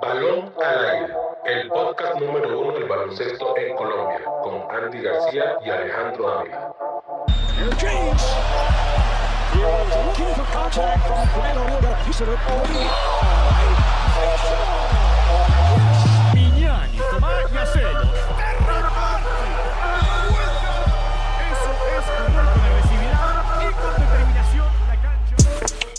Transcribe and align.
Balón 0.00 0.54
al 0.64 0.84
aire, 0.90 1.16
el 1.46 1.68
podcast 1.68 2.20
número 2.20 2.60
uno 2.60 2.72
del 2.72 2.84
baloncesto 2.84 3.56
en 3.56 3.74
Colombia, 3.74 4.20
con 4.42 4.62
Andy 4.70 5.02
García 5.02 5.58
y 5.64 5.70
Alejandro 5.70 6.38
Ávila. 6.38 6.72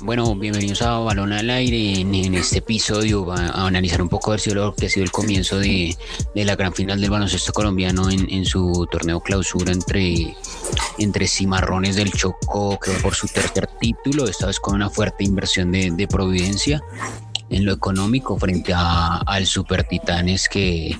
Bueno, 0.09 0.33
bienvenidos 0.33 0.81
a 0.81 0.97
Balón 0.97 1.33
al 1.33 1.51
Aire. 1.51 1.99
En, 1.99 2.33
este 2.33 2.57
episodio 2.57 3.27
va 3.27 3.45
a 3.45 3.67
analizar 3.67 4.01
un 4.01 4.09
poco 4.09 4.35
lo 4.55 4.73
que 4.73 4.87
ha 4.87 4.89
sido 4.89 5.03
el 5.03 5.11
comienzo 5.11 5.59
de, 5.59 5.95
la 6.33 6.55
gran 6.55 6.73
final 6.73 6.99
del 6.99 7.11
baloncesto 7.11 7.53
colombiano 7.53 8.09
en, 8.09 8.43
su 8.43 8.87
torneo 8.89 9.19
clausura 9.19 9.71
entre, 9.71 10.35
entre 10.97 11.27
Cimarrones 11.27 11.95
del 11.95 12.11
Chocó, 12.11 12.79
que 12.79 12.91
va 12.91 12.97
por 13.03 13.13
su 13.13 13.27
tercer 13.27 13.67
título, 13.79 14.27
esta 14.27 14.47
vez 14.47 14.59
con 14.59 14.73
una 14.73 14.89
fuerte 14.89 15.23
inversión 15.23 15.71
de, 15.71 15.91
de 15.91 16.07
Providencia 16.07 16.81
en 17.51 17.63
lo 17.63 17.71
económico 17.71 18.35
frente 18.39 18.73
a, 18.73 19.17
al 19.17 19.45
Super 19.45 19.83
Titanes 19.83 20.49
que, 20.49 20.97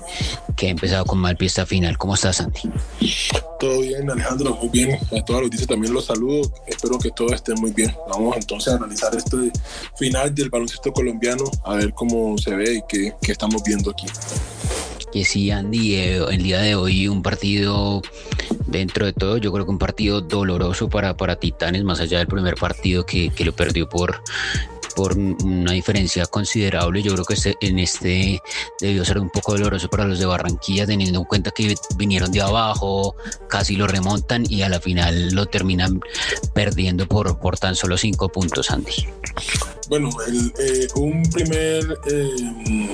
que 0.54 0.68
ha 0.68 0.70
empezado 0.70 1.04
con 1.04 1.18
mal 1.18 1.36
pie 1.36 1.48
final. 1.66 1.98
¿Cómo 1.98 2.14
estás, 2.14 2.36
Santi? 2.36 2.70
Todo 3.60 3.82
bien, 3.82 4.10
Alejandro, 4.10 4.56
muy 4.56 4.70
bien. 4.70 4.98
A 5.14 5.22
todos 5.22 5.42
los 5.42 5.50
dice 5.50 5.66
también 5.66 5.92
los 5.92 6.06
saludo. 6.06 6.50
Espero 6.66 6.98
que 6.98 7.10
todo 7.10 7.34
esté 7.34 7.54
muy 7.54 7.72
bien. 7.72 7.94
Vamos 8.08 8.34
entonces 8.34 8.72
a 8.72 8.76
analizar 8.76 9.14
este 9.14 9.36
final 9.98 10.34
del 10.34 10.48
baloncesto 10.48 10.90
colombiano, 10.90 11.44
a 11.64 11.74
ver 11.74 11.92
cómo 11.92 12.38
se 12.38 12.56
ve 12.56 12.76
y 12.76 12.82
qué, 12.88 13.12
qué 13.20 13.32
estamos 13.32 13.62
viendo 13.62 13.90
aquí. 13.90 14.06
Que 15.12 15.26
sí, 15.26 15.50
Andy, 15.50 15.94
eh, 15.96 16.24
el 16.30 16.42
día 16.42 16.60
de 16.60 16.74
hoy 16.74 17.06
un 17.06 17.22
partido 17.22 18.00
dentro 18.66 19.04
de 19.04 19.12
todo, 19.12 19.36
yo 19.36 19.52
creo 19.52 19.66
que 19.66 19.72
un 19.72 19.78
partido 19.78 20.22
doloroso 20.22 20.88
para, 20.88 21.14
para 21.18 21.36
Titanes, 21.36 21.84
más 21.84 22.00
allá 22.00 22.16
del 22.16 22.28
primer 22.28 22.54
partido 22.54 23.04
que, 23.04 23.28
que 23.28 23.44
lo 23.44 23.52
perdió 23.52 23.90
por 23.90 24.22
por 24.94 25.16
una 25.16 25.72
diferencia 25.72 26.26
considerable. 26.26 27.02
Yo 27.02 27.12
creo 27.12 27.24
que 27.24 27.34
este, 27.34 27.56
en 27.60 27.78
este 27.78 28.40
debió 28.80 29.04
ser 29.04 29.18
un 29.18 29.30
poco 29.30 29.52
doloroso 29.52 29.88
para 29.88 30.04
los 30.04 30.18
de 30.18 30.26
Barranquilla, 30.26 30.86
teniendo 30.86 31.20
en 31.20 31.24
cuenta 31.24 31.50
que 31.50 31.74
vinieron 31.96 32.30
de 32.32 32.40
abajo, 32.40 33.14
casi 33.48 33.76
lo 33.76 33.86
remontan 33.86 34.44
y 34.48 34.62
a 34.62 34.68
la 34.68 34.80
final 34.80 35.30
lo 35.34 35.46
terminan 35.46 36.00
perdiendo 36.54 37.06
por, 37.06 37.38
por 37.38 37.58
tan 37.58 37.74
solo 37.74 37.96
cinco 37.96 38.28
puntos, 38.28 38.70
Andy. 38.70 39.06
Bueno, 39.88 40.08
eh, 40.58 40.86
un 40.94 41.22
primer 41.30 41.98
eh, 42.06 42.90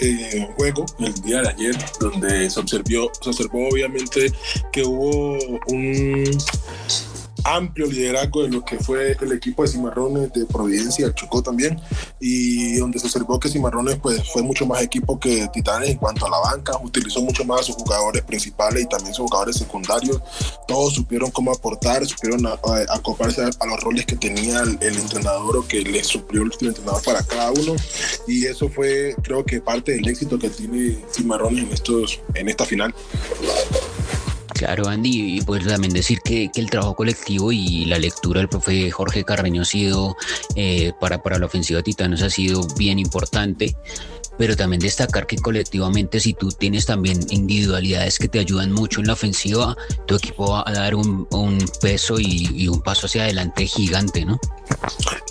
eh, 0.00 0.48
juego 0.56 0.84
el 0.98 1.14
día 1.22 1.40
de 1.40 1.48
ayer, 1.50 1.76
donde 2.00 2.50
se 2.50 2.58
observó, 2.58 3.12
se 3.20 3.30
observó 3.30 3.68
obviamente 3.68 4.32
que 4.72 4.82
hubo 4.82 5.38
un 5.68 6.24
amplio 7.44 7.86
liderazgo 7.86 8.42
de 8.42 8.50
lo 8.50 8.64
que 8.64 8.78
fue 8.78 9.16
el 9.20 9.32
equipo 9.32 9.62
de 9.62 9.68
Cimarrones 9.68 10.32
de 10.32 10.46
Providencia, 10.46 11.12
Chocó 11.14 11.42
también, 11.42 11.80
y 12.20 12.76
donde 12.76 12.98
se 12.98 13.06
observó 13.06 13.38
que 13.38 13.48
Cimarrones 13.48 13.96
pues, 13.96 14.22
fue 14.32 14.42
mucho 14.42 14.66
más 14.66 14.82
equipo 14.82 15.18
que 15.18 15.48
Titanes 15.52 15.90
en 15.90 15.98
cuanto 15.98 16.26
a 16.26 16.30
la 16.30 16.38
banca, 16.38 16.72
utilizó 16.82 17.20
mucho 17.22 17.44
más 17.44 17.60
a 17.60 17.64
sus 17.64 17.76
jugadores 17.76 18.22
principales 18.22 18.84
y 18.84 18.86
también 18.86 19.14
sus 19.14 19.24
jugadores 19.24 19.56
secundarios, 19.56 20.20
todos 20.66 20.94
supieron 20.94 21.30
cómo 21.30 21.52
aportar, 21.52 22.06
supieron 22.06 22.46
acoplarse 22.46 23.42
a, 23.42 23.66
los 23.66 23.80
roles 23.80 24.06
que 24.06 24.16
tenía 24.16 24.60
el, 24.60 24.78
entrenador 24.82 25.56
o 25.56 25.66
que 25.66 25.80
le 25.80 26.02
suplió 26.04 26.42
el 26.42 26.52
entrenador 26.60 27.02
para 27.02 27.22
cada 27.22 27.50
uno, 27.52 27.74
y 28.26 28.46
eso 28.46 28.68
fue 28.68 29.14
creo 29.22 29.44
que 29.44 29.60
parte 29.60 29.92
del 29.92 30.08
éxito 30.08 30.38
que 30.38 30.50
tiene 30.50 30.98
Cimarrones 31.12 31.64
en, 31.64 31.72
estos, 31.72 32.20
en 32.34 32.48
esta 32.48 32.64
final. 32.64 32.94
Claro, 34.54 34.88
Andy, 34.88 35.38
y 35.38 35.40
pues 35.40 35.66
también 35.66 35.92
decir 35.92 36.20
que, 36.20 36.50
el 36.54 36.70
trabajo 36.70 36.94
colectivo 36.94 37.52
y 37.52 37.84
la 37.86 37.98
lectura 37.98 38.40
del 38.40 38.48
profe 38.48 38.90
Jorge 38.90 39.24
Carreño 39.24 39.62
ha 39.62 39.64
sido, 39.64 40.16
eh, 40.54 40.92
para, 41.00 41.22
para 41.22 41.38
la 41.38 41.46
ofensiva 41.46 41.78
de 41.78 41.84
Titanos, 41.84 42.22
ha 42.22 42.30
sido 42.30 42.66
bien 42.76 42.98
importante 42.98 43.74
pero 44.38 44.56
también 44.56 44.80
destacar 44.80 45.26
que 45.26 45.36
colectivamente 45.36 46.20
si 46.20 46.34
tú 46.34 46.50
tienes 46.50 46.86
también 46.86 47.20
individualidades 47.30 48.18
que 48.18 48.28
te 48.28 48.38
ayudan 48.38 48.72
mucho 48.72 49.00
en 49.00 49.06
la 49.06 49.12
ofensiva, 49.12 49.76
tu 50.06 50.16
equipo 50.16 50.52
va 50.52 50.64
a 50.66 50.72
dar 50.72 50.94
un, 50.94 51.26
peso 51.80 52.18
y, 52.18 52.68
un 52.68 52.80
paso 52.80 53.06
hacia 53.06 53.24
adelante 53.24 53.66
gigante, 53.66 54.24
¿no? 54.24 54.38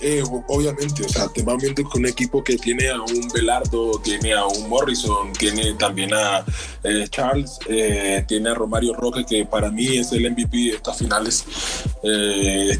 Eh, 0.01 0.23
obviamente, 0.47 1.03
o 1.05 1.09
sea, 1.09 1.27
te 1.27 1.43
van 1.43 1.57
viendo 1.57 1.83
con 1.83 2.01
un 2.01 2.07
equipo 2.07 2.43
que 2.43 2.57
tiene 2.57 2.89
a 2.89 2.99
un 3.01 3.27
Belardo, 3.33 3.99
tiene 4.03 4.33
a 4.33 4.45
un 4.45 4.67
Morrison, 4.67 5.31
tiene 5.33 5.73
también 5.73 6.13
a 6.13 6.43
eh, 6.83 7.07
Charles, 7.09 7.59
eh, 7.67 8.23
tiene 8.27 8.49
a 8.49 8.53
Romario 8.53 8.93
Roque, 8.95 9.25
que 9.25 9.45
para 9.45 9.69
mí 9.71 9.97
es 9.97 10.11
el 10.11 10.29
MVP 10.31 10.57
de 10.57 10.69
estas 10.71 10.97
finales. 10.97 11.45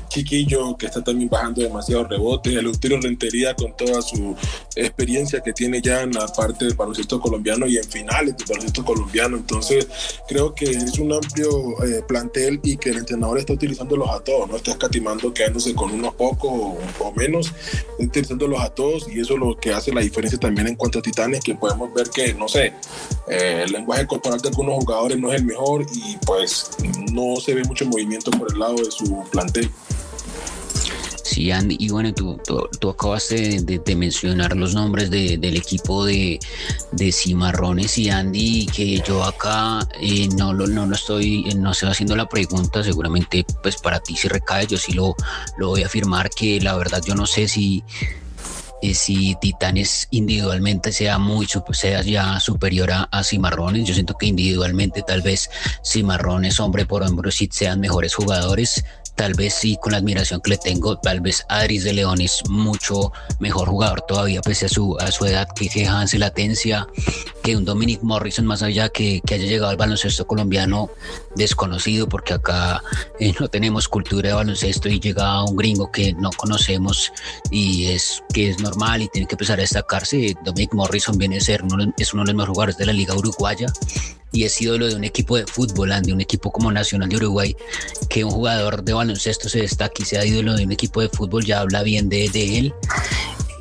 Chiquillo, 0.09 0.75
que 0.77 0.87
está 0.87 1.03
también 1.03 1.29
bajando 1.29 1.61
demasiado 1.61 2.05
rebote, 2.05 2.57
el 2.57 2.67
Utero 2.67 2.99
Rentería 2.99 3.53
con 3.55 3.75
toda 3.75 4.01
su 4.01 4.35
experiencia 4.75 5.41
que 5.41 5.53
tiene 5.53 5.81
ya 5.81 6.05
la 6.13 6.27
parte 6.27 6.65
del 6.65 6.75
baloncesto 6.75 7.19
colombiano 7.19 7.67
y 7.67 7.77
en 7.77 7.83
finales 7.83 8.37
del 8.37 8.47
baloncesto 8.47 8.83
colombiano. 8.83 9.37
Entonces, 9.37 9.87
creo 10.27 10.53
que 10.53 10.65
es 10.65 10.97
un 10.99 11.13
amplio 11.13 11.49
eh, 11.83 12.03
plantel 12.07 12.59
y 12.63 12.77
que 12.77 12.89
el 12.89 12.97
entrenador 12.97 13.39
está 13.39 13.53
utilizándolos 13.53 14.09
a 14.09 14.19
todos, 14.19 14.49
no 14.49 14.57
está 14.57 14.71
escatimando 14.71 15.33
quedándose 15.33 15.73
con 15.73 15.91
unos 15.91 16.13
pocos 16.15 16.77
o, 16.99 17.11
menos, 17.13 17.53
está 17.99 18.03
utilizándolos 18.03 18.61
a 18.61 18.69
todos 18.69 19.07
y 19.09 19.19
eso 19.19 19.33
es 19.33 19.39
lo 19.39 19.57
que 19.57 19.71
hace 19.71 19.93
la 19.93 20.01
diferencia 20.01 20.39
también 20.39 20.67
en 20.67 20.75
cuanto 20.75 20.99
a 20.99 21.01
Titanes, 21.01 21.41
que 21.41 21.55
podemos 21.55 21.93
ver 21.93 22.09
que, 22.09 22.33
no 22.33 22.47
sé, 22.47 22.73
eh, 23.27 23.63
el 23.65 23.71
lenguaje 23.71 24.07
corporal 24.07 24.39
de 24.41 24.49
algunos 24.49 24.75
jugadores 24.75 25.17
no 25.19 25.31
es 25.31 25.41
el 25.41 25.45
mejor 25.45 25.85
y 25.93 26.17
pues 26.25 26.71
no 27.11 27.39
se 27.39 27.53
ve 27.53 27.63
mucho 27.63 27.85
movimiento 27.85 28.31
por 28.31 28.51
el 28.51 28.59
lado 28.59 28.75
de 28.75 28.91
su 28.91 29.23
plantel. 29.31 29.69
Sí, 31.31 31.49
Andy, 31.49 31.77
y 31.79 31.87
bueno, 31.87 32.13
tú, 32.13 32.37
tú, 32.77 32.89
acabaste 32.89 33.61
de, 33.61 33.95
mencionar 33.95 34.53
los 34.57 34.75
nombres 34.75 35.09
del 35.09 35.55
equipo 35.55 36.03
de, 36.03 36.37
de 36.91 37.11
Cimarrones 37.13 37.97
y 37.97 38.09
Andy, 38.09 38.65
que 38.65 38.99
yo 38.99 39.23
acá 39.23 39.79
eh, 40.01 40.27
no, 40.35 40.51
lo, 40.51 40.67
no 40.67 40.93
estoy, 40.93 41.45
eh, 41.47 41.55
no 41.55 41.71
estoy 41.71 41.87
haciendo 41.87 42.17
la 42.17 42.27
pregunta, 42.27 42.83
seguramente 42.83 43.45
pues 43.63 43.77
para 43.77 44.01
ti 44.01 44.17
si 44.17 44.27
recae, 44.27 44.67
yo 44.67 44.77
sí 44.77 44.91
lo, 44.91 45.15
lo 45.57 45.69
voy 45.69 45.83
a 45.83 45.85
afirmar 45.85 46.29
que 46.29 46.59
la 46.59 46.75
verdad 46.75 47.01
yo 47.01 47.15
no 47.15 47.25
sé 47.25 47.47
si 47.47 47.81
eh, 48.81 48.93
si 48.93 49.37
Titanes 49.39 50.09
individualmente 50.11 50.91
sea 50.91 51.17
muy 51.17 51.47
sea 51.71 52.01
ya 52.01 52.41
superior 52.41 52.91
a, 52.91 53.03
a, 53.03 53.23
Cimarrones. 53.23 53.87
Yo 53.87 53.93
siento 53.93 54.15
que 54.15 54.25
individualmente 54.25 55.01
tal 55.03 55.21
vez 55.21 55.49
Cimarrones 55.85 56.59
hombre 56.59 56.85
por 56.85 57.03
hombre 57.03 57.31
sí 57.31 57.47
sean 57.51 57.79
mejores 57.79 58.15
jugadores 58.15 58.83
tal 59.21 59.35
vez 59.35 59.53
sí 59.53 59.77
con 59.79 59.91
la 59.91 59.99
admiración 59.99 60.41
que 60.41 60.49
le 60.49 60.57
tengo, 60.57 60.97
tal 60.97 61.21
vez 61.21 61.45
Adris 61.47 61.83
de 61.83 61.93
León 61.93 62.21
es 62.21 62.41
mucho 62.49 63.13
mejor 63.37 63.67
jugador 63.67 64.01
todavía 64.01 64.41
pese 64.41 64.65
a 64.65 64.69
su, 64.69 64.97
a 64.99 65.11
su 65.11 65.27
edad 65.27 65.47
que, 65.55 65.69
que 65.69 65.85
Hansel 65.85 66.21
Latencia, 66.21 66.87
que 67.43 67.55
un 67.55 67.63
Dominic 67.63 68.01
Morrison 68.01 68.47
más 68.47 68.63
allá 68.63 68.89
que, 68.89 69.21
que 69.23 69.35
haya 69.35 69.45
llegado 69.45 69.69
al 69.69 69.77
baloncesto 69.77 70.25
colombiano 70.25 70.89
desconocido 71.35 72.09
porque 72.09 72.33
acá 72.33 72.81
eh, 73.19 73.31
no 73.39 73.47
tenemos 73.47 73.87
cultura 73.87 74.29
de 74.29 74.33
baloncesto 74.33 74.89
y 74.89 74.99
llega 74.99 75.45
un 75.45 75.55
gringo 75.55 75.91
que 75.91 76.13
no 76.13 76.31
conocemos 76.31 77.13
y 77.51 77.91
es 77.91 78.23
que 78.33 78.49
es 78.49 78.59
normal 78.59 79.03
y 79.03 79.07
tiene 79.09 79.27
que 79.27 79.35
empezar 79.35 79.59
a 79.59 79.61
destacarse. 79.61 80.35
Dominic 80.43 80.73
Morrison 80.73 81.15
viene 81.19 81.37
a 81.37 81.41
ser 81.41 81.61
uno, 81.61 81.93
es 81.95 82.11
uno 82.15 82.23
de 82.23 82.33
los 82.33 82.35
mejores 82.37 82.53
jugadores 82.53 82.77
de 82.77 82.85
la 82.87 82.93
liga 82.93 83.13
uruguaya 83.13 83.67
y 84.31 84.43
es 84.43 84.61
ídolo 84.61 84.87
de 84.87 84.95
un 84.95 85.03
equipo 85.03 85.37
de 85.37 85.45
fútbol, 85.45 85.91
de 86.01 86.13
un 86.13 86.21
equipo 86.21 86.51
como 86.51 86.71
Nacional 86.71 87.09
de 87.09 87.17
Uruguay, 87.17 87.55
que 88.09 88.23
un 88.23 88.31
jugador 88.31 88.83
de 88.83 88.93
baloncesto 88.93 89.49
se 89.49 89.59
destaque 89.59 90.03
y 90.03 90.05
sea 90.05 90.25
ídolo 90.25 90.55
de 90.55 90.65
un 90.65 90.71
equipo 90.71 91.01
de 91.01 91.09
fútbol, 91.09 91.45
ya 91.45 91.59
habla 91.59 91.83
bien 91.83 92.09
de, 92.09 92.29
de 92.29 92.57
él 92.57 92.73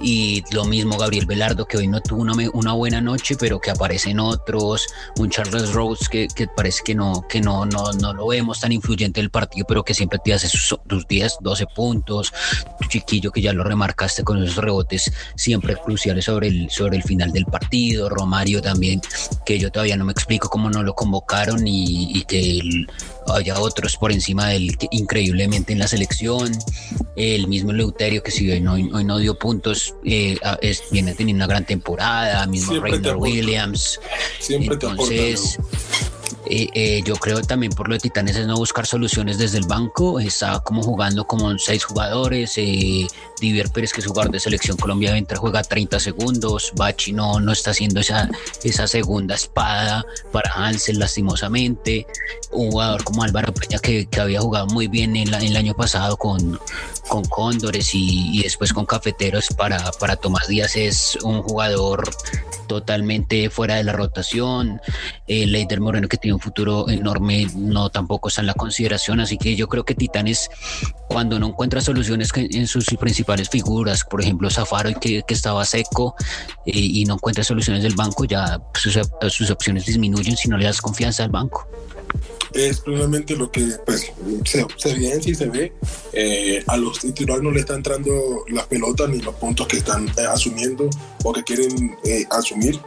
y 0.01 0.43
lo 0.53 0.65
mismo 0.65 0.97
Gabriel 0.97 1.27
Velardo, 1.27 1.67
que 1.67 1.77
hoy 1.77 1.87
no 1.87 2.01
tuvo 2.01 2.23
una, 2.23 2.33
una 2.55 2.73
buena 2.73 3.01
noche, 3.01 3.37
pero 3.39 3.61
que 3.61 3.71
aparecen 3.71 4.19
otros, 4.19 4.87
un 5.19 5.29
Charles 5.29 5.73
Rose 5.73 6.07
que, 6.11 6.27
que, 6.35 6.47
parece 6.49 6.83
que 6.85 6.95
no, 6.95 7.27
que 7.29 7.41
no, 7.41 7.67
no, 7.67 7.93
no 7.93 8.15
lo 8.15 8.27
vemos 8.29 8.61
tan 8.61 8.73
influyente 8.73 9.21
el 9.21 9.31
partido, 9.31 9.67
pero 9.69 9.85
que 9.85 9.95
siempre 9.95 10.19
te 10.25 10.33
hace 10.33 10.49
sus, 10.49 10.79
10, 11.09 11.39
12 11.41 11.67
puntos, 11.75 12.33
tu 12.81 12.89
chiquillo 12.89 13.31
que 13.31 13.43
ya 13.43 13.53
lo 13.53 13.63
remarcaste 13.63 14.25
con 14.25 14.43
esos 14.43 14.57
rebotes 14.57 15.13
siempre 15.37 15.77
cruciales 15.77 16.25
sobre 16.25 16.49
el, 16.49 16.71
sobre 16.71 16.97
el 16.97 17.03
final 17.03 17.33
del 17.33 17.45
partido, 17.45 18.09
Romario 18.09 18.63
también, 18.63 19.01
que 19.45 19.59
yo 19.59 19.71
todavía 19.71 19.97
no 19.97 20.05
me 20.05 20.13
explico 20.13 20.49
cómo 20.49 20.71
no 20.71 20.83
lo 20.83 20.95
convocaron 20.95 21.67
y, 21.67 22.19
y 22.19 22.25
que 22.25 22.87
haya 23.29 23.59
otros 23.61 23.97
por 23.97 24.13
encima 24.13 24.49
de 24.49 24.57
él 24.57 24.77
increíblemente 24.91 25.73
en 25.73 25.79
la 25.79 25.89
selección, 25.89 26.51
el 27.17 27.49
mismo 27.49 27.73
Leuterio 27.73 28.23
que 28.23 28.31
si 28.31 28.51
hoy 28.51 28.61
no, 28.61 28.75
hoy 28.75 29.05
no 29.05 29.19
dio 29.19 29.39
puntos, 29.39 29.95
eh, 30.05 30.39
viene 30.91 31.15
teniendo 31.15 31.45
una 31.45 31.53
gran 31.53 31.67
temporada, 31.67 32.47
mismo 32.47 32.81
Rainer 32.81 33.17
Williams. 33.17 33.99
Siempre 34.39 34.75
Entonces, 34.75 35.59
Eh, 36.47 36.69
eh, 36.75 37.03
yo 37.05 37.15
creo 37.17 37.43
también 37.43 37.71
por 37.73 37.89
lo 37.89 37.95
de 37.95 38.01
Titanes 38.01 38.35
es 38.35 38.47
no 38.47 38.57
buscar 38.57 38.85
soluciones 38.87 39.39
desde 39.39 39.59
el 39.59 39.67
banco. 39.67 40.19
Está 40.19 40.59
como 40.61 40.83
jugando 40.83 41.25
como 41.25 41.57
seis 41.59 41.85
jugadores. 41.85 42.55
Eh, 42.57 43.07
Divier 43.41 43.71
Pérez, 43.71 43.93
que 43.93 44.01
es 44.01 44.07
jugador 44.07 44.31
de 44.31 44.41
selección 44.41 44.77
Colombia, 44.77 45.17
entra, 45.17 45.39
juega 45.39 45.63
30 45.63 45.99
segundos. 45.99 46.73
Bachi 46.77 47.13
no, 47.13 47.41
no 47.41 47.53
está 47.53 47.71
haciendo 47.71 48.01
esa, 48.01 48.29
esa 48.63 48.87
segunda 48.87 49.35
espada 49.35 50.05
para 50.33 50.53
Hansel, 50.53 50.99
lastimosamente. 50.99 52.07
Un 52.53 52.71
jugador 52.71 53.05
como 53.05 53.23
Álvaro 53.23 53.53
Peña, 53.55 53.79
que, 53.79 54.09
había 54.21 54.41
jugado 54.41 54.67
muy 54.67 54.87
bien 54.87 55.17
en, 55.17 55.33
el 55.33 55.57
año 55.57 55.75
pasado 55.75 56.17
con, 56.17 56.61
con 57.09 57.25
Cóndores 57.25 57.95
y, 57.95 58.39
y, 58.39 58.43
después 58.43 58.73
con 58.73 58.85
Cafeteros 58.85 59.49
para, 59.57 59.91
para 59.93 60.17
Tomás 60.17 60.47
Díaz, 60.47 60.77
es 60.77 61.17
un 61.23 61.43
jugador 61.43 62.11
totalmente 62.71 63.51
fuera 63.51 63.75
de 63.75 63.83
la 63.83 63.93
rotación. 63.93 64.81
Eh, 65.27 65.45
Leider 65.45 65.81
Moreno, 65.81 66.07
que 66.07 66.17
tiene 66.19 66.35
un 66.35 66.41
futuro 66.41 66.89
enorme, 66.89 67.49
no 67.57 67.91
tampoco 67.91 68.29
está 68.29 68.43
en 68.43 68.47
la 68.47 68.55
consideración. 68.55 69.19
Así 69.19 69.39
que 69.39 69.57
yo 69.57 69.69
creo 69.69 69.85
que 69.85 69.97
Titanes, 69.97 70.49
cuando 71.09 71.41
no 71.41 71.49
encuentra 71.49 71.81
soluciones 71.81 72.31
en 72.37 72.69
sus 72.69 72.87
principales 73.01 73.30
figuras, 73.49 74.05
por 74.05 74.21
ejemplo, 74.21 74.51
Zafaro, 74.51 74.93
que, 75.01 75.23
que 75.23 75.35
estaba 75.35 75.65
seco 75.65 76.15
eh, 76.67 76.73
y 76.75 77.05
no 77.05 77.15
encuentra 77.15 77.45
soluciones 77.45 77.83
del 77.83 77.95
banco, 77.95 78.25
ya 78.25 78.61
sus, 78.75 78.99
sus 79.29 79.51
opciones 79.51 79.87
disminuyen 79.87 80.37
si 80.37 80.49
no 80.49 80.57
le 80.57 80.65
das 80.65 80.81
confianza 80.81 81.25
al 81.25 81.31
banco 81.31 81.69
es 82.55 82.81
plenamente 82.81 83.37
lo 83.37 83.51
que 83.51 83.67
pues, 83.87 84.13
se, 84.45 84.67
se 84.77 84.91
evidencia 84.91 85.33
y 85.33 85.35
se 85.35 85.47
ve. 85.47 85.73
Eh, 86.13 86.63
a 86.67 86.77
los 86.77 86.99
titulares 87.01 87.43
no 87.43 87.51
le 87.51 87.61
está 87.61 87.75
entrando 87.75 88.45
las 88.49 88.67
pelotas 88.67 89.09
ni 89.09 89.21
los 89.21 89.35
puntos 89.37 89.67
que 89.67 89.79
están 89.79 90.09
eh, 90.09 90.27
asumiendo 90.29 90.89
o 91.25 91.33
que 91.33 91.43
quieren 91.43 91.97
eh, 92.05 92.25
asumir. 92.31 92.81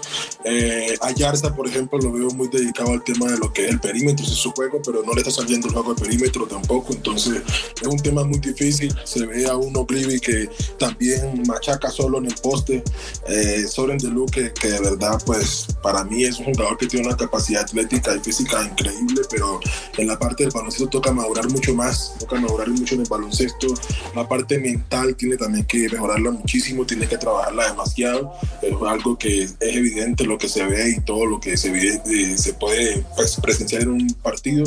Eh, 0.44 0.96
a 1.02 1.12
Yarza, 1.12 1.56
por 1.56 1.68
ejemplo, 1.68 2.00
lo 2.00 2.12
veo 2.12 2.30
muy 2.32 2.48
dedicado 2.48 2.92
al 2.92 3.04
tema 3.04 3.32
de 3.32 3.38
lo 3.38 3.52
que 3.54 3.66
es 3.66 3.72
el 3.72 3.80
perímetro, 3.80 4.26
es 4.26 4.32
su 4.32 4.52
juego, 4.52 4.82
pero 4.84 5.04
no 5.04 5.14
le 5.14 5.22
está 5.22 5.32
saliendo 5.32 5.68
el 5.68 5.74
juego 5.74 5.94
de 5.94 6.02
perímetro 6.02 6.46
tampoco. 6.48 6.94
Entonces 6.94 7.42
es 7.82 7.88
un 7.88 8.00
tema 8.00 8.24
muy 8.24 8.40
difícil. 8.40 8.94
Se 9.04 9.26
ve 9.26 9.46
a 9.48 9.56
uno 9.56 9.86
Clivi 9.86 10.20
que 10.20 10.50
también 10.78 11.44
machaca 11.48 11.90
solo 11.90 12.18
en 12.18 12.26
el 12.26 12.36
poste. 12.36 12.84
Eh, 13.28 13.66
Soren 13.68 13.98
de 13.98 14.10
Luque, 14.10 14.52
que 14.54 14.70
de 14.70 14.80
verdad, 14.80 15.22
pues 15.26 15.68
para 15.82 16.04
mí 16.04 16.24
es 16.24 16.40
un 16.40 16.46
jugador 16.46 16.78
que 16.78 16.88
tiene 16.88 17.08
una 17.08 17.18
capacidad 17.18 17.64
atlética 17.64 18.16
y 18.16 18.20
física 18.20 18.64
increíble, 18.64 19.22
pero 19.30 19.53
en 19.98 20.08
la 20.08 20.18
parte 20.18 20.44
del 20.44 20.52
baloncesto 20.52 20.90
toca 20.90 21.12
madurar 21.12 21.50
mucho 21.50 21.74
más, 21.74 22.16
toca 22.20 22.40
madurar 22.40 22.70
mucho 22.70 22.96
en 22.96 23.02
el 23.02 23.08
baloncesto. 23.08 23.68
La 24.16 24.28
parte 24.28 24.60
mental 24.60 25.16
tiene 25.16 25.38
también 25.38 25.66
que 25.66 25.90
mejorarla 25.90 26.32
muchísimo, 26.32 26.86
tiene 26.86 27.08
que 27.08 27.18
trabajarla 27.18 27.70
demasiado. 27.70 28.34
Es 28.62 28.74
algo 28.88 29.18
que 29.18 29.44
es 29.44 29.56
evidente 29.60 30.26
lo 30.26 30.38
que 30.38 30.50
se 30.50 30.66
ve 30.66 30.96
y 30.98 31.02
todo 31.02 31.26
lo 31.26 31.40
que 31.40 31.58
se, 31.58 31.72
ve, 31.72 32.02
eh, 32.06 32.38
se 32.38 32.54
puede 32.54 33.04
pues, 33.16 33.40
presenciar 33.42 33.84
en 33.84 33.90
un 33.90 34.08
partido. 34.22 34.64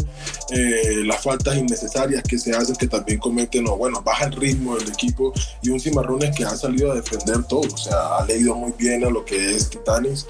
Eh, 0.51 1.03
las 1.05 1.23
faltas 1.23 1.57
innecesarias 1.57 2.23
que 2.23 2.39
se 2.39 2.53
hacen, 2.55 2.77
que 2.77 2.87
también 2.87 3.19
cometen, 3.19 3.67
o 3.69 3.77
bueno, 3.77 4.03
baja 4.03 4.27
el 4.27 4.33
ritmo 4.33 4.77
del 4.77 4.89
equipo. 4.89 5.33
Y 5.63 5.71
un 5.71 5.81
Cimarrones 5.81 6.37
que 6.37 6.45
ha 6.45 6.57
salido 6.57 6.93
a 6.93 6.95
defender 6.95 7.45
todo, 7.45 7.61
o 7.61 7.77
sea, 7.77 8.19
ha 8.19 8.25
leído 8.27 8.55
muy 8.55 8.73
bien 8.79 9.05
a 9.05 9.11
lo 9.11 9.25
que 9.25 9.55
es 9.55 9.71
Titanes. 9.71 10.27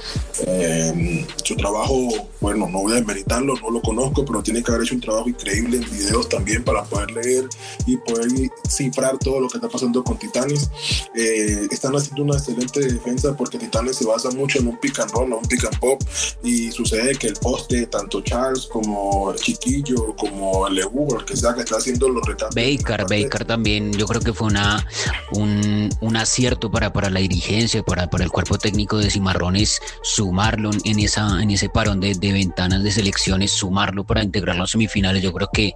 Eh, 0.46 1.26
su 1.42 1.56
trabajo, 1.56 2.08
bueno, 2.40 2.68
no 2.68 2.82
voy 2.82 2.92
a 2.92 2.96
demeritarlo, 2.96 3.54
no 3.60 3.70
lo 3.70 3.80
conozco, 3.82 4.24
pero 4.24 4.42
tiene 4.46 4.62
que 4.62 4.70
haber 4.70 4.84
hecho 4.84 4.94
un 4.94 5.00
trabajo 5.00 5.28
increíble 5.28 5.78
en 5.78 5.90
videos 5.90 6.28
también 6.28 6.62
para 6.62 6.84
poder 6.84 7.10
leer 7.10 7.48
y 7.84 7.96
poder 7.96 8.28
cifrar 8.68 9.18
todo 9.18 9.40
lo 9.40 9.48
que 9.48 9.58
está 9.58 9.68
pasando 9.68 10.04
con 10.04 10.16
Titanes. 10.16 10.70
Eh, 11.16 11.66
están 11.68 11.96
haciendo 11.96 12.22
una 12.22 12.36
excelente 12.36 12.78
defensa 12.78 13.36
porque 13.36 13.58
Titanes 13.58 13.96
se 13.96 14.06
basa 14.06 14.30
mucho 14.30 14.60
en 14.60 14.68
un 14.68 14.76
pick 14.78 15.00
and 15.00 15.10
roll, 15.10 15.32
un 15.32 15.42
pick 15.42 15.64
and 15.64 15.76
pop 15.80 16.00
y 16.44 16.70
sucede 16.70 17.16
que 17.16 17.26
el 17.26 17.34
poste, 17.34 17.86
tanto 17.86 18.20
Charles 18.20 18.66
como 18.66 19.34
Chiquillo, 19.34 20.14
como 20.14 20.68
Lebu, 20.68 21.16
el 21.16 21.24
que 21.24 21.36
sea 21.36 21.52
que 21.52 21.62
está 21.62 21.78
haciendo 21.78 22.08
los 22.08 22.24
recambios. 22.24 22.78
Baker, 22.78 23.04
Baker 23.08 23.44
también, 23.44 23.92
yo 23.94 24.06
creo 24.06 24.20
que 24.20 24.32
fue 24.32 24.46
una, 24.46 24.86
un, 25.32 25.90
un 26.00 26.16
acierto 26.16 26.70
para, 26.70 26.92
para 26.92 27.10
la 27.10 27.18
dirigencia, 27.18 27.82
para, 27.82 28.08
para 28.08 28.22
el 28.22 28.30
cuerpo 28.30 28.58
técnico 28.58 28.98
de 28.98 29.10
Cimarrones, 29.10 29.80
sumarlo 30.02 30.70
en, 30.84 31.00
esa, 31.00 31.42
en 31.42 31.50
ese 31.50 31.68
parón 31.68 31.98
de, 31.98 32.14
de 32.14 32.32
ventanas 32.32 32.84
de 32.84 32.92
selecciones, 32.92 33.50
sumarlo 33.50 34.04
para 34.04 34.22
integrar 34.36 34.56
las 34.56 34.70
semifinales. 34.70 35.22
Yo 35.22 35.32
creo 35.32 35.48
que, 35.52 35.72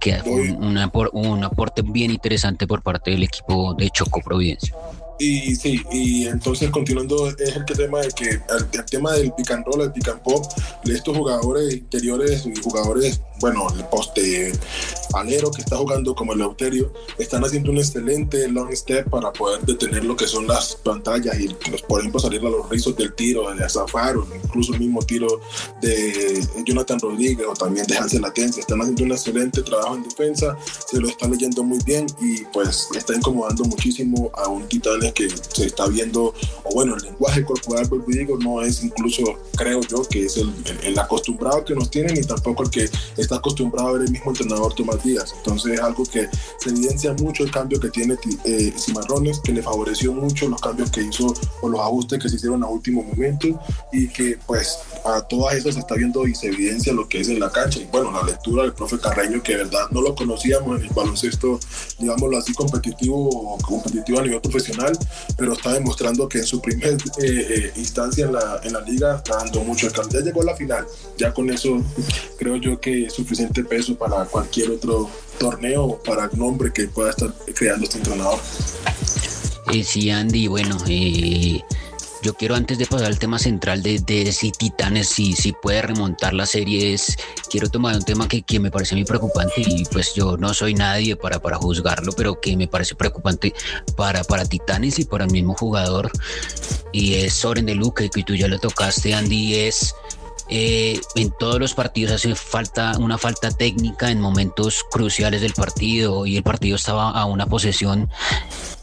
que 0.00 0.16
fue 0.18 0.52
un, 0.52 0.78
un, 1.12 1.44
aporte 1.44 1.82
bien 1.82 2.10
interesante 2.10 2.66
por 2.66 2.82
parte 2.82 3.10
del 3.10 3.22
equipo 3.22 3.74
de 3.74 3.90
Choco 3.90 4.20
Providencia. 4.20 4.74
Y 5.20 5.56
sí, 5.56 5.82
y 5.90 6.26
entonces 6.28 6.70
continuando 6.70 7.28
es 7.28 7.56
el 7.56 7.64
tema 7.64 8.00
de 8.00 8.08
que 8.10 8.30
el, 8.30 8.84
tema 8.88 9.12
del 9.14 9.32
pick 9.32 9.50
and 9.50 9.66
roll, 9.66 9.82
el 9.82 9.92
pick 9.92 10.08
and 10.08 10.20
pop, 10.20 10.46
estos 10.84 11.16
jugadores 11.16 11.74
interiores 11.74 12.46
y 12.46 12.54
jugadores, 12.60 13.20
bueno, 13.40 13.66
el 13.76 13.84
poste 13.84 14.52
alero 15.14 15.50
que 15.50 15.62
está 15.62 15.76
jugando 15.76 16.14
como 16.14 16.32
el 16.32 16.40
Euterio, 16.40 16.92
están 17.18 17.44
haciendo 17.44 17.70
un 17.70 17.78
excelente 17.78 18.46
long 18.48 18.70
step 18.74 19.08
para 19.08 19.32
poder 19.32 19.60
detener 19.62 20.04
lo 20.04 20.16
que 20.16 20.26
son 20.26 20.46
las 20.46 20.74
pantallas 20.76 21.38
y 21.40 21.48
por 21.88 22.00
ejemplo 22.00 22.20
salir 22.20 22.40
a 22.40 22.50
los 22.50 22.68
rizos 22.68 22.96
del 22.96 23.14
tiro 23.14 23.50
de 23.54 23.64
Azafar 23.64 24.16
o 24.16 24.26
incluso 24.44 24.74
el 24.74 24.80
mismo 24.80 25.00
tiro 25.02 25.40
de 25.80 26.46
Jonathan 26.66 27.00
Rodríguez 27.00 27.46
o 27.48 27.54
también 27.54 27.86
de 27.86 27.96
Hansel 27.96 28.22
Latencia. 28.22 28.60
Están 28.60 28.80
haciendo 28.80 29.04
un 29.04 29.12
excelente 29.12 29.62
trabajo 29.62 29.96
en 29.96 30.02
defensa, 30.02 30.56
se 30.86 31.00
lo 31.00 31.08
están 31.08 31.30
leyendo 31.30 31.62
muy 31.62 31.78
bien 31.84 32.06
y 32.20 32.44
pues 32.52 32.88
está 32.94 33.14
incomodando 33.14 33.64
muchísimo 33.64 34.30
a 34.34 34.48
un 34.48 34.68
titán 34.68 34.88
que 35.14 35.28
se 35.30 35.66
está 35.66 35.86
viendo, 35.86 36.34
o 36.64 36.74
bueno, 36.74 36.96
el 36.96 37.02
lenguaje 37.02 37.44
corporal, 37.44 37.88
pues 37.88 38.04
digo, 38.06 38.38
no 38.38 38.62
es 38.62 38.82
incluso, 38.82 39.22
creo 39.56 39.80
yo, 39.82 40.02
que 40.02 40.24
es 40.24 40.36
el, 40.36 40.52
el, 40.64 40.78
el, 40.84 40.98
acostumbrado 40.98 41.64
que 41.64 41.74
nos 41.74 41.90
tienen 41.90 42.16
y 42.16 42.22
tampoco 42.22 42.64
el 42.64 42.70
que 42.70 42.90
está 43.28 43.36
acostumbrado 43.36 43.88
a 43.88 43.92
ver 43.92 44.02
el 44.02 44.10
mismo 44.10 44.30
entrenador 44.30 44.72
Tomás 44.72 45.04
Díaz. 45.04 45.34
Entonces 45.36 45.74
es 45.74 45.80
algo 45.80 46.02
que 46.04 46.30
se 46.58 46.70
evidencia 46.70 47.12
mucho 47.12 47.44
el 47.44 47.50
cambio 47.50 47.78
que 47.78 47.90
tiene 47.90 48.16
eh, 48.46 48.72
Cimarrones, 48.74 49.40
que 49.40 49.52
le 49.52 49.62
favoreció 49.62 50.14
mucho 50.14 50.48
los 50.48 50.58
cambios 50.62 50.90
que 50.90 51.02
hizo 51.02 51.34
o 51.60 51.68
los 51.68 51.78
ajustes 51.78 52.22
que 52.22 52.28
se 52.30 52.36
hicieron 52.36 52.64
a 52.64 52.68
último 52.68 53.02
momento 53.02 53.48
y 53.92 54.08
que 54.08 54.38
pues 54.46 54.78
a 55.04 55.20
todas 55.20 55.56
esas 55.56 55.74
se 55.74 55.80
está 55.80 55.94
viendo 55.94 56.26
y 56.26 56.34
se 56.34 56.46
evidencia 56.46 56.94
lo 56.94 57.06
que 57.06 57.20
es 57.20 57.28
en 57.28 57.38
la 57.38 57.50
cancha. 57.50 57.80
Y 57.80 57.84
bueno, 57.86 58.10
la 58.10 58.22
lectura 58.22 58.62
del 58.62 58.72
profe 58.72 58.98
Carreño, 58.98 59.42
que 59.42 59.52
de 59.52 59.64
verdad 59.64 59.90
no 59.90 60.00
lo 60.00 60.14
conocíamos 60.14 60.78
en 60.78 60.86
el 60.86 60.94
baloncesto, 60.94 61.60
digámoslo 61.98 62.38
así, 62.38 62.54
competitivo, 62.54 63.58
competitivo 63.58 64.20
a 64.20 64.22
nivel 64.22 64.40
profesional, 64.40 64.98
pero 65.36 65.52
está 65.52 65.74
demostrando 65.74 66.26
que 66.30 66.38
en 66.38 66.46
su 66.46 66.62
primer 66.62 66.94
eh, 66.94 66.96
eh, 67.18 67.72
instancia 67.76 68.24
en 68.24 68.32
la, 68.32 68.60
en 68.64 68.72
la, 68.72 68.80
liga 68.80 69.16
está 69.16 69.36
dando 69.36 69.60
mucho 69.64 69.88
Ya 69.88 70.20
llegó 70.20 70.40
a 70.40 70.46
la 70.46 70.56
final, 70.56 70.86
ya 71.18 71.34
con 71.34 71.50
eso 71.50 71.82
creo 72.38 72.56
yo 72.56 72.80
que 72.80 73.04
es 73.04 73.17
suficiente 73.18 73.64
peso 73.64 73.96
para 73.96 74.24
cualquier 74.26 74.70
otro 74.70 75.10
torneo 75.38 75.84
o 75.84 75.98
para 76.02 76.26
el 76.26 76.38
nombre 76.38 76.72
que 76.72 76.86
pueda 76.86 77.10
estar 77.10 77.34
creando 77.54 77.84
este 77.84 77.98
entrenador. 77.98 78.38
Eh, 79.72 79.82
sí, 79.82 80.08
Andy, 80.10 80.46
bueno, 80.46 80.78
eh, 80.88 81.60
yo 82.22 82.34
quiero 82.34 82.54
antes 82.54 82.78
de 82.78 82.86
pasar 82.86 83.08
al 83.08 83.18
tema 83.18 83.40
central 83.40 83.82
de, 83.82 83.98
de 83.98 84.30
si 84.30 84.52
Titanes, 84.52 85.08
si, 85.08 85.32
si 85.34 85.52
puede 85.52 85.82
remontar 85.82 86.32
las 86.32 86.50
series, 86.50 87.16
quiero 87.50 87.68
tomar 87.68 87.96
un 87.96 88.04
tema 88.04 88.28
que, 88.28 88.42
que, 88.42 88.60
me 88.60 88.70
parece 88.70 88.94
muy 88.94 89.04
preocupante 89.04 89.62
y 89.66 89.84
pues 89.86 90.14
yo 90.14 90.36
no 90.36 90.54
soy 90.54 90.74
nadie 90.74 91.16
para, 91.16 91.40
para 91.40 91.56
juzgarlo, 91.56 92.12
pero 92.12 92.40
que 92.40 92.56
me 92.56 92.68
parece 92.68 92.94
preocupante 92.94 93.52
para, 93.96 94.22
para 94.22 94.44
Titanes 94.44 95.00
y 95.00 95.04
para 95.04 95.24
el 95.24 95.32
mismo 95.32 95.54
jugador 95.54 96.10
y 96.92 97.14
es 97.14 97.34
Soren 97.34 97.66
de 97.66 97.74
Luca 97.74 98.08
que 98.08 98.22
tú 98.22 98.36
ya 98.36 98.46
lo 98.46 98.60
tocaste 98.60 99.12
Andy, 99.12 99.56
es... 99.56 99.92
Eh, 100.50 101.00
en 101.14 101.30
todos 101.38 101.60
los 101.60 101.74
partidos 101.74 102.12
hace 102.12 102.34
falta 102.34 102.96
una 102.98 103.18
falta 103.18 103.50
técnica 103.50 104.10
en 104.10 104.20
momentos 104.20 104.84
cruciales 104.90 105.42
del 105.42 105.52
partido 105.52 106.24
y 106.24 106.36
el 106.38 106.42
partido 106.42 106.76
estaba 106.76 107.10
a 107.10 107.26
una 107.26 107.46
posesión 107.46 108.08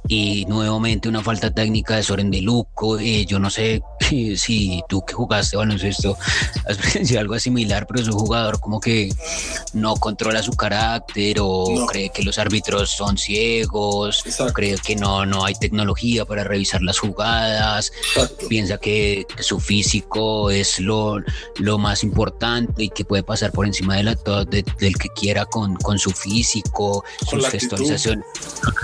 y 0.08 0.46
nuevamente 0.46 1.10
una 1.10 1.24
falta 1.24 1.52
técnica 1.52 1.96
de 1.96 2.04
Soren 2.04 2.30
de 2.30 2.42
Luco. 2.42 3.00
Eh, 3.00 3.26
yo 3.26 3.40
no 3.40 3.50
sé 3.50 3.82
si 4.38 4.84
tú 4.88 5.04
que 5.06 5.14
jugaste 5.14 5.58
baloncesto 5.58 6.18
has 6.68 6.78
presenciado 6.78 7.22
algo 7.22 7.40
similar, 7.40 7.88
pero 7.88 8.02
es 8.02 8.08
un 8.08 8.20
jugador 8.20 8.60
como 8.60 8.80
que 8.80 9.10
no 9.74 9.96
controla 9.96 10.44
su 10.44 10.54
carácter 10.54 11.38
o 11.42 11.66
no. 11.74 11.86
cree 11.88 12.10
que 12.10 12.24
los 12.24 12.38
árbitros 12.38 12.92
son 12.92 13.18
ciegos, 13.18 14.24
Exacto. 14.26 14.54
cree 14.54 14.78
que 14.78 14.96
no, 14.96 15.26
no 15.26 15.46
hay 15.46 15.56
tecnología 15.56 16.26
para 16.26 16.44
revisar 16.44 16.82
las 16.82 17.00
jugadas, 17.00 17.92
Exacto. 18.14 18.48
piensa 18.48 18.78
que, 18.78 19.26
que, 19.36 19.44
su 19.44 19.60
físico 19.60 20.50
es 20.50 20.80
lo, 20.80 21.18
lo 21.58 21.78
más 21.78 22.04
importante 22.04 22.84
y 22.84 22.90
que 22.90 23.06
puede 23.06 23.24
pasar 23.24 23.52
por 23.52 23.66
encima 23.66 23.96
de 23.96 24.04
la, 24.04 24.16
de, 24.16 24.64
del 24.80 24.98
que 24.98 25.10
quiera 25.10 25.46
con, 25.46 25.76
con 25.76 25.98
su 26.00 26.12
físico, 26.12 27.04
con 27.30 27.42
sus 27.42 27.50
gestualizaciones, 27.50 28.26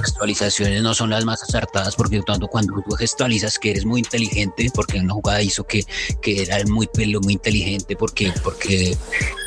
gestualizaciones. 0.02 0.82
No 0.82 0.94
son 0.94 1.10
las 1.10 1.26
más 1.26 1.44
acertadas 1.44 1.96
porque 1.96 2.22
tanto 2.22 2.48
cuando 2.48 2.82
tú 2.88 2.96
gestualizas 2.96 3.58
que 3.60 3.72
eres 3.72 3.86
muy 3.86 4.00
inteligente, 4.00 4.70
porque 4.74 5.00
una 5.00 5.14
jugada 5.14 5.42
hizo 5.42 5.64
que, 5.64 5.86
que 6.22 6.44
era 6.44 6.58
muy 6.66 6.88
pelo, 6.88 7.20
muy 7.22 7.34
inteligente 7.34 7.96
porque, 7.96 8.34
porque 8.44 8.98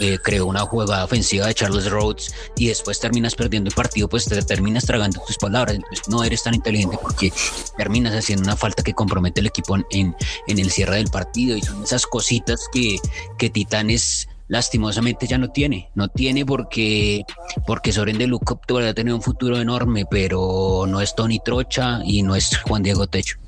eh, 0.00 0.18
creó 0.22 0.46
una 0.46 0.60
jugada 0.60 1.04
ofensiva 1.04 1.46
de 1.46 1.54
Charles 1.54 1.90
Rhodes 1.90 2.34
y 2.56 2.68
después 2.68 2.98
terminas 3.00 3.34
perdiendo 3.34 3.68
el 3.68 3.74
partido, 3.74 4.08
pues 4.08 4.24
te 4.26 4.40
terminas 4.42 4.84
tragando 4.84 5.22
tus 5.26 5.36
palabras, 5.36 5.76
entonces 5.76 6.08
no 6.08 6.24
eres 6.24 6.42
tan 6.42 6.54
inteligente 6.54 6.98
porque 7.00 7.32
terminas 7.76 8.14
haciendo 8.14 8.44
una 8.44 8.56
falta 8.56 8.82
que 8.82 8.94
compromete 8.94 9.40
el 9.40 9.46
equipo 9.46 9.76
en, 9.90 10.14
en 10.46 10.58
el 10.58 10.70
cierre 10.70 10.96
del 10.96 11.08
partido. 11.08 11.56
Y 11.56 11.62
son 11.62 11.82
esas 11.82 12.06
cositas 12.06 12.60
que, 12.72 12.98
que 13.38 13.50
Titanes 13.50 14.28
lastimosamente 14.48 15.26
ya 15.26 15.38
no 15.38 15.48
tiene, 15.48 15.90
no 15.94 16.08
tiene 16.08 16.44
porque, 16.44 17.24
porque 17.66 17.92
Soren 17.92 18.18
de 18.18 18.26
Luca 18.26 18.56
todavía 18.66 18.94
tener 18.94 19.14
un 19.14 19.22
futuro 19.22 19.58
enorme, 19.58 20.04
pero 20.10 20.84
no 20.86 21.00
es 21.00 21.14
Tony 21.14 21.40
Trocha 21.42 22.00
y 22.04 22.22
no 22.22 22.36
es 22.36 22.58
Juan 22.58 22.82
Diego 22.82 23.06
Techo. 23.06 23.38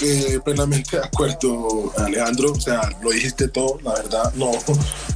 Eh, 0.00 0.38
plenamente 0.44 0.98
de 0.98 1.04
acuerdo, 1.04 1.90
Alejandro. 1.96 2.52
O 2.52 2.60
sea, 2.60 2.90
lo 3.02 3.10
dijiste 3.10 3.48
todo, 3.48 3.78
la 3.82 3.94
verdad. 3.94 4.32
No, 4.34 4.50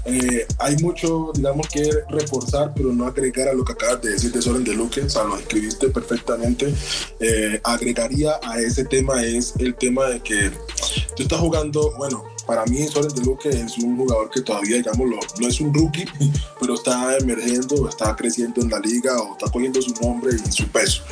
eh, 0.07 0.47
hay 0.59 0.77
mucho, 0.79 1.33
digamos, 1.35 1.69
que 1.69 1.91
reforzar, 2.09 2.73
pero 2.75 2.93
no 2.93 3.07
agregar 3.07 3.49
a 3.49 3.53
lo 3.53 3.63
que 3.63 3.73
acabas 3.73 4.01
de 4.01 4.13
decir 4.13 4.33
de 4.33 4.41
Soren 4.41 4.65
de 4.65 4.73
Luque. 4.73 5.03
O 5.03 5.11
sea, 5.11 5.25
lo 5.25 5.37
escribiste 5.37 5.91
perfectamente. 5.91 6.75
Eh, 7.21 7.61
agregaría 7.63 8.41
a 8.43 8.59
ese 8.59 8.85
tema 8.87 9.23
es 9.23 9.55
el 9.59 9.75
tema 9.75 10.07
de 10.07 10.21
que 10.21 10.51
tú 11.15 11.25
estás 11.25 11.41
jugando, 11.41 11.93
bueno, 11.99 12.25
para 12.51 12.67
mí 12.67 12.85
Soren 12.89 13.15
de 13.15 13.23
Luque 13.23 13.49
es 13.49 13.79
un 13.79 13.97
jugador 13.97 14.29
que 14.29 14.41
todavía, 14.41 14.79
digamos, 14.79 15.09
no 15.39 15.47
es 15.47 15.61
un 15.61 15.73
rookie, 15.73 16.05
pero 16.61 16.75
está 16.75 17.17
emergiendo, 17.17 17.89
está 17.89 18.17
creciendo 18.17 18.61
en 18.61 18.71
la 18.71 18.81
liga 18.81 19.17
o 19.23 19.35
está 19.35 19.49
cogiendo 19.53 19.81
su 19.81 19.95
nombre 20.03 20.33
y 20.35 20.51
su 20.51 20.67
peso. 20.67 21.05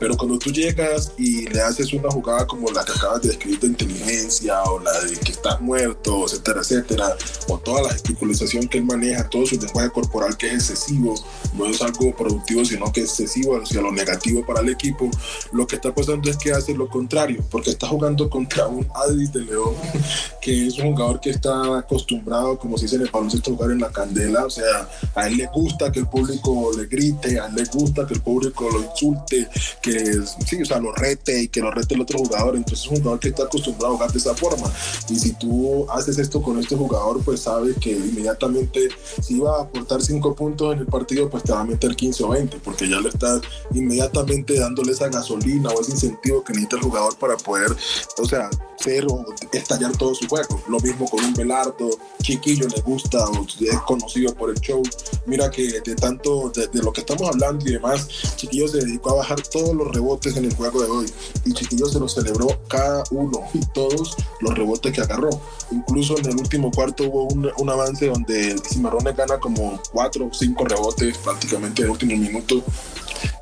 Pero 0.00 0.16
cuando 0.16 0.36
tú 0.36 0.50
llegas 0.50 1.12
y 1.16 1.46
le 1.46 1.60
haces 1.60 1.92
una 1.92 2.10
jugada 2.10 2.44
como 2.44 2.68
la 2.72 2.84
que 2.84 2.90
acabas 2.90 3.22
de 3.22 3.28
describir 3.28 3.60
de 3.60 3.66
inteligencia 3.68 4.64
o 4.64 4.80
la 4.80 4.98
de 5.04 5.16
que 5.16 5.30
estás 5.30 5.60
muerto, 5.60 6.24
etcétera, 6.24 6.60
etcétera, 6.60 7.16
o 7.46 7.56
toda 7.58 7.82
la 7.82 7.90
gesticulación 7.90 8.66
que 8.66 8.78
él 8.78 8.84
maneja, 8.84 9.28
todo 9.28 9.46
su 9.46 9.60
lenguaje 9.60 9.90
corporal 9.90 10.36
que 10.36 10.48
es 10.48 10.54
excesivo, 10.70 11.14
no 11.54 11.66
es 11.66 11.80
algo 11.82 12.12
productivo, 12.16 12.64
sino 12.64 12.90
que 12.90 13.02
es 13.02 13.10
excesivo 13.10 13.62
hacia 13.62 13.80
lo 13.80 13.92
negativo 13.92 14.44
para 14.44 14.58
el 14.60 14.70
equipo, 14.70 15.08
lo 15.52 15.68
que 15.68 15.76
está 15.76 15.94
pasando 15.94 16.28
es 16.28 16.36
que 16.36 16.50
hace 16.50 16.74
lo 16.74 16.88
contrario, 16.88 17.44
porque 17.48 17.70
está 17.70 17.86
jugando 17.86 18.28
contra 18.28 18.66
un 18.66 18.88
Adis 18.92 19.32
de 19.32 19.42
León, 19.42 19.74
que 20.42 20.66
es 20.66 20.79
un 20.82 20.92
jugador 20.92 21.20
que 21.20 21.30
está 21.30 21.78
acostumbrado, 21.78 22.58
como 22.58 22.76
se 22.76 22.84
dice 22.84 22.96
en 22.96 23.02
el 23.02 23.10
baloncesto, 23.10 23.52
jugar 23.52 23.70
en 23.70 23.80
la 23.80 23.90
candela. 23.90 24.44
O 24.44 24.50
sea, 24.50 24.88
a 25.14 25.26
él 25.26 25.36
le 25.36 25.46
gusta 25.46 25.90
que 25.90 26.00
el 26.00 26.06
público 26.06 26.70
le 26.76 26.86
grite, 26.86 27.40
a 27.40 27.46
él 27.46 27.54
le 27.54 27.64
gusta 27.64 28.06
que 28.06 28.14
el 28.14 28.20
público 28.20 28.68
lo 28.70 28.82
insulte, 28.82 29.48
que 29.82 30.20
sí, 30.46 30.62
o 30.62 30.64
sea, 30.64 30.78
lo 30.78 30.92
rete 30.92 31.42
y 31.42 31.48
que 31.48 31.60
lo 31.60 31.70
rete 31.70 31.94
el 31.94 32.02
otro 32.02 32.18
jugador. 32.18 32.56
Entonces 32.56 32.84
es 32.84 32.90
un 32.90 32.98
jugador 32.98 33.20
que 33.20 33.28
está 33.28 33.44
acostumbrado 33.44 33.94
a 33.94 33.96
jugar 33.96 34.12
de 34.12 34.18
esa 34.18 34.34
forma. 34.34 34.70
Y 35.08 35.18
si 35.18 35.32
tú 35.32 35.90
haces 35.90 36.18
esto 36.18 36.42
con 36.42 36.58
este 36.58 36.76
jugador, 36.76 37.22
pues 37.24 37.40
sabe 37.40 37.74
que 37.74 37.92
inmediatamente 37.92 38.88
si 39.22 39.38
va 39.38 39.58
a 39.58 39.62
aportar 39.62 40.02
5 40.02 40.34
puntos 40.34 40.74
en 40.74 40.80
el 40.80 40.86
partido, 40.86 41.28
pues 41.28 41.42
te 41.42 41.52
va 41.52 41.60
a 41.60 41.64
meter 41.64 41.94
15 41.96 42.24
o 42.24 42.28
20, 42.28 42.58
porque 42.58 42.88
ya 42.88 43.00
le 43.00 43.08
estás 43.08 43.40
inmediatamente 43.74 44.58
dándole 44.58 44.92
esa 44.92 45.08
gasolina 45.08 45.70
o 45.70 45.80
ese 45.80 45.92
incentivo 45.92 46.42
que 46.44 46.52
necesita 46.52 46.76
el 46.76 46.82
jugador 46.82 47.16
para 47.16 47.36
poder, 47.36 47.74
o 48.18 48.24
sea, 48.24 48.50
ser 48.78 49.06
o 49.06 49.24
estallar 49.52 49.96
todo 49.96 50.14
su 50.14 50.26
juego. 50.26 50.60
Lo 50.70 50.78
mismo 50.78 51.10
con 51.10 51.24
un 51.24 51.34
Belardo, 51.34 51.90
Chiquillo 52.22 52.68
le 52.68 52.80
gusta 52.82 53.24
o 53.24 53.44
es 53.44 53.80
conocido 53.80 54.32
por 54.36 54.50
el 54.50 54.60
show. 54.60 54.80
Mira 55.26 55.50
que 55.50 55.80
de 55.80 55.96
tanto, 55.96 56.50
de, 56.50 56.68
lo 56.80 56.92
que 56.92 57.00
estamos 57.00 57.28
hablando 57.28 57.68
y 57.68 57.72
demás, 57.72 58.06
Chiquillo 58.36 58.68
se 58.68 58.78
dedicó 58.78 59.10
a 59.10 59.14
bajar 59.16 59.42
todos 59.42 59.74
los 59.74 59.88
rebotes 59.88 60.36
en 60.36 60.44
el 60.44 60.54
juego 60.54 60.80
de 60.80 60.88
hoy. 60.88 61.06
Y 61.44 61.52
Chiquillo 61.54 61.86
se 61.86 61.98
los 61.98 62.14
celebró 62.14 62.46
cada 62.68 63.02
uno 63.10 63.40
y 63.52 63.66
todos 63.74 64.16
los 64.40 64.54
rebotes 64.54 64.92
que 64.92 65.00
agarró. 65.00 65.30
Incluso 65.72 66.16
en 66.18 66.26
el 66.26 66.36
último 66.36 66.70
cuarto 66.70 67.02
hubo 67.02 67.24
un, 67.24 67.70
avance 67.70 68.06
donde 68.06 68.56
Cimarrones 68.68 69.16
gana 69.16 69.38
como 69.38 69.80
cuatro 69.92 70.26
o 70.26 70.34
cinco 70.34 70.64
rebotes 70.66 71.18
prácticamente 71.18 71.82
en 71.82 71.86
el 71.86 71.90
último 71.92 72.16
minuto 72.16 72.62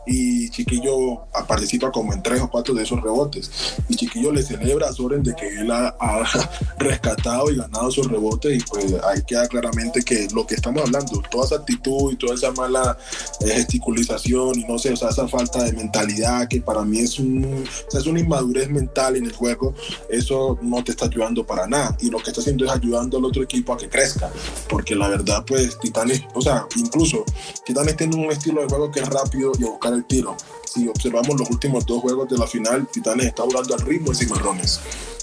y 0.09 0.49
Chiquillo 0.49 1.27
participa 1.47 1.93
como 1.93 2.15
en 2.15 2.23
tres 2.23 2.41
o 2.41 2.49
cuatro 2.49 2.75
de 2.75 2.83
esos 2.83 3.00
rebotes. 3.00 3.50
Y 3.88 3.97
Chiquillo 3.97 4.33
le 4.33 4.43
celebra 4.43 4.88
a 4.88 4.93
Soren 4.93 5.23
de 5.23 5.35
que 5.35 5.49
él 5.49 5.71
ha, 5.71 5.95
rescatado 6.79 7.50
y 7.50 7.57
ganado 7.57 7.88
esos 7.88 8.09
rebotes 8.09 8.59
y 8.59 8.65
pues 8.65 8.95
ahí 9.05 9.23
queda 9.27 9.47
claramente 9.47 10.03
que 10.03 10.29
lo 10.33 10.47
que 10.47 10.55
estamos 10.55 10.83
hablando, 10.83 11.23
toda 11.31 11.45
esa 11.45 11.57
actitud 11.57 12.12
y 12.12 12.17
toda 12.17 12.35
esa 12.35 12.50
mala 12.53 12.97
eh, 13.41 13.50
gesticulización 13.50 14.59
y 14.59 14.65
no 14.65 14.79
sé, 14.79 14.93
o 14.93 14.97
sea, 14.97 15.11
esa 15.11 15.29
falta 15.29 15.62
de 15.65 15.73
mentalidad 15.73 16.49
que 16.49 16.61
para 16.61 16.83
mí 16.85 17.00
es, 17.00 17.19
un, 17.19 17.65
es 17.93 18.07
una 18.07 18.21
inmadurez 18.21 18.71
mental 18.71 19.17
en 19.17 19.27
el 19.27 19.33
juego, 19.33 19.75
eso 20.09 20.59
no 20.62 20.83
te 20.83 20.93
está 20.93 21.07
ayudando 21.07 21.45
para 21.47 21.67
nada 21.67 21.97
y 22.00 22.11
lo 22.11 22.19
que 22.19 22.31
está 22.31 22.41
haciendo 22.41 22.65
es 22.65 22.71
ayudando 22.71 23.19
al 23.19 23.25
otro 23.25 23.43
equipo 23.43 23.73
a 23.73 23.77
que 23.77 23.88
crezca, 23.88 24.31
porque 24.69 24.95
la 24.95 25.09
verdad 25.09 25.45
pues 25.47 25.79
Titanes, 25.79 26.23
o 26.35 26.41
sea, 26.41 26.67
incluso 26.77 27.25
Titanes 27.67 27.97
tiene 27.97 28.17
un 28.17 28.31
estilo 28.31 28.62
de 28.62 28.69
juego 28.69 28.91
que 28.91 29.00
es 29.00 29.09
rápido 29.09 29.53
y 29.59 29.65
a 29.65 29.69
buscar 29.69 29.93
el 29.93 29.98
tiro. 30.05 30.37
Si 30.64 30.88
observamos 30.88 31.38
los 31.38 31.50
últimos 31.50 31.87
dos 31.87 32.00
juegos 32.00 32.28
de 32.28 32.38
la 32.38 32.47
final, 32.47 32.87
Titanes 32.88 33.26
está 33.26 33.43
jugando 33.43 33.75
al 33.75 33.81
ritmo 33.81 34.11
de 34.11 34.17
Cimarrones, 34.17 34.81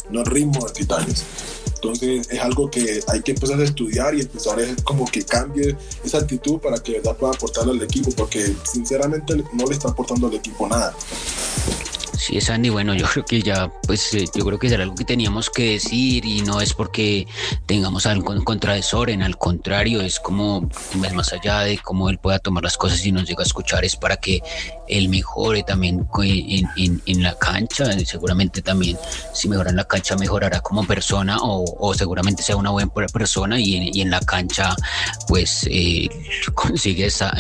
no 0.10 0.20
al 0.20 0.26
ritmo 0.26 0.66
de 0.66 0.74
Titanes. 0.74 1.24
Entonces 1.76 2.28
es 2.32 2.40
algo 2.40 2.70
que 2.72 3.04
hay 3.08 3.22
que 3.22 3.32
empezar 3.32 3.60
a 3.60 3.64
estudiar 3.64 4.16
y 4.16 4.22
empezar 4.22 4.60
a 4.60 4.84
como 4.84 5.06
que 5.06 5.24
cambie 5.24 5.76
esa 6.04 6.18
actitud 6.18 6.60
para 6.60 6.80
que 6.80 7.00
pueda 7.00 7.34
aportarle 7.34 7.74
al 7.74 7.82
equipo, 7.82 8.10
porque 8.12 8.56
sinceramente 8.64 9.36
no 9.54 9.66
le 9.66 9.74
está 9.74 9.90
aportando 9.90 10.28
al 10.28 10.34
equipo 10.34 10.68
nada. 10.68 10.96
Sí, 12.18 12.40
Sandy, 12.40 12.70
bueno, 12.70 12.94
yo 12.94 13.06
creo 13.12 13.26
que 13.26 13.42
ya, 13.42 13.72
pues 13.88 14.14
eh, 14.14 14.26
yo 14.34 14.46
creo 14.46 14.60
que 14.60 14.68
era 14.68 14.84
algo 14.84 14.96
que 14.96 15.06
teníamos 15.06 15.50
que 15.50 15.72
decir 15.72 16.26
y 16.26 16.42
no 16.42 16.62
es 16.62 16.74
porque 16.74 17.28
tengamos 17.66 18.06
algo 18.06 18.34
en 18.34 18.44
contra 18.44 18.74
de 18.74 18.82
Soren, 18.82 19.22
al 19.22 19.38
contrario, 19.38 20.02
es 20.02 20.20
como, 20.20 20.70
es 21.04 21.14
más 21.14 21.34
allá 21.34 21.62
de 21.62 21.78
cómo 21.78 22.10
él 22.10 22.18
pueda 22.18 22.40
tomar 22.40 22.64
las 22.64 22.78
cosas 22.78 23.06
y 23.06 23.12
nos 23.12 23.28
llega 23.28 23.44
a 23.44 23.46
escuchar, 23.46 23.86
es 23.86 23.96
para 23.96 24.18
que 24.18 24.42
él 24.88 25.10
mejore 25.10 25.64
también 25.64 26.08
en, 26.24 27.24
la 27.24 27.38
cancha, 27.38 27.86
seguramente 28.06 28.62
también 28.62 28.98
si 29.34 29.50
mejora 29.50 29.72
en 29.72 29.78
la 29.78 29.86
cancha 29.86 30.16
mejorará 30.16 30.60
como 30.60 30.86
persona 30.86 31.38
o, 31.42 31.94
seguramente 31.96 32.44
sea 32.44 32.56
una 32.56 32.70
buena 32.70 32.92
persona 33.12 33.60
y, 33.60 34.02
en 34.02 34.10
la 34.12 34.20
cancha 34.20 34.76
pues 35.28 35.68
eh, 35.70 36.10
consigue 36.54 37.06
esa, 37.06 37.34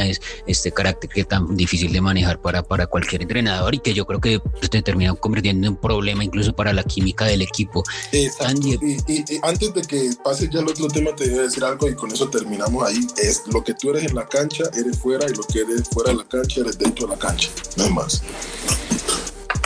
este 0.47 0.71
carácter 0.71 1.09
que 1.09 1.21
es 1.21 1.27
tan 1.27 1.55
difícil 1.55 1.91
de 1.91 2.01
manejar 2.01 2.39
para, 2.39 2.63
para 2.63 2.87
cualquier 2.87 3.21
entrenador 3.21 3.75
y 3.75 3.79
que 3.79 3.93
yo 3.93 4.05
creo 4.05 4.19
que 4.19 4.39
pues, 4.39 4.64
se 4.71 4.81
termina 4.81 5.13
convirtiendo 5.13 5.67
en 5.67 5.73
un 5.73 5.79
problema 5.79 6.23
incluso 6.23 6.55
para 6.55 6.73
la 6.73 6.83
química 6.83 7.25
del 7.25 7.41
equipo. 7.41 7.83
Exacto. 8.11 8.67
Y, 8.67 9.23
antes 9.43 9.73
de 9.73 9.81
que 9.81 10.11
pase 10.23 10.49
ya 10.51 10.59
el 10.59 10.67
otro 10.67 10.87
tema, 10.87 11.15
te 11.15 11.29
voy 11.29 11.39
a 11.39 11.41
decir 11.43 11.63
algo 11.63 11.89
y 11.89 11.95
con 11.95 12.11
eso 12.11 12.29
terminamos 12.29 12.87
ahí. 12.87 13.05
Es 13.17 13.43
lo 13.51 13.63
que 13.63 13.73
tú 13.73 13.91
eres 13.91 14.05
en 14.05 14.15
la 14.15 14.25
cancha, 14.25 14.63
eres 14.77 14.97
fuera 14.97 15.25
y 15.29 15.33
lo 15.33 15.43
que 15.43 15.61
eres 15.61 15.87
fuera 15.89 16.11
de 16.11 16.17
la 16.17 16.25
cancha, 16.25 16.61
eres 16.61 16.77
dentro 16.77 17.07
de 17.07 17.13
la 17.13 17.19
cancha. 17.19 17.49
No 17.77 17.85
es 17.85 17.91
más. 17.91 18.21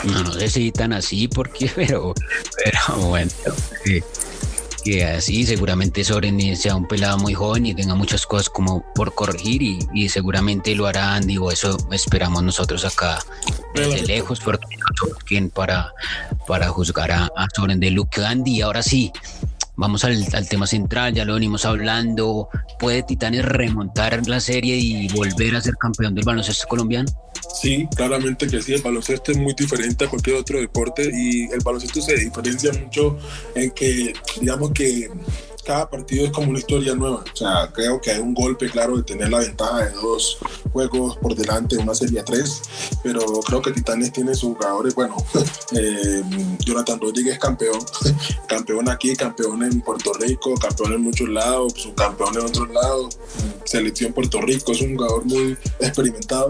No, 0.04 0.22
no 0.22 0.32
sé 0.32 0.48
si 0.48 0.72
tan 0.72 0.92
así, 0.92 1.28
porque, 1.28 1.70
pero, 1.74 2.14
pero 2.64 2.96
bueno 3.06 3.30
que 4.80 5.04
así 5.04 5.46
seguramente 5.46 6.04
Soren 6.04 6.56
sea 6.56 6.76
un 6.76 6.86
pelado 6.86 7.18
muy 7.18 7.34
joven 7.34 7.66
y 7.66 7.74
tenga 7.74 7.94
muchas 7.94 8.26
cosas 8.26 8.48
como 8.48 8.84
por 8.94 9.14
corregir 9.14 9.62
y, 9.62 10.08
seguramente 10.08 10.74
lo 10.74 10.86
hará 10.86 11.14
Andy 11.14 11.38
o 11.38 11.50
eso 11.50 11.76
esperamos 11.90 12.42
nosotros 12.42 12.84
acá 12.84 13.18
desde 13.74 14.02
lejos 14.06 14.40
por 14.40 14.58
quien 15.26 15.50
para, 15.50 15.92
para 16.46 16.68
juzgar 16.68 17.12
a, 17.12 17.30
Soren 17.54 17.80
de 17.80 17.90
Luke 17.90 18.24
Andy. 18.24 18.60
Ahora 18.62 18.82
sí, 18.82 19.12
vamos 19.80 20.04
al, 20.04 20.48
tema 20.48 20.66
central, 20.66 21.14
ya 21.14 21.24
lo 21.24 21.34
venimos 21.34 21.64
hablando. 21.64 22.48
¿Puede 22.78 23.02
Titanes 23.02 23.44
remontar 23.44 24.26
la 24.28 24.38
serie 24.38 24.76
y 24.76 25.08
volver 25.08 25.56
a 25.56 25.62
ser 25.62 25.74
campeón 25.76 26.14
del 26.14 26.24
baloncesto 26.24 26.68
colombiano? 26.68 27.08
Sí, 27.54 27.88
claramente 27.96 28.46
que 28.46 28.60
sí, 28.60 28.74
el 28.74 28.82
baloncesto 28.82 29.32
es 29.32 29.38
muy 29.38 29.54
diferente 29.54 30.04
a 30.04 30.08
cualquier 30.08 30.36
otro 30.36 30.60
deporte 30.60 31.10
y 31.12 31.50
el 31.50 31.60
baloncesto 31.64 32.02
se 32.02 32.14
diferencia 32.16 32.72
mucho 32.74 33.18
en 33.54 33.70
que, 33.70 34.12
digamos 34.40 34.70
que 34.72 35.10
cada 35.70 35.88
partido 35.88 36.24
es 36.24 36.32
como 36.32 36.50
una 36.50 36.58
historia 36.58 36.96
nueva. 36.96 37.22
O 37.32 37.36
sea, 37.36 37.70
creo 37.72 38.00
que 38.00 38.10
hay 38.10 38.18
un 38.18 38.34
golpe 38.34 38.68
claro 38.68 38.96
de 38.96 39.04
tener 39.04 39.30
la 39.30 39.38
ventaja 39.38 39.84
de 39.84 39.92
dos 39.92 40.38
juegos 40.72 41.16
por 41.18 41.36
delante 41.36 41.76
de 41.76 41.82
una 41.82 41.94
serie 41.94 42.24
3, 42.24 42.62
pero 43.04 43.20
creo 43.46 43.62
que 43.62 43.70
Titanes 43.70 44.12
tiene 44.12 44.34
sus 44.34 44.56
jugadores. 44.56 44.96
Bueno, 44.96 45.14
eh, 45.76 46.24
Jonathan 46.58 47.00
Rodríguez 47.00 47.34
es 47.34 47.38
campeón, 47.38 47.78
campeón 48.48 48.88
aquí, 48.88 49.14
campeón 49.14 49.62
en 49.62 49.80
Puerto 49.82 50.12
Rico, 50.14 50.54
campeón 50.54 50.94
en 50.94 51.02
muchos 51.02 51.28
lados, 51.28 51.74
subcampeón 51.76 52.34
en 52.34 52.46
otros 52.46 52.68
lados, 52.70 53.18
selección 53.62 54.12
Puerto 54.12 54.40
Rico, 54.40 54.72
es 54.72 54.80
un 54.80 54.96
jugador 54.96 55.24
muy 55.24 55.56
experimentado. 55.78 56.48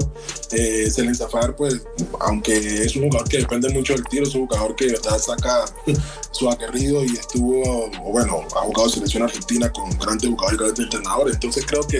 Eh, 0.52 0.90
Selen 0.90 1.14
Zafar, 1.14 1.54
pues, 1.56 1.82
aunque 2.20 2.56
es 2.56 2.96
un 2.96 3.04
jugador 3.04 3.28
que 3.28 3.36
depende 3.36 3.68
mucho 3.68 3.92
del 3.92 4.04
tiro, 4.04 4.26
es 4.26 4.34
un 4.34 4.46
jugador 4.46 4.74
que 4.74 4.86
de 4.86 4.92
verdad 4.92 5.18
saca 5.18 5.66
su 6.30 6.48
aguerrido 6.48 7.04
y 7.04 7.10
estuvo, 7.10 7.90
bueno, 8.10 8.42
ha 8.56 8.60
jugado 8.60 8.88
selección 8.88 9.09
argentina 9.18 9.70
con 9.70 9.90
grandes 9.98 10.28
jugadores 10.30 10.58
grandes 10.58 10.84
entrenadores. 10.84 11.34
Entonces 11.34 11.64
creo 11.66 11.82
que 11.86 11.98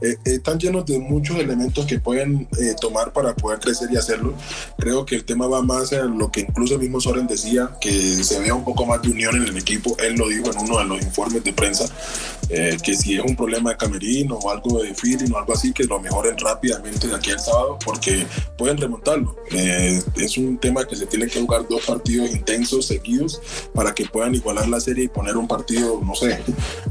eh, 0.00 0.16
están 0.24 0.58
llenos 0.58 0.86
de 0.86 0.98
muchos 0.98 1.38
elementos 1.38 1.86
que 1.86 1.98
pueden 1.98 2.48
eh, 2.58 2.74
tomar 2.80 3.12
para 3.12 3.34
poder 3.34 3.58
crecer 3.58 3.88
y 3.92 3.96
hacerlo. 3.96 4.34
Creo 4.78 5.04
que 5.04 5.16
el 5.16 5.24
tema 5.24 5.46
va 5.46 5.62
más 5.62 5.92
en 5.92 6.18
lo 6.18 6.30
que 6.30 6.40
incluso 6.40 6.74
el 6.74 6.80
mismo 6.80 7.00
Soren 7.00 7.26
decía, 7.26 7.70
que 7.80 7.90
se 7.90 8.40
vea 8.40 8.54
un 8.54 8.64
poco 8.64 8.86
más 8.86 9.02
de 9.02 9.10
unión 9.10 9.36
en 9.36 9.44
el 9.44 9.56
equipo. 9.56 9.96
Él 9.98 10.14
lo 10.16 10.28
dijo 10.28 10.50
en 10.50 10.58
uno 10.58 10.78
de 10.78 10.84
los 10.84 11.02
informes 11.02 11.44
de 11.44 11.52
prensa, 11.52 11.84
eh, 12.48 12.76
que 12.82 12.94
si 12.94 13.16
es 13.16 13.24
un 13.24 13.36
problema 13.36 13.70
de 13.70 13.76
camerino 13.76 14.36
o 14.36 14.50
algo 14.50 14.82
de 14.82 14.94
feeling 14.94 15.32
o 15.32 15.38
algo 15.38 15.52
así, 15.54 15.72
que 15.72 15.84
lo 15.84 16.00
mejoren 16.00 16.36
rápidamente 16.38 17.08
de 17.08 17.14
aquí 17.14 17.30
al 17.30 17.40
sábado 17.40 17.78
porque 17.84 18.26
pueden 18.56 18.76
remontarlo. 18.76 19.36
Eh, 19.50 20.02
es 20.16 20.36
un 20.36 20.58
tema 20.58 20.84
que 20.84 20.96
se 20.96 21.06
tiene 21.06 21.26
que 21.26 21.40
jugar 21.40 21.66
dos 21.68 21.82
partidos 21.82 22.30
intensos 22.30 22.86
seguidos 22.86 23.40
para 23.74 23.94
que 23.94 24.06
puedan 24.06 24.34
igualar 24.34 24.68
la 24.68 24.80
serie 24.80 25.04
y 25.04 25.08
poner 25.08 25.36
un 25.36 25.48
partido, 25.48 26.00
no 26.04 26.14
sé, 26.14 26.41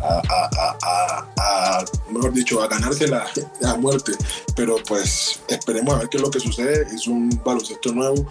a, 0.01 1.83
mejor 2.09 2.33
dicho, 2.33 2.61
a 2.61 2.67
ganarse 2.67 3.07
la, 3.07 3.25
la 3.59 3.75
muerte. 3.75 4.13
Pero 4.55 4.77
pues 4.87 5.39
esperemos 5.47 5.93
a 5.93 5.99
ver 5.99 6.09
qué 6.09 6.17
es 6.17 6.23
lo 6.23 6.31
que 6.31 6.39
sucede. 6.39 6.87
Es 6.93 7.07
un 7.07 7.29
baloncesto 7.43 7.93
nuevo, 7.93 8.27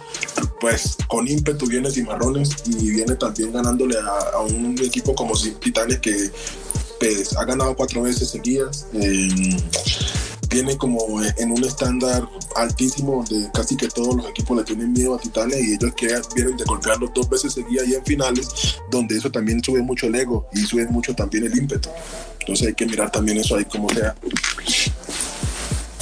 pues 0.59 0.97
con 1.07 1.27
ímpetu 1.27 1.67
viene 1.67 1.91
Cimarrones 1.91 2.49
y 2.65 2.91
viene 2.91 3.15
también 3.15 3.51
ganándole 3.51 3.97
a, 3.99 4.39
un 4.39 4.77
equipo 4.81 5.15
como 5.15 5.33
Titanes 5.59 5.99
que 5.99 6.31
pues, 6.99 7.35
ha 7.37 7.45
ganado 7.45 7.75
cuatro 7.75 8.03
veces 8.03 8.29
seguidas. 8.29 8.87
Eh, 8.93 9.57
tiene 10.51 10.77
como 10.77 10.99
en 11.37 11.51
un 11.51 11.63
estándar 11.63 12.27
altísimo 12.57 13.23
donde 13.27 13.49
casi 13.53 13.77
que 13.77 13.87
todos 13.87 14.17
los 14.17 14.29
equipos 14.29 14.57
le 14.57 14.63
tienen 14.65 14.91
miedo 14.91 15.15
a 15.15 15.17
Titanes 15.17 15.57
y 15.63 15.73
ellos 15.75 15.93
que 15.95 16.07
vienen 16.35 16.57
de 16.57 16.65
golpearlo 16.65 17.09
dos 17.15 17.29
veces 17.29 17.53
seguidas 17.53 17.87
y 17.87 17.95
en 17.95 18.03
finales, 18.03 18.49
donde 18.91 19.17
eso 19.17 19.31
también 19.31 19.63
sube 19.63 19.81
mucho 19.81 20.07
el 20.07 20.15
ego 20.15 20.45
y 20.53 20.59
sube 20.59 20.85
mucho 20.87 21.15
también 21.15 21.45
el 21.45 21.57
ímpetu. 21.57 21.89
Entonces 22.41 22.67
hay 22.67 22.73
que 22.73 22.85
mirar 22.85 23.09
también 23.09 23.37
eso 23.37 23.55
ahí 23.55 23.63
como 23.63 23.89
sea. 23.91 24.13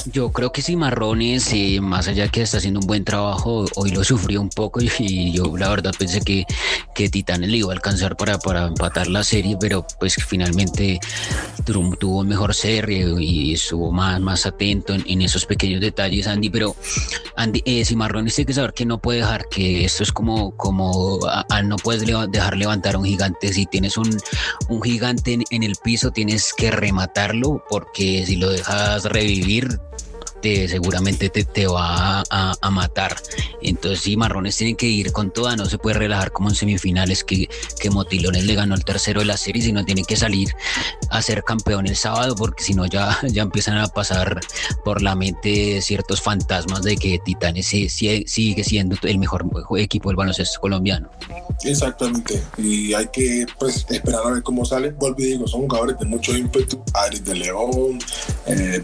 Yo 0.06 0.32
creo 0.32 0.50
que 0.50 0.62
Cimarrones, 0.62 1.52
eh, 1.52 1.80
más 1.80 2.08
allá 2.08 2.28
que 2.28 2.42
está 2.42 2.58
haciendo 2.58 2.80
un 2.80 2.86
buen 2.86 3.04
trabajo, 3.04 3.66
hoy 3.76 3.90
lo 3.90 4.02
sufrió 4.02 4.40
un 4.40 4.48
poco 4.48 4.80
y, 4.80 5.32
yo 5.32 5.56
la 5.56 5.68
verdad 5.68 5.92
pensé 5.98 6.20
que, 6.20 6.46
que 6.94 7.08
Titanes 7.08 7.50
le 7.50 7.58
iba 7.58 7.70
a 7.70 7.74
alcanzar 7.74 8.16
para, 8.16 8.38
para 8.38 8.66
empatar 8.66 9.08
la 9.08 9.22
serie, 9.24 9.56
pero 9.60 9.86
pues 9.98 10.14
finalmente 10.14 10.98
tuvo, 11.64 11.96
tuvo 11.96 12.24
mejor 12.24 12.54
serie 12.54 13.06
y 13.18 13.54
estuvo 13.54 13.92
más, 13.92 14.20
más 14.20 14.46
atento 14.46 14.94
en, 14.94 15.22
esos 15.22 15.44
pequeños 15.44 15.80
detalles, 15.80 16.26
Andy. 16.26 16.48
Pero 16.48 16.74
Andy, 17.36 17.62
eh, 17.64 17.84
Cimarrones 17.84 18.34
tiene 18.34 18.46
que 18.46 18.54
saber 18.54 18.72
que 18.72 18.86
no 18.86 18.98
puede 18.98 19.18
dejar 19.18 19.48
que 19.48 19.84
esto 19.84 20.02
es 20.02 20.12
como, 20.12 20.56
como 20.56 21.18
no 21.64 21.76
puedes 21.76 22.04
dejar 22.30 22.56
levantar 22.56 22.94
a 22.94 22.98
un 22.98 23.04
gigante. 23.04 23.52
Si 23.52 23.66
tienes 23.66 23.96
un, 23.96 24.16
un 24.68 24.82
gigante 24.82 25.38
en 25.50 25.62
el 25.62 25.76
piso, 25.76 26.10
tienes 26.10 26.54
que 26.54 26.70
rematarlo 26.70 27.62
porque 27.68 28.24
si 28.26 28.36
lo 28.36 28.50
dejas 28.50 29.04
revivir, 29.04 29.78
seguramente 30.42 31.28
te, 31.28 31.44
te 31.44 31.66
va 31.66 32.22
a, 32.30 32.70
matar. 32.70 33.16
Entonces 33.62 34.00
sí, 34.00 34.16
Marrones 34.16 34.56
tienen 34.56 34.76
que 34.76 34.86
ir 34.86 35.12
con 35.12 35.30
toda, 35.32 35.56
no 35.56 35.66
se 35.66 35.78
puede 35.78 35.98
relajar 35.98 36.32
como 36.32 36.48
en 36.48 36.54
semifinales 36.54 37.24
que, 37.24 37.48
que 37.80 37.90
Motilones 37.90 38.44
le 38.44 38.54
ganó 38.54 38.74
el 38.74 38.84
tercero 38.84 39.20
de 39.20 39.26
la 39.26 39.36
serie, 39.36 39.62
sino 39.62 39.84
tienen 39.84 40.04
que 40.04 40.16
salir 40.16 40.50
a 41.10 41.20
ser 41.20 41.42
campeón 41.42 41.86
el 41.86 41.96
sábado, 41.96 42.34
porque 42.36 42.62
si 42.62 42.74
no 42.74 42.86
ya, 42.86 43.18
ya 43.28 43.42
empiezan 43.42 43.76
a 43.78 43.88
pasar 43.88 44.40
por 44.84 45.02
la 45.02 45.14
mente 45.14 45.82
ciertos 45.82 46.20
fantasmas 46.20 46.82
de 46.82 46.96
que 46.96 47.18
Titanes 47.18 47.66
sigue 47.66 48.64
siendo 48.64 48.96
el 49.02 49.18
mejor 49.18 49.46
equipo 49.76 50.08
del 50.10 50.16
baloncesto 50.16 50.60
colombiano. 50.60 51.10
Exactamente, 51.64 52.42
y 52.56 52.94
hay 52.94 53.08
que 53.08 53.46
pues 53.58 53.84
esperar 53.90 54.20
a 54.24 54.30
ver 54.30 54.42
cómo 54.42 54.64
sale. 54.64 54.90
Vuelvo 54.92 55.16
digo, 55.18 55.46
son 55.46 55.62
jugadores 55.62 55.98
de 55.98 56.06
mucho 56.06 56.36
ímpetu, 56.36 56.82
de 57.22 57.34
León, 57.34 57.98
eh, 58.46 58.80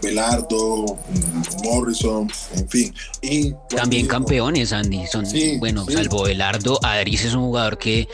Morrison, 1.63 2.29
en 2.55 2.69
fin. 2.69 2.93
Y 3.21 3.53
También 3.75 4.07
campeones, 4.07 4.73
Andy. 4.73 5.05
Son, 5.07 5.25
bueno, 5.59 5.85
salvo 5.89 6.23
Belardo, 6.23 6.79
Adris 6.83 7.25
es 7.25 7.33
un 7.33 7.41
jugador 7.41 7.77
que, 7.77 8.07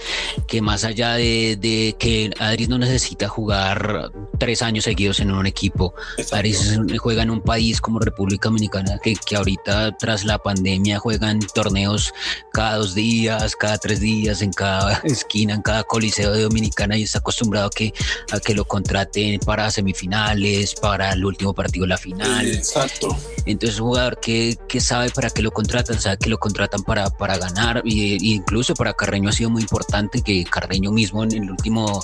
que 0.47 0.61
más 0.61 0.83
allá 0.83 1.13
de, 1.13 1.95
que 1.99 2.31
Adris 2.39 2.69
no 2.69 2.77
necesita 2.77 3.27
jugar 3.27 4.11
tres 4.39 4.61
años 4.61 4.83
seguidos 4.85 5.19
en 5.19 5.31
un 5.31 5.45
equipo, 5.45 5.93
Adris 6.31 6.79
juega 6.97 7.23
en 7.23 7.29
un 7.29 7.41
país 7.41 7.81
como 7.81 7.99
República 7.99 8.49
Dominicana 8.49 8.99
que, 9.01 9.15
que 9.15 9.35
ahorita 9.35 9.97
tras 9.97 10.23
la 10.23 10.37
pandemia 10.37 10.99
juegan 10.99 11.39
torneos 11.53 12.13
cada 12.51 12.77
dos 12.77 12.93
días, 12.95 13.55
cada 13.55 13.77
tres 13.77 13.99
días, 13.99 14.41
en 14.41 14.51
cada 14.51 15.01
esquina, 15.03 15.53
en 15.55 15.61
cada 15.61 15.83
coliseo 15.83 16.31
de 16.31 16.43
Dominicana 16.43 16.97
y 16.97 17.03
está 17.03 17.19
acostumbrado 17.19 17.67
a 17.67 17.69
que, 17.69 17.93
a 18.31 18.39
que 18.39 18.53
lo 18.53 18.65
contraten 18.65 19.39
para 19.39 19.71
semifinales, 19.71 20.75
para 20.75 21.11
el 21.11 21.25
último 21.25 21.53
partido 21.53 21.83
de 21.83 21.89
la 21.89 21.97
final. 21.97 22.47
Exacto. 22.47 23.15
Entonces, 23.46 23.80
un 23.80 23.88
jugador 23.88 24.20
que, 24.20 24.58
que, 24.70 24.80
sabe 24.80 25.10
para 25.10 25.30
qué 25.30 25.42
lo 25.42 25.51
contratan, 25.51 26.00
sabe 26.00 26.18
que 26.18 26.30
lo 26.30 26.38
contratan 26.38 26.84
para, 26.84 27.10
para 27.10 27.38
ganar, 27.38 27.82
y, 27.86 28.34
incluso 28.34 28.74
para 28.74 28.94
Carreño 28.94 29.30
ha 29.30 29.34
sido 29.34 29.50
muy 29.50 29.62
importante 29.62 30.22
que 30.22 30.44
Carreño 30.46 30.92
mismo 30.92 31.24
en 31.24 31.34
el 31.34 31.51
último 31.51 32.03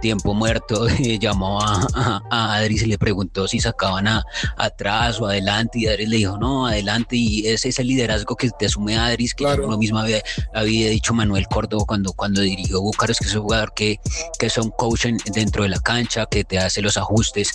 tiempo 0.00 0.34
muerto 0.34 0.88
llamó 1.20 1.60
a, 1.62 2.22
a, 2.30 2.54
Adris 2.54 2.82
y 2.82 2.86
le 2.86 2.98
preguntó 2.98 3.46
si 3.46 3.60
sacaban 3.60 4.08
a, 4.08 4.24
atrás 4.56 5.20
o 5.20 5.26
adelante, 5.26 5.78
y 5.78 5.86
Adris 5.86 6.08
le 6.08 6.16
dijo, 6.16 6.36
no, 6.38 6.66
adelante, 6.66 7.16
y 7.16 7.46
ese 7.46 7.68
es 7.68 7.78
el 7.78 7.86
liderazgo 7.86 8.36
que 8.36 8.50
te 8.50 8.66
asume 8.66 8.98
Adris, 8.98 9.34
que 9.34 9.44
lo 9.44 9.78
mismo 9.78 9.98
había, 9.98 10.22
había, 10.54 10.90
dicho 10.90 11.14
Manuel 11.14 11.46
Córdoba 11.46 11.84
cuando, 11.86 12.12
cuando 12.12 12.40
dirigió 12.40 12.80
Bucaros, 12.80 13.18
que 13.18 13.26
es 13.26 13.34
un 13.34 13.42
jugador 13.42 13.72
que, 13.74 14.00
que 14.38 14.46
es 14.46 14.58
un 14.58 14.70
coach 14.70 15.06
dentro 15.32 15.62
de 15.62 15.68
la 15.68 15.78
cancha, 15.78 16.26
que 16.26 16.44
te 16.44 16.58
hace 16.58 16.82
los 16.82 16.96
ajustes 16.96 17.54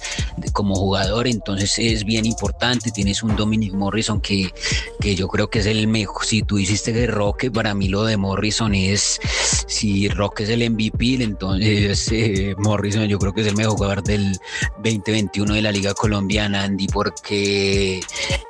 como 0.54 0.75
jugador, 0.75 1.28
entonces 1.28 1.78
es 1.78 2.04
bien 2.04 2.25
importante, 2.25 2.91
tienes 3.05 3.21
un 3.21 3.35
Dominic 3.35 3.71
Morrison 3.73 4.19
que, 4.19 4.51
que 4.99 5.13
yo 5.13 5.27
creo 5.27 5.47
que 5.47 5.59
es 5.59 5.67
el 5.67 5.85
mejor. 5.85 6.25
Si 6.25 6.41
tú 6.41 6.57
hiciste 6.57 6.91
de 6.91 7.05
Roque, 7.05 7.51
para 7.51 7.75
mí 7.75 7.87
lo 7.87 8.03
de 8.03 8.17
Morrison 8.17 8.73
es, 8.73 9.19
si 9.67 10.07
Roque 10.07 10.41
es 10.41 10.49
el 10.49 10.67
MVP, 10.67 11.23
entonces 11.23 12.11
eh, 12.11 12.55
Morrison 12.57 13.05
yo 13.05 13.19
creo 13.19 13.31
que 13.31 13.41
es 13.41 13.47
el 13.47 13.55
mejor 13.55 13.73
jugador 13.73 14.03
del 14.03 14.39
2021 14.83 15.53
de 15.53 15.61
la 15.61 15.71
Liga 15.71 15.93
Colombiana, 15.93 16.63
Andy, 16.63 16.87
porque 16.87 17.99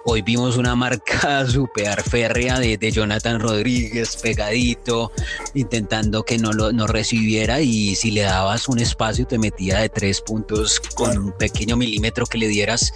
hoy 0.06 0.22
vimos 0.22 0.58
una 0.58 0.76
marca 0.76 1.46
super 1.50 2.02
férrea 2.04 2.60
de, 2.60 2.78
de 2.78 2.92
Jonathan 2.92 3.40
Rodríguez 3.40 4.16
pegadito, 4.18 5.12
intentando 5.54 6.24
que 6.24 6.38
no 6.38 6.54
lo 6.54 6.72
no 6.72 6.88
recibiera 6.88 7.62
y 7.62 7.96
si 7.96 8.12
le 8.12 8.22
dabas 8.22 8.68
un 8.68 8.80
espacio 8.80 9.26
te 9.26 9.38
metía 9.38 9.80
de 9.80 9.90
tres 9.90 10.22
puntos 10.22 10.80
con 10.96 11.18
un 11.18 11.32
pequeño 11.34 11.76
milímetro 11.76 12.26
que 12.26 12.38
le 12.38 12.48
dieras 12.48 12.94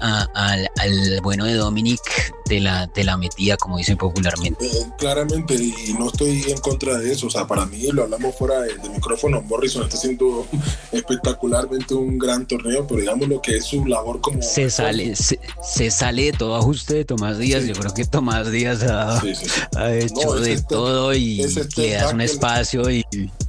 al, 0.00 0.68
al 0.76 1.20
bueno 1.22 1.44
de 1.44 1.54
Dominic 1.54 2.00
te 2.48 2.60
la, 2.60 2.86
te 2.88 3.04
la 3.04 3.16
metía, 3.16 3.56
como 3.56 3.76
dicen 3.76 3.96
popularmente. 3.96 4.66
Eh, 4.66 4.86
claramente, 4.98 5.54
y 5.54 5.92
no 5.98 6.08
estoy 6.08 6.42
en 6.48 6.58
contra 6.58 6.96
de 6.98 7.12
eso. 7.12 7.26
O 7.26 7.30
sea, 7.30 7.46
para 7.46 7.66
mí, 7.66 7.86
lo 7.92 8.04
hablamos 8.04 8.34
fuera 8.34 8.60
de, 8.62 8.88
micrófono, 8.88 9.42
Morrison 9.42 9.82
está 9.84 9.96
haciendo 9.96 10.46
espectacularmente 10.92 11.94
un 11.94 12.18
gran 12.18 12.46
torneo, 12.46 12.86
pero 12.86 13.00
digamos 13.00 13.28
lo 13.28 13.40
que 13.40 13.56
es 13.58 13.66
su 13.66 13.84
labor 13.84 14.20
como... 14.20 14.40
Se 14.42 14.70
sale, 14.70 15.14
se, 15.14 15.90
sale 15.90 16.24
de 16.24 16.32
todo 16.32 16.47
ajuste 16.56 16.94
de 16.94 17.04
Tomás 17.04 17.38
Díaz. 17.38 17.64
Yo 17.64 17.74
creo 17.74 17.92
que 17.94 18.04
Tomás 18.04 18.50
Díaz 18.50 18.82
ha, 18.82 19.22
hecho 19.94 20.34
de 20.34 20.60
todo 20.62 21.14
y 21.14 21.46
le 21.76 21.90
das 21.92 22.12
un 22.12 22.20
espacio 22.20 22.90
y 22.90 23.04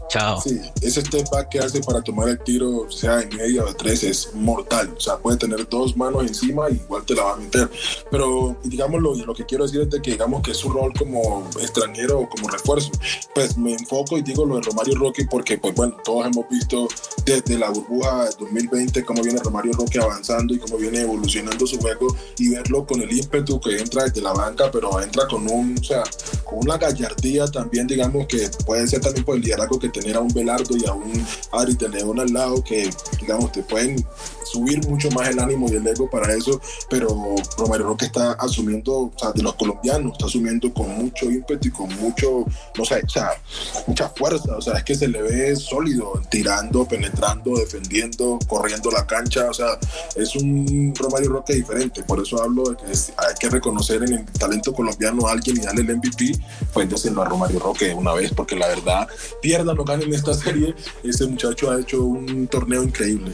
chao. 0.10 0.42
Sí, 0.42 0.60
ese 0.82 1.02
step 1.02 1.30
back 1.32 1.50
que 1.50 1.60
hace 1.60 1.80
para 1.82 2.02
tomar 2.02 2.28
el 2.30 2.40
tiro, 2.40 2.90
sea 2.92 3.22
en 3.22 3.30
media 3.36 3.64
o 3.64 3.68
de 3.68 3.74
tres, 3.76 4.04
es 4.04 4.34
mortal. 4.34 4.94
O 4.98 5.00
sea, 5.00 5.18
puede 5.18 5.38
tener 5.38 5.68
dos 5.70 5.96
manos 5.96 6.24
encima 6.24 6.70
y 6.70 6.74
igual 6.74 7.04
te 7.06 7.16
la 7.16 7.24
va 7.24 7.34
a 7.34 7.38
meter. 7.38 7.70
Pero 8.12 8.58
digamos 8.64 9.02
lo, 9.02 9.16
lo 9.16 9.34
que 9.34 9.46
quiero 9.46 9.66
decir 9.66 9.82
es 9.82 10.02
que 10.02 10.12
digamos 10.12 10.42
que 10.42 10.52
es 10.52 10.58
su 10.58 10.70
rol 10.70 10.92
como 10.98 11.48
extranjero 11.62 12.20
o 12.20 12.30
como 12.30 12.50
refuerzo. 12.50 12.92
Pues 13.34 13.58
me 13.58 13.74
enfoco 13.74 14.18
y 14.18 14.22
digo 14.22 14.46
lo 14.46 14.56
de 14.56 14.62
Romario 14.64 14.96
Roque 14.96 15.26
porque 15.30 15.58
pues 15.58 15.74
bueno, 15.76 15.96
todos 16.04 16.26
hemos 16.26 16.50
visto 16.50 16.88
desde 17.26 17.58
la 17.58 17.70
burbuja 17.70 18.26
de 18.26 18.32
2020 18.40 19.06
cómo 19.06 19.22
viene 19.22 19.40
Romario 19.42 19.74
Roque 19.74 20.00
avanzando 20.00 20.54
y 20.54 20.60
cómo 20.60 20.78
viene 20.78 21.02
evolucionando 21.02 21.66
su 21.66 21.80
juego 21.80 22.16
y 22.38 22.50
verlo 22.50 22.86
con 22.86 23.02
el 23.02 23.12
ímpetu 23.12 23.60
que 23.60 23.78
entra 23.78 24.04
desde 24.04 24.22
la 24.22 24.34
banca, 24.34 24.70
pero 24.72 25.00
entra 25.02 25.28
con 25.28 25.50
un, 25.50 25.78
o 25.80 25.84
sea, 25.84 26.04
con 26.44 26.60
una 26.60 26.78
gallardía 26.78 27.46
también, 27.48 27.88
digamos 27.88 28.28
que 28.28 28.50
puede 28.66 28.88
ser 28.88 29.02
también 29.02 29.26
por 29.26 29.36
el 29.36 29.42
liderazgo 29.42 29.80
que 29.80 29.90
tener 30.00 30.16
a 30.16 30.22
un 30.22 30.34
Belardo 30.34 30.78
y 30.78 30.86
a 30.86 30.94
un 30.94 31.12
Ari 31.52 31.76
de 31.76 31.90
León 31.90 32.20
al 32.20 32.32
lado 32.32 32.64
que, 32.64 32.90
digamos, 33.20 33.52
te 33.52 33.64
pueden 33.64 34.06
subir 34.46 34.86
mucho 34.88 35.10
más 35.12 35.30
el 35.30 35.40
ánimo 35.40 35.68
y 35.70 35.76
el 35.76 35.86
ego 35.86 36.10
para 36.10 36.34
eso, 36.34 36.60
pero 36.90 37.36
Romario 37.58 37.88
Roque 37.88 38.06
está 38.06 38.32
asumiendo, 38.34 38.94
o 38.94 39.14
sea, 39.16 39.32
de 39.32 39.44
los 39.44 39.54
colombianos, 39.56 40.14
está 40.14 40.26
asumiendo 40.26 40.74
con 40.74 40.90
mucho 40.90 41.30
ímpetu 41.30 41.68
y 41.68 41.72
con 41.72 41.94
mucho, 42.00 42.46
no 42.76 42.86
sé, 42.86 43.02
o 43.06 43.10
sea, 43.10 43.32
mucha 43.86 44.10
fuerza, 44.10 44.56
o 44.58 44.62
sea, 44.62 44.78
es 44.78 44.84
que 44.84 44.96
se 44.96 45.08
le 45.08 45.22
ve 45.22 45.56
sólido, 45.56 46.20
tirando, 46.32 46.86
penetrando, 46.86 47.56
defendiendo, 47.56 48.40
corriendo 48.48 48.90
la 48.90 49.06
cancha, 49.06 49.50
o 49.50 49.54
sea, 49.54 49.78
es 50.16 50.36
un 50.36 50.94
Romario 50.96 51.30
Roque 51.30 51.54
diferente, 51.54 52.04
por 52.04 52.20
eso 52.20 52.42
hablo 52.42 52.64
de 52.64 52.78
que 52.78 52.86
hay 52.86 53.36
que 53.40 53.50
reconocer 53.50 54.02
en 54.04 54.14
el 54.14 54.26
talento 54.26 54.74
colombiano 54.74 55.28
a 55.28 55.34
alguien 55.34 55.58
y 55.58 55.60
darle 55.60 55.82
el 55.82 55.98
MVP, 55.98 56.40
pues 56.74 56.90
decirlo 56.90 57.22
a 57.22 57.26
Romario 57.26 57.60
Roque 57.60 57.94
una 57.94 58.14
vez, 58.14 58.32
porque 58.34 58.56
la 58.56 58.68
verdad, 58.68 59.08
pierdan 59.42 59.78
o 59.78 59.86
ganen 59.90 60.14
esta 60.14 60.34
serie, 60.34 60.76
ese 61.04 61.28
muchacho 61.28 61.72
ha 61.72 61.80
hecho 61.80 62.04
un 62.04 62.48
torneo 62.48 62.84
increíble. 62.84 63.32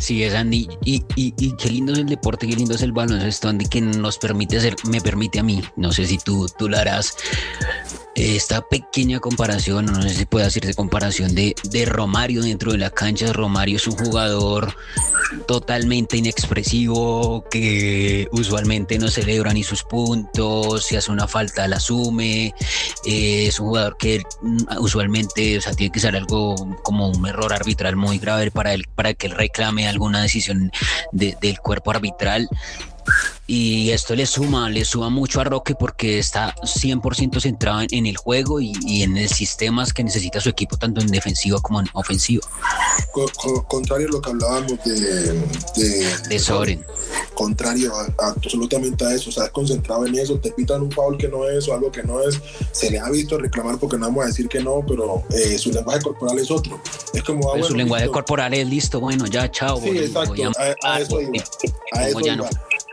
Sí, 0.00 0.22
es 0.24 0.34
Andy. 0.34 0.66
Y, 0.84 1.04
y, 1.14 1.34
y, 1.36 1.52
qué 1.56 1.68
lindo 1.68 1.92
es 1.92 1.98
el 1.98 2.06
deporte, 2.06 2.46
qué 2.48 2.56
lindo 2.56 2.74
es 2.74 2.82
el 2.82 2.92
baloncesto, 2.92 3.48
Andy, 3.48 3.66
que 3.66 3.82
nos 3.82 4.16
permite 4.16 4.56
hacer, 4.56 4.74
me 4.88 5.00
permite 5.00 5.38
a 5.38 5.42
mí, 5.42 5.62
no 5.76 5.92
sé 5.92 6.06
si 6.06 6.16
tú, 6.16 6.46
tú 6.58 6.68
lo 6.68 6.78
harás, 6.78 7.16
esta 8.14 8.60
pequeña 8.60 9.20
comparación, 9.20 9.86
no 9.86 10.02
sé 10.02 10.10
si 10.10 10.26
puede 10.26 10.46
decirse 10.46 10.74
comparación 10.74 11.34
de, 11.34 11.54
de 11.64 11.84
Romario 11.84 12.42
dentro 12.42 12.72
de 12.72 12.78
la 12.78 12.90
cancha. 12.90 13.32
Romario 13.32 13.76
es 13.76 13.86
un 13.86 13.96
jugador 13.96 14.74
totalmente 15.46 16.16
inexpresivo 16.16 17.44
que 17.50 18.28
usualmente 18.32 18.98
no 18.98 19.08
celebra 19.08 19.52
ni 19.52 19.62
sus 19.62 19.84
puntos, 19.84 20.86
si 20.86 20.96
hace 20.96 21.10
una 21.10 21.28
falta 21.28 21.68
la 21.68 21.76
asume, 21.76 22.54
eh, 23.04 23.46
es 23.46 23.60
un 23.60 23.68
jugador 23.68 23.96
que 23.96 24.22
mm, 24.42 24.78
usualmente 24.78 25.58
o 25.58 25.60
sea, 25.60 25.72
tiene 25.72 25.92
que 25.92 26.00
ser 26.00 26.16
algo 26.16 26.54
como 26.82 27.08
un 27.08 27.26
error 27.26 27.52
arbitral 27.52 27.96
muy 27.96 28.18
grave 28.18 28.50
para, 28.50 28.74
él, 28.74 28.86
para 28.94 29.14
que 29.14 29.28
él 29.28 29.34
reclame 29.34 29.86
alguna 29.88 30.22
decisión 30.22 30.72
del 31.12 31.60
cuerpo 31.60 31.92
arbitral 31.92 32.48
y 33.46 33.90
esto 33.90 34.14
le 34.14 34.26
suma, 34.26 34.70
le 34.70 34.84
suma 34.84 35.10
mucho 35.10 35.40
a 35.40 35.44
Roque 35.44 35.74
porque 35.74 36.20
está 36.20 36.54
100% 36.62 37.40
centrado 37.40 37.80
en, 37.90 38.06
el 38.06 38.16
juego 38.16 38.60
y, 38.60 39.02
en 39.02 39.16
el 39.16 39.28
sistemas 39.28 39.92
que 39.92 40.04
necesita 40.04 40.40
su 40.40 40.48
equipo, 40.48 40.76
tanto 40.76 41.00
en 41.00 41.08
defensivo 41.08 41.60
como 41.60 41.80
en 41.80 41.88
ofensivo. 41.94 42.42
contrario 43.66 44.08
a 44.08 44.12
lo 44.12 44.20
que 44.20 44.30
hablábamos 44.30 44.84
de, 44.84 45.42
de, 46.28 46.38
Soren. 46.38 46.84
Contrario 47.34 47.92
absolutamente 48.18 49.04
a 49.04 49.14
eso, 49.14 49.30
o 49.30 49.32
sea, 49.32 49.46
es 49.46 49.50
concentrado 49.50 50.06
en 50.06 50.14
eso, 50.14 50.38
te 50.38 50.52
pitan 50.52 50.82
un 50.82 50.92
foul 50.92 51.18
que 51.18 51.28
no 51.28 51.48
es 51.48 51.66
o 51.68 51.74
algo 51.74 51.90
que 51.90 52.02
no 52.02 52.20
es, 52.22 52.40
se 52.70 52.90
le 52.90 53.00
ha 53.00 53.10
visto 53.10 53.36
reclamar 53.36 53.78
porque 53.78 53.98
no 53.98 54.06
vamos 54.06 54.24
a 54.24 54.26
decir 54.28 54.48
que 54.48 54.62
no, 54.62 54.84
pero 54.86 55.24
eh, 55.30 55.58
su 55.58 55.72
lenguaje 55.72 56.02
corporal 56.02 56.38
es 56.38 56.50
otro. 56.50 56.80
Es 57.12 57.22
como, 57.24 57.52
ah, 57.52 57.62
su 57.62 57.74
lenguaje 57.74 58.08
corporal 58.08 58.54
es 58.54 58.68
listo, 58.68 59.00
bueno, 59.00 59.26
ya, 59.26 59.50
chao. 59.50 59.80
Sí, 59.80 59.88
exacto, 59.98 60.34
a, 60.84 61.00
eso 61.00 61.20
iba. 61.20 61.32
A 61.92 62.08
eso 62.08 62.20
iba 62.20 62.48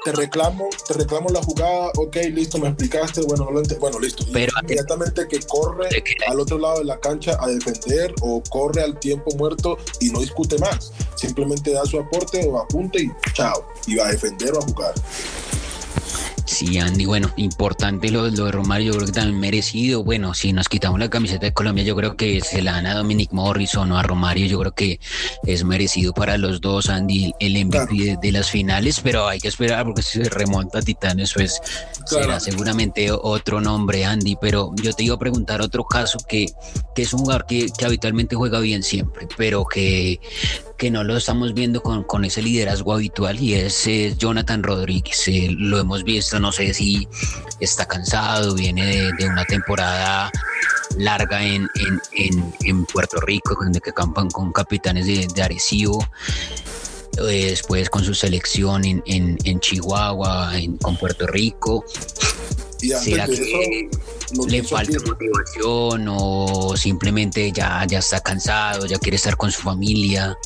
te 0.07 0.13
reclamo, 0.13 0.69
te 0.87 0.93
reclamo 0.93 1.27
la 1.31 1.41
jugada, 1.43 1.91
ok, 1.97 2.15
listo, 2.31 2.57
me 2.59 2.69
explicaste, 2.69 3.23
bueno, 3.23 3.43
no 3.43 3.51
lo 3.51 3.61
bueno, 3.77 3.99
listo. 3.99 4.23
Pero 4.31 4.53
inmediatamente 4.61 5.27
que 5.27 5.39
corre 5.41 5.89
al 6.27 6.39
otro 6.39 6.57
lado 6.57 6.79
de 6.79 6.85
la 6.85 6.97
cancha 6.97 7.37
a 7.41 7.47
defender 7.47 8.15
o 8.21 8.41
corre 8.49 8.83
al 8.83 8.97
tiempo 8.97 9.31
muerto 9.35 9.77
y 9.99 10.09
no 10.09 10.21
discute 10.21 10.57
más. 10.59 10.93
Simplemente 11.15 11.73
da 11.73 11.85
su 11.85 11.99
aporte 11.99 12.47
o 12.47 12.57
apunte 12.57 13.01
y 13.03 13.11
chao. 13.33 13.67
Y 13.85 13.95
va 13.95 14.07
a 14.07 14.11
defender 14.11 14.53
o 14.53 14.59
a 14.59 14.61
jugar. 14.61 14.93
Sí, 16.57 16.79
Andy, 16.79 17.05
bueno, 17.05 17.31
importante 17.37 18.09
lo, 18.09 18.31
de 18.31 18.51
Romario, 18.51 18.87
yo 18.87 18.93
creo 18.93 19.05
que 19.05 19.11
también 19.11 19.39
merecido. 19.39 20.03
Bueno, 20.03 20.33
si 20.33 20.53
nos 20.53 20.67
quitamos 20.67 20.99
la 20.99 21.07
camiseta 21.07 21.45
de 21.45 21.53
Colombia, 21.53 21.83
yo 21.83 21.95
creo 21.95 22.17
que 22.17 22.41
se 22.41 22.63
la 22.63 22.71
dan 22.71 22.87
a 22.87 22.95
Dominic 22.95 23.31
Morrison 23.31 23.91
o 23.91 23.97
a 23.99 24.01
Romario, 24.01 24.47
yo 24.47 24.57
creo 24.61 24.71
que 24.73 24.99
es 25.45 25.63
merecido 25.63 26.13
para 26.13 26.35
los 26.39 26.59
dos, 26.59 26.89
Andy, 26.89 27.31
el 27.39 27.63
MVP 27.63 28.17
de, 28.19 28.31
las 28.31 28.49
finales, 28.49 29.01
pero 29.03 29.27
hay 29.27 29.39
que 29.39 29.49
esperar 29.49 29.85
porque 29.85 30.01
si 30.01 30.23
se 30.23 30.29
remonta 30.31 30.79
a 30.79 30.81
Titán, 30.81 31.19
eso 31.19 31.39
es, 31.41 31.61
será 32.07 32.39
seguramente 32.39 33.11
otro 33.11 33.61
nombre, 33.61 34.03
Andy. 34.03 34.35
Pero 34.41 34.71
yo 34.81 34.93
te 34.93 35.03
iba 35.03 35.13
a 35.13 35.19
preguntar 35.19 35.61
otro 35.61 35.83
caso 35.83 36.17
que, 36.27 36.47
que 36.95 37.03
es 37.03 37.13
un 37.13 37.19
jugador 37.19 37.45
que, 37.45 37.67
que 37.77 37.85
habitualmente 37.85 38.35
juega 38.35 38.59
bien 38.61 38.81
siempre, 38.81 39.27
pero 39.37 39.63
que 39.63 40.19
que 40.77 40.91
no 40.91 41.03
lo 41.03 41.17
estamos 41.17 41.53
viendo 41.53 41.81
con, 41.81 42.03
con 42.03 42.23
ese 42.23 42.41
liderazgo 42.41 42.93
habitual 42.93 43.39
y 43.39 43.55
es, 43.55 43.87
Jonathan 44.17 44.61
Rodríguez. 44.63 45.27
Eh, 45.27 45.47
lo 45.57 45.79
hemos 45.79 46.03
visto, 46.03 46.39
no 46.39 46.51
sé 46.51 46.73
si 46.73 47.07
está 47.59 47.87
cansado, 47.87 48.53
viene 48.53 49.11
de, 49.17 49.27
una 49.27 49.43
temporada 49.45 50.31
larga 50.97 51.43
en, 51.43 51.67
en, 52.13 52.53
en, 52.63 52.85
Puerto 52.85 53.19
Rico, 53.19 53.55
donde 53.59 53.81
que 53.81 53.91
campan 53.91 54.29
con 54.29 54.51
capitanes 54.51 55.07
de, 55.07 55.27
de 55.33 55.41
Arecibo 55.41 56.07
después 57.25 57.89
con 57.89 58.03
su 58.03 58.13
selección 58.13 58.85
en, 58.85 59.01
en, 59.05 59.59
Chihuahua, 59.59 60.51
con 60.81 60.97
Puerto 60.97 61.25
Rico. 61.25 61.83
¿Será 62.77 63.25
que 63.25 63.89
le 64.47 64.63
falta 64.63 64.97
motivación 65.05 66.07
o 66.09 66.75
simplemente 66.75 67.51
ya, 67.51 67.85
ya 67.87 67.99
está 67.99 68.19
cansado, 68.19 68.85
ya 68.85 68.97
quiere 68.99 69.15
estar 69.15 69.37
con 69.37 69.51
su 69.51 69.61
familia? 69.61 70.37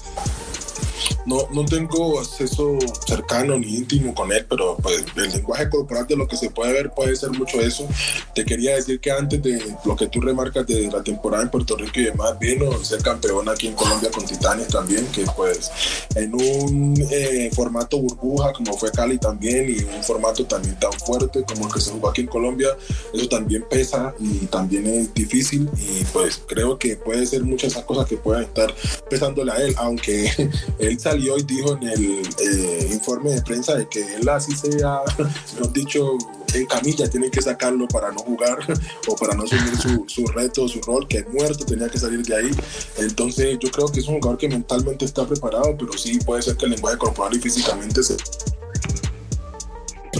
No, 1.25 1.47
no 1.53 1.65
tengo 1.65 2.19
acceso 2.19 2.77
cercano 3.07 3.57
ni 3.57 3.77
íntimo 3.77 4.13
con 4.13 4.31
él, 4.31 4.45
pero 4.49 4.77
pues 4.77 5.03
el 5.15 5.31
lenguaje 5.31 5.69
corporal 5.69 6.07
de 6.07 6.15
lo 6.15 6.27
que 6.27 6.37
se 6.37 6.49
puede 6.49 6.73
ver 6.73 6.91
puede 6.91 7.15
ser 7.15 7.31
mucho 7.31 7.59
eso. 7.59 7.87
Te 8.35 8.45
quería 8.45 8.75
decir 8.75 8.99
que 8.99 9.11
antes 9.11 9.41
de 9.41 9.75
lo 9.85 9.95
que 9.95 10.07
tú 10.07 10.21
remarcas 10.21 10.67
de 10.67 10.91
la 10.91 11.01
temporada 11.01 11.43
en 11.43 11.49
Puerto 11.49 11.75
Rico 11.75 11.99
y 11.99 12.03
demás, 12.03 12.37
vino 12.39 12.71
ser 12.83 13.01
campeón 13.01 13.49
aquí 13.49 13.67
en 13.67 13.73
Colombia 13.73 14.11
con 14.11 14.25
Titanes 14.25 14.67
también, 14.67 15.05
que 15.07 15.25
pues 15.35 15.71
en 16.15 16.33
un 16.33 17.07
eh, 17.09 17.49
formato 17.53 17.97
burbuja 17.97 18.53
como 18.53 18.77
fue 18.77 18.91
Cali 18.91 19.17
también 19.17 19.69
y 19.69 19.83
un 19.83 20.03
formato 20.03 20.45
también 20.45 20.77
tan 20.79 20.93
fuerte 20.93 21.43
como 21.43 21.67
el 21.67 21.73
que 21.73 21.81
se 21.81 21.91
jugó 21.91 22.09
aquí 22.09 22.21
en 22.21 22.27
Colombia, 22.27 22.69
eso 23.13 23.27
también 23.27 23.65
pesa 23.69 24.13
y 24.19 24.45
también 24.47 24.87
es 24.87 25.13
difícil 25.13 25.69
y 25.77 26.03
pues 26.05 26.41
creo 26.47 26.77
que 26.77 26.95
puede 26.95 27.25
ser 27.25 27.43
muchas 27.43 27.71
esas 27.71 27.85
cosas 27.85 28.07
que 28.07 28.17
puedan 28.17 28.43
estar 28.43 28.73
pesándole 29.09 29.51
a 29.51 29.57
él, 29.57 29.73
aunque 29.77 30.31
él 30.91 30.99
salió 30.99 31.37
y 31.37 31.43
dijo 31.43 31.77
en 31.77 31.83
el 31.83 32.21
eh, 32.39 32.89
informe 32.91 33.31
de 33.31 33.41
prensa 33.41 33.75
de 33.75 33.87
que 33.87 34.15
él 34.15 34.27
así 34.29 34.55
sea, 34.55 35.01
mejor 35.53 35.73
dicho, 35.73 36.17
en 36.53 36.65
camilla, 36.65 37.09
tienen 37.09 37.31
que 37.31 37.41
sacarlo 37.41 37.87
para 37.87 38.11
no 38.11 38.19
jugar 38.19 38.59
o 39.07 39.15
para 39.15 39.33
no 39.33 39.43
asumir 39.43 39.77
su, 39.77 40.05
su 40.07 40.25
reto, 40.27 40.67
su 40.67 40.81
rol, 40.81 41.07
que 41.07 41.23
muerto 41.25 41.65
tenía 41.65 41.89
que 41.89 41.97
salir 41.97 42.23
de 42.23 42.35
ahí. 42.35 42.51
Entonces 42.97 43.57
yo 43.59 43.71
creo 43.71 43.87
que 43.87 43.99
es 44.01 44.07
un 44.07 44.15
jugador 44.15 44.37
que 44.37 44.49
mentalmente 44.49 45.05
está 45.05 45.25
preparado, 45.25 45.75
pero 45.77 45.93
sí 45.97 46.19
puede 46.19 46.41
ser 46.41 46.57
que 46.57 46.65
el 46.65 46.71
lenguaje 46.71 46.97
corporal 46.97 47.33
y 47.35 47.39
físicamente 47.39 48.03
se 48.03 48.17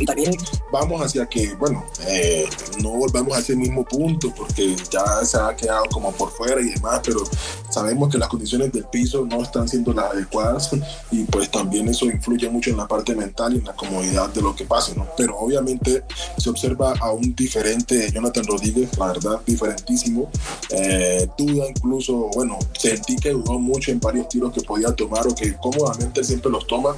también 0.06 0.36
vamos 0.71 1.01
hacia 1.01 1.25
que, 1.25 1.54
bueno, 1.56 1.86
eh, 2.08 2.47
no 2.82 2.91
volvamos 2.91 3.36
a 3.36 3.39
ese 3.39 3.56
mismo 3.56 3.84
punto 3.84 4.34
porque 4.36 4.75
ya 4.89 5.23
se 5.23 5.38
ha 5.38 5.56
quedado 5.56 5.86
como 5.91 6.12
por 6.12 6.32
fuera 6.32 6.62
y 6.62 6.69
demás, 6.69 7.01
pero 7.04 7.23
sabemos 7.69 8.10
que 8.10 8.17
las 8.17 8.30
condiciones 8.30 8.71
del 8.71 8.86
piso 8.86 9.25
no 9.25 9.43
están 9.43 9.67
siendo 9.67 9.93
las 9.93 10.12
adecuadas 10.12 10.69
y 11.12 11.23
pues 11.25 11.49
también 11.51 11.88
eso 11.88 12.06
influye 12.06 12.49
mucho 12.49 12.69
en 12.69 12.77
la 12.77 12.88
parte 12.88 13.15
mental 13.15 13.54
y 13.54 13.60
en 13.60 13.65
la 13.65 13.73
comodidad 13.73 14.30
de 14.30 14.41
lo 14.41 14.56
que 14.56 14.65
pasa, 14.65 14.93
¿no? 14.95 15.08
Pero 15.17 15.38
obviamente 15.38 16.04
se 16.38 16.49
observa 16.49 16.93
a 16.99 17.12
un 17.12 17.36
diferente 17.36 18.12
Jonathan 18.12 18.45
Rodríguez, 18.45 18.97
la 18.97 19.08
verdad, 19.08 19.41
diferentísimo. 19.45 20.30
Eh, 20.69 21.27
duda 21.38 21.67
incluso, 21.69 22.30
bueno, 22.34 22.58
sentí 22.77 23.15
que 23.17 23.32
dudó 23.32 23.60
mucho 23.60 23.91
en 23.91 23.99
varios 23.99 24.30
tiros 24.30 24.54
que 24.54 24.62
podía 24.62 24.93
tomar 24.95 25.27
o 25.27 25.36
que 25.36 25.56
cómodamente 25.58 26.23
siempre 26.23 26.51
los 26.51 26.65
toma. 26.67 26.95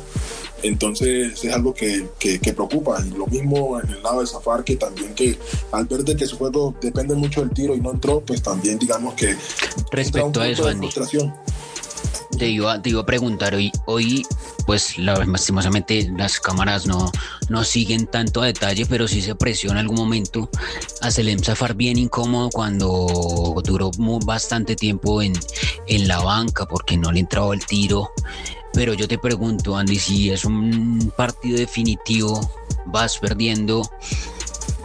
Entonces 0.64 1.44
es 1.44 1.54
algo 1.54 1.74
que, 1.74 2.08
que, 2.20 2.54
preocupa. 2.54 3.04
Y 3.06 3.10
lo 3.18 3.28
mismo 3.28 3.80
en 3.80 3.90
el 3.90 4.02
lado 4.02 4.22
de 4.22 4.28
Zafar, 4.28 4.64
que 4.64 4.78
también 4.78 5.14
que 5.14 5.38
al 5.72 5.86
ver 5.86 6.04
de 6.04 6.16
que 6.16 6.26
su 6.26 6.38
juego 6.38 6.74
depende 6.82 7.16
mucho 7.16 7.42
del 7.42 7.52
tiro 7.52 7.76
y 7.76 7.82
no 7.82 7.92
entró, 7.92 8.22
pues 8.22 8.42
también 8.42 8.80
digamos 8.80 9.14
que... 9.14 9.36
Respecto 9.92 10.42
a 10.42 10.48
eso, 10.48 10.68
Andy. 10.68 10.90
Te 12.38 12.48
iba, 12.50 12.82
te 12.82 12.90
iba 12.90 13.02
a 13.02 13.06
preguntar 13.06 13.54
hoy, 13.54 13.72
hoy 13.86 14.26
pues 14.66 14.98
lastimosamente 14.98 16.10
las 16.18 16.40
cámaras 16.40 16.88
no, 16.88 17.12
no 17.50 17.64
siguen 17.64 18.08
tanto 18.08 18.42
a 18.42 18.48
detalle, 18.48 18.86
pero 18.88 19.08
sí 19.08 19.22
se 19.22 19.32
apreció 19.32 19.72
en 19.72 19.78
algún 19.78 19.98
momento 19.98 20.50
a 21.02 21.12
Selem 21.12 21.40
Zafar 21.40 21.76
bien 21.76 21.98
incómodo 21.98 22.50
cuando 22.52 23.62
duró 23.64 23.92
bastante 24.26 24.76
tiempo 24.76 25.22
en, 25.22 25.34
en 25.88 26.08
la 26.08 26.22
banca 26.22 26.66
porque 26.66 26.98
no 26.98 27.12
le 27.12 27.20
entraba 27.20 27.54
el 27.54 27.64
tiro. 27.66 28.10
Pero 28.74 28.94
yo 28.94 29.08
te 29.08 29.18
pregunto, 29.18 29.78
Andy, 29.78 30.00
si 30.00 30.32
es 30.32 30.46
un 30.46 31.14
partido 31.16 31.58
definitivo, 31.58 32.50
vas 32.86 33.18
perdiendo 33.20 33.90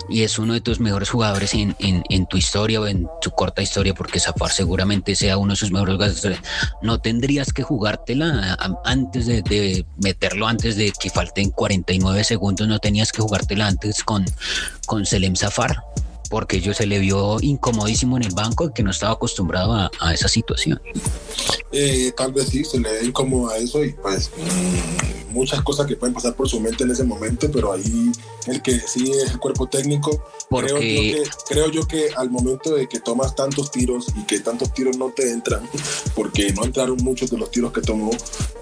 y 0.08 0.22
es 0.22 0.38
uno 0.38 0.54
de 0.54 0.60
tus 0.60 0.80
mejores 0.80 1.10
jugadores 1.10 1.52
en, 1.54 2.26
tu 2.26 2.36
historia 2.36 2.80
o 2.80 2.86
en 2.86 3.08
tu 3.20 3.30
corta 3.30 3.62
historia, 3.62 3.94
porque 3.94 4.20
Zafar 4.20 4.50
seguramente 4.50 5.14
sea 5.14 5.36
uno 5.36 5.52
de 5.52 5.56
sus 5.56 5.70
mejores 5.70 5.96
jugadores, 5.96 6.40
no 6.82 6.98
tendrías 7.00 7.52
que 7.52 7.62
jugártela 7.62 8.56
antes 8.84 9.26
de, 9.26 9.84
meterlo, 10.02 10.46
antes 10.46 10.76
de 10.76 10.92
que 10.98 11.10
falten 11.10 11.50
49 11.50 12.24
segundos, 12.24 12.66
no 12.66 12.78
tenías 12.78 13.12
que 13.12 13.22
jugártela 13.22 13.66
antes 13.66 14.02
con, 14.02 14.24
con 14.86 15.04
Selem 15.04 15.36
Zafar 15.36 15.82
porque 16.28 16.60
yo 16.60 16.74
se 16.74 16.86
le 16.86 16.98
vio 16.98 17.38
incomodísimo 17.40 18.16
en 18.16 18.24
el 18.24 18.34
banco 18.34 18.72
que 18.72 18.82
no 18.82 18.90
estaba 18.90 19.12
acostumbrado 19.12 19.74
a, 19.74 20.14
esa 20.14 20.28
situación. 20.28 20.80
Eh, 21.72 22.12
tal 22.16 22.32
vez 22.32 22.48
sí, 22.48 22.64
se 22.64 22.80
le 22.80 22.90
ve 22.90 23.06
incómodo 23.06 23.50
a 23.50 23.58
eso 23.58 23.84
y 23.84 23.92
pues 23.92 24.30
mm, 24.36 25.32
muchas 25.32 25.62
cosas 25.62 25.86
que 25.86 25.96
pueden 25.96 26.14
pasar 26.14 26.34
por 26.34 26.48
su 26.48 26.60
mente 26.60 26.84
en 26.84 26.90
ese 26.90 27.04
momento, 27.04 27.50
pero 27.52 27.72
ahí 27.72 28.10
el 28.46 28.62
que 28.62 28.80
sí 28.80 29.10
es 29.10 29.30
el 29.30 29.38
cuerpo 29.38 29.66
técnico. 29.66 30.24
Porque... 30.48 30.68
Creo, 30.68 30.80
yo 30.80 31.22
que, 31.22 31.30
creo 31.48 31.70
yo 31.70 31.86
que 31.86 32.10
al 32.16 32.30
momento 32.30 32.74
de 32.74 32.88
que 32.88 33.00
tomas 33.00 33.34
tantos 33.34 33.70
tiros 33.70 34.06
y 34.16 34.24
que 34.24 34.40
tantos 34.40 34.72
tiros 34.72 34.96
no 34.96 35.12
te 35.14 35.30
entran, 35.30 35.68
porque 36.14 36.52
no 36.52 36.64
entraron 36.64 36.96
muchos 37.02 37.30
de 37.30 37.38
los 37.38 37.50
tiros 37.50 37.72
que 37.72 37.82
tomó, 37.82 38.10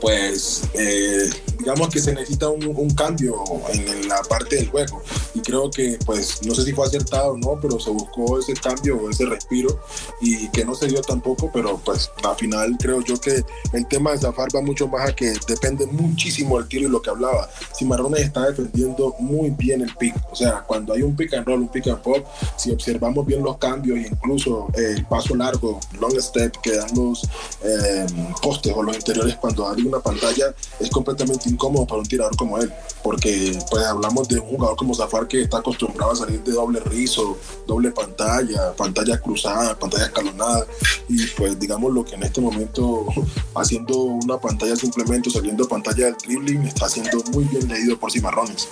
pues 0.01 0.63
eh, 0.75 1.31
digamos 1.67 1.89
que 1.89 1.99
se 1.99 2.15
necesita 2.15 2.49
un, 2.49 2.91
cambio 2.91 3.43
en, 3.73 4.07
la 4.07 4.23
parte 4.23 4.55
del 4.55 4.69
juego. 4.69 5.03
Y 5.35 5.41
creo 5.41 5.69
que, 5.69 5.99
pues, 6.07 6.47
no 6.47 6.55
sé 6.55 6.63
si 6.63 6.73
fue 6.73 6.87
acertado 6.87 7.33
o 7.33 7.37
no, 7.37 7.59
pero 7.61 7.81
se 7.81 7.91
buscó 7.91 8.39
ese 8.39 8.55
cambio, 8.55 9.11
ese 9.11 9.27
respiro, 9.27 9.81
y 10.21 10.49
que 10.51 10.65
no 10.65 10.77
se 10.77 10.87
dio 10.87 11.03
tampoco, 11.03 11.51
pero 11.53 11.77
pues 11.85 12.09
al 12.23 12.37
final 12.37 12.77
creo 12.79 13.01
yo 13.01 13.21
que 13.21 13.45
el 13.73 13.89
tema 13.89 14.13
de 14.13 14.19
Zafar 14.19 14.49
va 14.55 14.63
mucho 14.63 14.87
más 14.87 15.11
a 15.11 15.13
que 15.13 15.35
depende 15.49 15.87
muchísimo 15.87 16.57
del 16.57 16.69
tiro 16.69 16.87
y 16.87 16.89
lo 16.89 17.03
que 17.03 17.11
hablaba. 17.11 17.51
Cimarrones 17.77 18.21
está 18.21 18.47
defendiendo 18.47 19.17
muy 19.19 19.51
bien 19.51 19.83
el 19.83 19.93
pick. 19.97 20.15
O 20.31 20.37
sea, 20.37 20.63
cuando 20.69 20.93
hay 20.93 21.03
un 21.03 21.17
pick 21.17 21.35
and 21.35 21.49
roll, 21.49 21.63
un 21.63 21.69
pick 21.69 21.89
and 21.89 22.01
pop, 22.01 22.25
si 22.57 22.71
observamos 22.71 23.27
bien 23.27 23.43
los 23.43 23.59
cambios 23.59 23.99
incluso 23.99 24.69
el 24.75 25.05
paso 25.07 25.35
largo, 25.35 25.81
long 25.99 26.17
step 26.21 26.53
que 26.63 26.77
dan 26.77 26.95
los 26.95 27.25
eh, 27.65 28.07
postes 28.41 28.73
o 28.73 28.85
los 28.85 28.95
interiores 28.95 29.35
cuando 29.35 29.69
hay 29.69 29.83
una 29.83 29.99
pantalla, 29.99 30.55
es 30.79 30.91
completamente 30.91 31.56
incómodo 31.57 31.87
para 31.87 32.01
un 32.01 32.07
tirador 32.07 32.37
como 32.37 32.59
él. 32.59 32.73
Porque 33.03 33.59
pues 33.71 33.85
hablamos 33.85 34.29
de 34.29 34.39
un 34.39 34.49
jugador 34.49 34.77
como 34.77 34.95
Zafar 34.95 35.27
que 35.27 35.43
está 35.43 35.59
acostumbrado 35.59 36.13
a 36.13 36.17
salir 36.17 36.43
de 36.45 36.53
doble 36.53 36.81
rizo, 36.81 37.39
doble 37.67 37.91
pantalla, 37.91 38.73
pantalla 38.77 39.19
cruzada, 39.19 39.79
pantalla 39.79 40.07
escalonada. 40.07 40.67
Y 41.09 41.27
pues 41.29 41.59
digamos 41.59 41.93
lo 41.93 42.05
que 42.05 42.15
en 42.15 42.23
este 42.23 42.41
momento 42.41 43.07
haciendo 43.55 43.97
una 43.97 44.39
pantalla 44.39 44.77
simplemente, 44.77 45.31
saliendo 45.31 45.67
pantalla 45.69 46.07
del 46.07 46.17
dribbling, 46.17 46.65
está 46.65 46.89
siendo 46.89 47.23
muy 47.33 47.45
bien 47.45 47.69
leído 47.69 47.99
por 47.99 48.13
Cimarrones. 48.13 48.69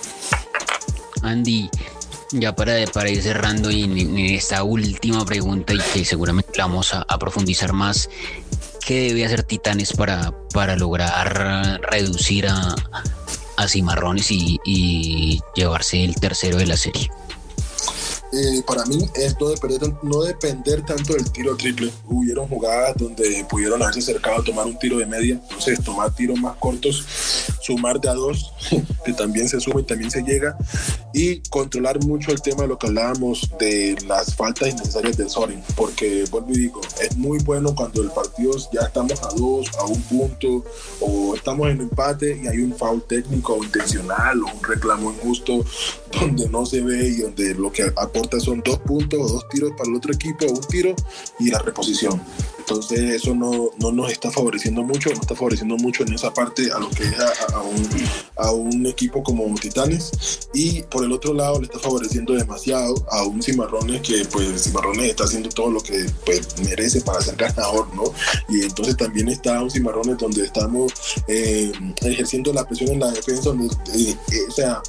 Andy, 1.21 1.69
ya 2.31 2.55
para, 2.55 2.85
para 2.87 3.09
ir 3.09 3.21
cerrando 3.21 3.71
y 3.71 3.83
en, 3.83 4.17
esta 4.17 4.63
última 4.63 5.25
pregunta 5.25 5.73
y 5.73 5.79
que 5.93 6.05
seguramente 6.05 6.51
la 6.57 6.65
vamos 6.65 6.93
a, 6.93 7.05
profundizar 7.19 7.73
más, 7.73 8.09
¿qué 8.85 9.07
debe 9.07 9.25
hacer 9.25 9.43
Titanes 9.43 9.93
para, 9.93 10.31
para 10.53 10.75
lograr 10.75 11.81
reducir 11.81 12.47
a, 12.47 12.75
a 13.57 13.67
Cimarrones 13.67 14.29
y, 14.31 14.59
y 14.63 15.41
llevarse 15.55 16.03
el 16.03 16.15
tercero 16.15 16.57
de 16.57 16.67
la 16.67 16.77
serie? 16.77 17.09
Eh, 18.35 18.61
para 18.67 18.85
mí 18.85 19.09
es 19.15 19.39
no 19.39 19.47
depender, 19.47 19.93
no 20.03 20.21
depender 20.23 20.81
tanto 20.85 21.13
del 21.13 21.31
tiro 21.31 21.55
triple. 21.55 21.89
Hubieron 22.05 22.47
jugadas 22.49 22.97
donde 22.97 23.45
pudieron 23.49 23.81
haberse 23.81 23.99
acercado 24.01 24.41
a 24.41 24.43
tomar 24.43 24.65
un 24.65 24.77
tiro 24.77 24.97
de 24.97 25.05
media, 25.05 25.39
entonces 25.41 25.81
tomar 25.81 26.13
tiros 26.13 26.37
más 26.41 26.57
cortos, 26.57 27.05
sumar 27.61 28.01
de 28.01 28.09
a 28.09 28.13
dos, 28.13 28.51
que 29.05 29.13
también 29.13 29.47
se 29.47 29.61
suma 29.61 29.79
y 29.79 29.83
también 29.83 30.11
se 30.11 30.21
llega, 30.21 30.57
y 31.13 31.39
controlar 31.49 32.03
mucho 32.03 32.31
el 32.31 32.41
tema 32.41 32.63
de 32.63 32.67
lo 32.67 32.77
que 32.77 32.87
hablábamos 32.87 33.49
de 33.57 33.95
las 34.05 34.35
faltas 34.35 34.67
innecesarias 34.67 35.15
del 35.15 35.29
Sorin, 35.29 35.63
porque 35.77 36.25
vuelvo 36.29 36.51
y 36.51 36.57
digo, 36.57 36.81
es 37.01 37.15
muy 37.15 37.39
bueno 37.39 37.73
cuando 37.73 38.01
el 38.01 38.09
partido 38.11 38.51
ya 38.73 38.81
estamos 38.81 39.13
a 39.23 39.29
dos, 39.29 39.69
a 39.79 39.85
un 39.85 40.01
punto, 40.01 40.65
o 40.99 41.35
estamos 41.35 41.69
en 41.69 41.79
empate 41.79 42.37
y 42.43 42.47
hay 42.47 42.59
un 42.59 42.75
foul 42.75 43.01
técnico 43.03 43.53
o 43.53 43.63
intencional 43.63 44.43
o 44.43 44.47
un 44.47 44.63
reclamo 44.63 45.13
injusto 45.13 45.63
donde 46.19 46.49
no 46.49 46.65
se 46.65 46.81
ve 46.81 47.07
y 47.07 47.17
donde 47.21 47.53
lo 47.55 47.71
que 47.71 47.83
aporta 47.83 48.39
son 48.39 48.61
dos 48.63 48.79
puntos 48.79 49.19
o 49.19 49.27
dos 49.27 49.49
tiros 49.49 49.71
para 49.77 49.89
el 49.89 49.95
otro 49.95 50.13
equipo, 50.13 50.45
un 50.45 50.61
tiro 50.61 50.95
y 51.39 51.49
la 51.49 51.59
reposición. 51.59 52.21
Entonces 52.59 52.99
eso 52.99 53.35
no, 53.35 53.69
no, 53.77 53.91
nos 53.91 54.11
está 54.11 54.31
favoreciendo 54.31 54.81
mucho, 54.81 55.11
no 55.11 55.21
está 55.21 55.35
favoreciendo 55.35 55.77
mucho 55.77 56.01
en 56.01 56.13
esa 56.13 56.33
parte 56.33 56.71
a 56.71 56.79
lo 56.79 56.89
que 56.89 57.03
es 57.03 57.19
a, 57.19 57.61
un, 57.61 57.89
a, 58.37 58.51
un, 58.51 58.85
equipo 58.87 59.21
como 59.21 59.53
Titanes 59.53 60.49
y 60.51 60.81
por 60.81 61.03
el 61.03 61.11
otro 61.11 61.33
lado 61.35 61.59
le 61.59 61.67
está 61.67 61.77
favoreciendo 61.77 62.33
demasiado 62.33 62.95
a 63.11 63.23
un 63.23 63.43
Cimarrones 63.43 64.01
que 64.01 64.25
pues 64.31 64.63
Cimarrones 64.63 65.11
está 65.11 65.25
haciendo 65.25 65.49
todo 65.49 65.69
lo 65.69 65.79
que 65.79 66.07
pues 66.25 66.59
merece 66.63 67.01
para 67.01 67.21
ser 67.21 67.35
ganador, 67.35 67.93
¿no? 67.93 68.05
Y 68.49 68.63
entonces 68.63 68.97
también 68.97 69.29
está 69.29 69.61
un 69.61 69.69
Cimarrones 69.69 70.17
donde 70.17 70.45
estamos 70.45 70.91
eh, 71.27 71.71
ejerciendo 72.01 72.51
la 72.51 72.65
presión 72.65 72.93
en 72.93 72.99
la 72.99 73.11
defensa, 73.11 73.49
donde, 73.49 73.67
eh, 73.93 74.15
eh, 74.31 74.39
o 74.49 74.51
sea, 74.51 74.81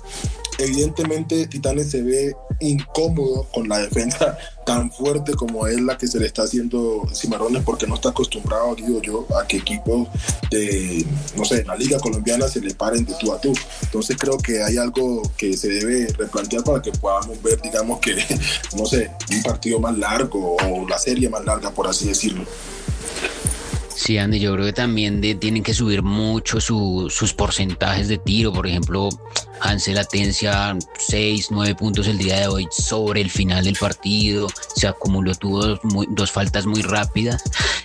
evidentemente 0.59 1.47
Titanes 1.47 1.91
se 1.91 2.03
ve 2.03 2.35
incómodo 2.61 3.47
con 3.53 3.69
la 3.69 3.79
defensa 3.79 4.39
tan 4.65 4.91
fuerte 4.91 5.35
como 5.35 5.67
es 5.67 5.81
la 5.81 5.97
que 5.99 6.07
se 6.07 6.19
le 6.19 6.27
está 6.27 6.43
haciendo 6.43 7.07
Cimarrones 7.15 7.63
porque 7.63 7.87
no 7.87 7.95
está 7.95 8.09
acostumbrado, 8.09 8.75
digo 8.75 9.01
yo, 9.03 9.27
a 9.39 9.47
que 9.47 9.59
equipos 9.59 10.09
de, 10.51 11.05
no 11.37 11.45
sé, 11.45 11.65
la 11.65 11.77
liga 11.77 11.99
colombiana 12.01 12.49
se 12.49 12.61
le 12.61 12.75
paren 12.75 13.05
de 13.05 13.15
tú 13.21 13.33
a 13.33 13.41
tú. 13.41 13.53
Entonces 13.83 14.17
creo 14.19 14.39
que 14.39 14.63
hay 14.63 14.77
algo 14.77 15.23
que 15.37 15.57
se 15.57 15.69
debe 15.69 16.07
replantear 16.19 16.65
para 16.65 16.83
que 16.83 16.91
podamos 16.93 17.41
ver, 17.43 17.61
digamos 17.61 18.01
que, 18.01 18.17
no 18.77 18.87
sé, 18.87 19.11
un 19.31 19.43
partido 19.43 19.79
más 19.79 19.97
largo 19.97 20.57
o 20.57 20.89
la 20.89 20.99
serie 20.99 21.29
más 21.29 21.45
larga, 21.45 21.71
por 21.71 21.87
así 21.87 22.09
decirlo. 22.09 22.45
Sí, 23.95 24.19
Andy, 24.19 24.39
yo 24.39 24.53
creo 24.53 24.67
que 24.67 24.75
también 24.75 25.21
tienen 25.41 25.63
que 25.63 25.73
subir 25.73 26.03
mucho 26.03 26.61
sus 26.61 27.35
porcentajes 27.35 28.09
de 28.09 28.19
tiro. 28.19 28.53
Por 28.53 28.67
ejemplo, 28.67 29.09
Hansel 29.61 29.99
Atencia, 29.99 30.77
6, 30.99 31.49
9 31.51 31.75
puntos 31.75 32.07
el 32.07 32.19
día 32.19 32.41
de 32.41 32.49
hoy 32.49 32.69
sobre 32.71 33.21
el 33.21 33.31
final 33.31 33.65
del 33.65 33.77
partido. 33.77 34.49
Se 34.75 34.87
acumuló, 34.87 35.35
tuvo 35.35 35.79
dos, 36.09 36.31
faltas 36.31 36.67
muy 36.67 36.83
rápidas. 36.83 37.43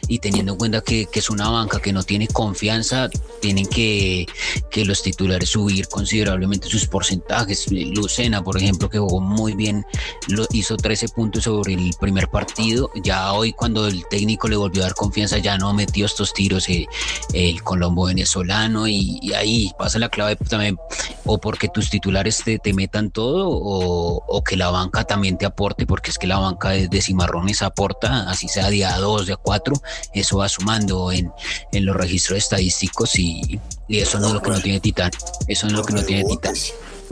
Y 0.07 0.19
teniendo 0.19 0.53
en 0.53 0.57
cuenta 0.57 0.81
que, 0.81 1.07
es 1.13 1.29
una 1.29 1.49
banca 1.49 1.79
que 1.79 1.93
no 1.93 2.03
tiene 2.03 2.27
confianza, 2.27 3.10
tienen 3.39 3.65
que, 3.65 4.25
que 4.69 4.84
los 4.84 5.03
titulares 5.03 5.49
subir 5.49 5.88
considerablemente 5.88 6.67
sus 6.67 6.86
porcentajes. 6.88 7.71
Lucena, 7.71 8.43
por 8.43 8.57
ejemplo, 8.57 8.89
que 8.89 8.99
jugó 8.99 9.21
muy 9.21 9.53
bien, 9.53 9.86
lo, 10.27 10.45
hizo 10.51 10.77
13 10.77 11.10
puntos 11.10 11.43
sobre 11.43 11.73
el 11.73 11.91
primer 11.99 12.27
partido. 12.27 12.91
Ya 13.03 13.31
hoy, 13.34 13.53
cuando 13.53 13.88
el 13.88 14.05
técnico 14.07 14.47
le 14.47 14.57
volvió 14.57 14.81
a 14.81 14.86
dar 14.86 14.95
confianza, 14.95 15.38
ya 15.38 15.57
no 15.57 15.73
metió 15.73 16.05
estos 16.05 16.34
tiros 16.34 16.67
eh, 16.69 16.88
el 17.34 17.63
Colombo 17.63 18.05
venezolano. 18.05 18.88
Y, 18.88 19.19
y, 19.21 19.34
ahí 19.34 19.71
pasa 19.77 19.99
la 19.99 20.10
clave 20.10 20.36
también, 20.36 20.77
que 21.62 21.67
tus 21.67 21.91
titulares 21.91 22.41
te, 22.43 22.58
te 22.58 22.74
metan 22.74 23.12
todo 23.12 23.47
o, 23.47 24.43
que 24.43 24.58
la 24.58 24.71
banca 24.71 25.04
también 25.04 25.38
te 25.38 25.45
aporte, 25.45 25.86
porque 25.86 26.10
es 26.10 26.17
que 26.17 26.26
la 26.26 26.39
banca 26.39 26.69
de, 26.69 27.02
Cimarrones 27.02 27.62
aporta, 27.62 28.28
así 28.32 28.47
sea 28.47 28.67
día 28.69 28.97
2, 28.97 29.28
día 29.28 29.36
4, 29.36 29.76
eso 30.15 30.38
va 30.39 30.50
sumando 30.50 31.12
en, 31.12 31.32
en 31.71 31.86
los 31.86 31.95
registros 31.95 32.39
estadísticos 32.39 33.19
y, 33.19 33.60
y 33.88 34.00
eso 34.00 34.19
no 34.19 34.30
es 34.30 34.34
lo 34.34 34.41
que 34.41 34.50
no 34.50 34.60
tiene 34.60 34.80
Titán, 34.80 35.12
eso 35.47 35.67
no 35.67 35.74
es 35.74 35.78
lo 35.78 35.86
que 35.86 35.93
no 35.93 36.04
tiene 36.04 36.24
Titán 36.24 36.56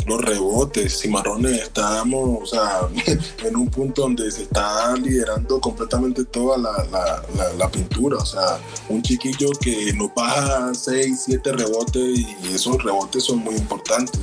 los 0.06 0.22
rebotes. 0.22 1.02
Cimarrones 1.02 1.62
estamos 1.62 2.40
o 2.42 2.46
sea, 2.46 2.88
en 3.46 3.56
un 3.56 3.70
punto 3.70 4.04
donde 4.04 4.32
se 4.32 4.44
está 4.44 4.96
liderando 4.96 5.60
completamente 5.60 6.26
toda 6.26 6.58
la, 6.58 7.24
la, 7.58 7.70
pintura. 7.70 8.18
O 8.18 8.26
sea, 8.26 8.60
un 8.90 9.02
chiquillo 9.02 9.52
que 9.62 9.94
nos 9.94 10.14
baja 10.14 10.74
6, 10.74 11.24
7 11.26 11.52
rebotes 11.54 12.20
y 12.20 12.54
esos 12.54 12.82
rebotes 12.84 13.24
son 13.24 13.40
muy 13.40 13.56
importantes 13.56 14.20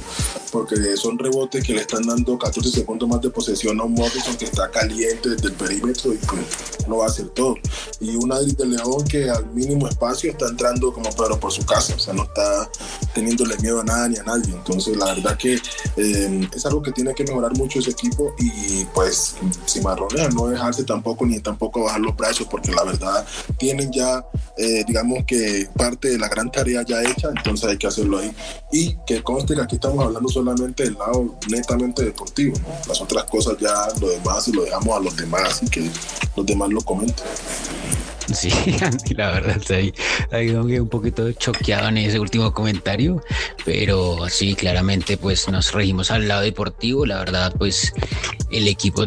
porque 0.50 0.96
son 0.96 1.18
rebotes 1.18 1.64
que 1.64 1.74
le 1.74 1.82
están 1.82 2.06
dando 2.06 2.38
14 2.38 2.70
segundos 2.70 3.08
más 3.08 3.20
de 3.20 3.30
posesión 3.30 3.80
a 3.80 3.84
un 3.84 3.94
Morrison 3.94 4.36
que 4.36 4.46
está 4.46 4.70
caliente 4.70 5.30
desde 5.30 5.48
el 5.48 5.54
perímetro 5.54 6.14
y 6.14 6.16
pues 6.18 6.40
va 6.94 7.04
a 7.04 7.08
hacer 7.08 7.28
todo. 7.28 7.56
Y 8.00 8.16
un 8.16 8.32
Adri 8.32 8.52
de 8.52 8.66
León 8.66 9.04
que 9.04 9.28
al 9.28 9.46
mínimo 9.52 9.88
espacio 9.88 10.30
está 10.30 10.48
entrando 10.48 10.92
como 10.92 11.10
Pedro 11.10 11.38
por 11.38 11.52
su 11.52 11.64
casa, 11.64 11.94
o 11.94 11.98
sea, 11.98 12.14
no 12.14 12.24
está 12.24 12.70
teniéndole 13.14 13.56
miedo 13.58 13.80
a 13.80 13.84
nada 13.84 14.08
ni 14.08 14.16
a 14.18 14.22
nadie. 14.22 14.52
Entonces, 14.52 14.96
la 14.96 15.06
verdad 15.06 15.36
que 15.36 15.58
eh, 15.96 16.48
es 16.54 16.66
algo 16.66 16.82
que 16.82 16.92
tiene 16.92 17.14
que 17.14 17.24
mejorar 17.24 17.56
mucho 17.56 17.78
ese 17.78 17.90
equipo 17.90 18.34
y 18.38 18.84
pues 18.94 19.36
Cimarrones 19.66 20.34
no 20.34 20.48
dejarse 20.48 20.84
tampoco 20.84 21.26
ni 21.26 21.40
tampoco 21.40 21.84
bajar 21.84 22.00
los 22.00 22.16
brazos 22.16 22.46
porque 22.50 22.72
la 22.72 22.84
verdad 22.84 23.26
tienen 23.58 23.92
ya, 23.92 24.24
eh, 24.56 24.84
digamos 24.86 25.24
que 25.24 25.68
parte 25.76 26.08
de 26.08 26.18
la 26.18 26.28
gran 26.28 26.50
tarea 26.50 26.82
ya 26.82 27.02
hecha, 27.02 27.28
entonces 27.34 27.68
hay 27.68 27.78
que 27.78 27.86
hacerlo 27.86 28.18
ahí. 28.18 28.32
Y 28.72 28.96
que 29.06 29.22
conste 29.22 29.54
que 29.54 29.62
aquí 29.62 29.76
estamos 29.76 30.04
hablando 30.04 30.28
solamente 30.28 30.84
del 30.84 30.94
lado 30.94 31.36
netamente 31.48 32.04
deportivo, 32.04 32.56
las 32.88 33.00
otras 33.00 33.24
cosas 33.24 33.56
ya 33.58 33.88
lo 34.00 34.08
demás 34.08 34.48
y 34.48 34.52
lo 34.52 34.64
dejamos 34.64 34.96
a 34.96 35.00
los 35.00 35.16
demás 35.16 35.62
y 35.62 35.68
que 35.68 35.90
los 36.36 36.46
demás 36.46 36.70
lo 36.70 36.80
comenten. 36.80 37.24
Sí, 38.36 38.50
la 39.16 39.30
verdad 39.30 39.56
estoy 39.56 39.94
ahí 40.30 40.50
un 40.50 40.88
poquito 40.90 41.32
choqueado 41.32 41.88
en 41.88 41.96
ese 41.96 42.20
último 42.20 42.52
comentario, 42.52 43.22
pero 43.64 44.28
sí, 44.28 44.54
claramente 44.54 45.16
pues 45.16 45.48
nos 45.48 45.72
regimos 45.72 46.10
al 46.10 46.28
lado 46.28 46.42
deportivo, 46.42 47.06
la 47.06 47.18
verdad 47.18 47.54
pues 47.56 47.94
el 48.50 48.68
equipo 48.68 49.04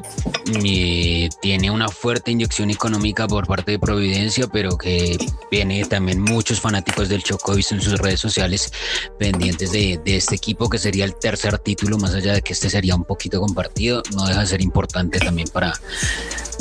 eh, 0.63 1.29
tiene 1.41 1.69
una 1.69 1.89
fuerte 1.89 2.31
inyección 2.31 2.71
económica 2.71 3.27
por 3.27 3.45
parte 3.45 3.73
de 3.73 3.79
Providencia, 3.79 4.47
pero 4.47 4.77
que 4.77 5.17
viene 5.51 5.85
también 5.85 6.21
muchos 6.21 6.59
fanáticos 6.59 7.07
del 7.07 7.21
Choco, 7.21 7.53
visto 7.53 7.75
en 7.75 7.81
sus 7.81 7.99
redes 7.99 8.19
sociales 8.19 8.71
pendientes 9.19 9.71
de, 9.71 9.99
de 10.03 10.17
este 10.17 10.35
equipo 10.35 10.69
que 10.69 10.79
sería 10.79 11.05
el 11.05 11.13
tercer 11.15 11.59
título, 11.59 11.99
más 11.99 12.15
allá 12.15 12.33
de 12.33 12.41
que 12.41 12.53
este 12.53 12.69
sería 12.69 12.95
un 12.95 13.05
poquito 13.05 13.39
compartido, 13.39 14.01
no 14.15 14.25
deja 14.25 14.41
de 14.41 14.47
ser 14.47 14.61
importante 14.61 15.19
también 15.19 15.47
para, 15.53 15.73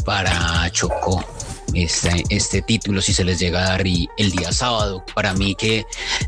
para 0.05 0.71
Chocó 0.71 1.25
este, 1.75 2.25
este 2.31 2.63
título 2.63 3.01
si 3.01 3.13
se 3.13 3.25
les 3.25 3.39
llega 3.39 3.61
a 3.61 3.69
dar 3.71 3.87
y 3.87 4.09
el 4.17 4.31
día 4.31 4.53
sábado. 4.53 5.05
Para 5.15 5.35
mí 5.35 5.55
que, 5.55 5.85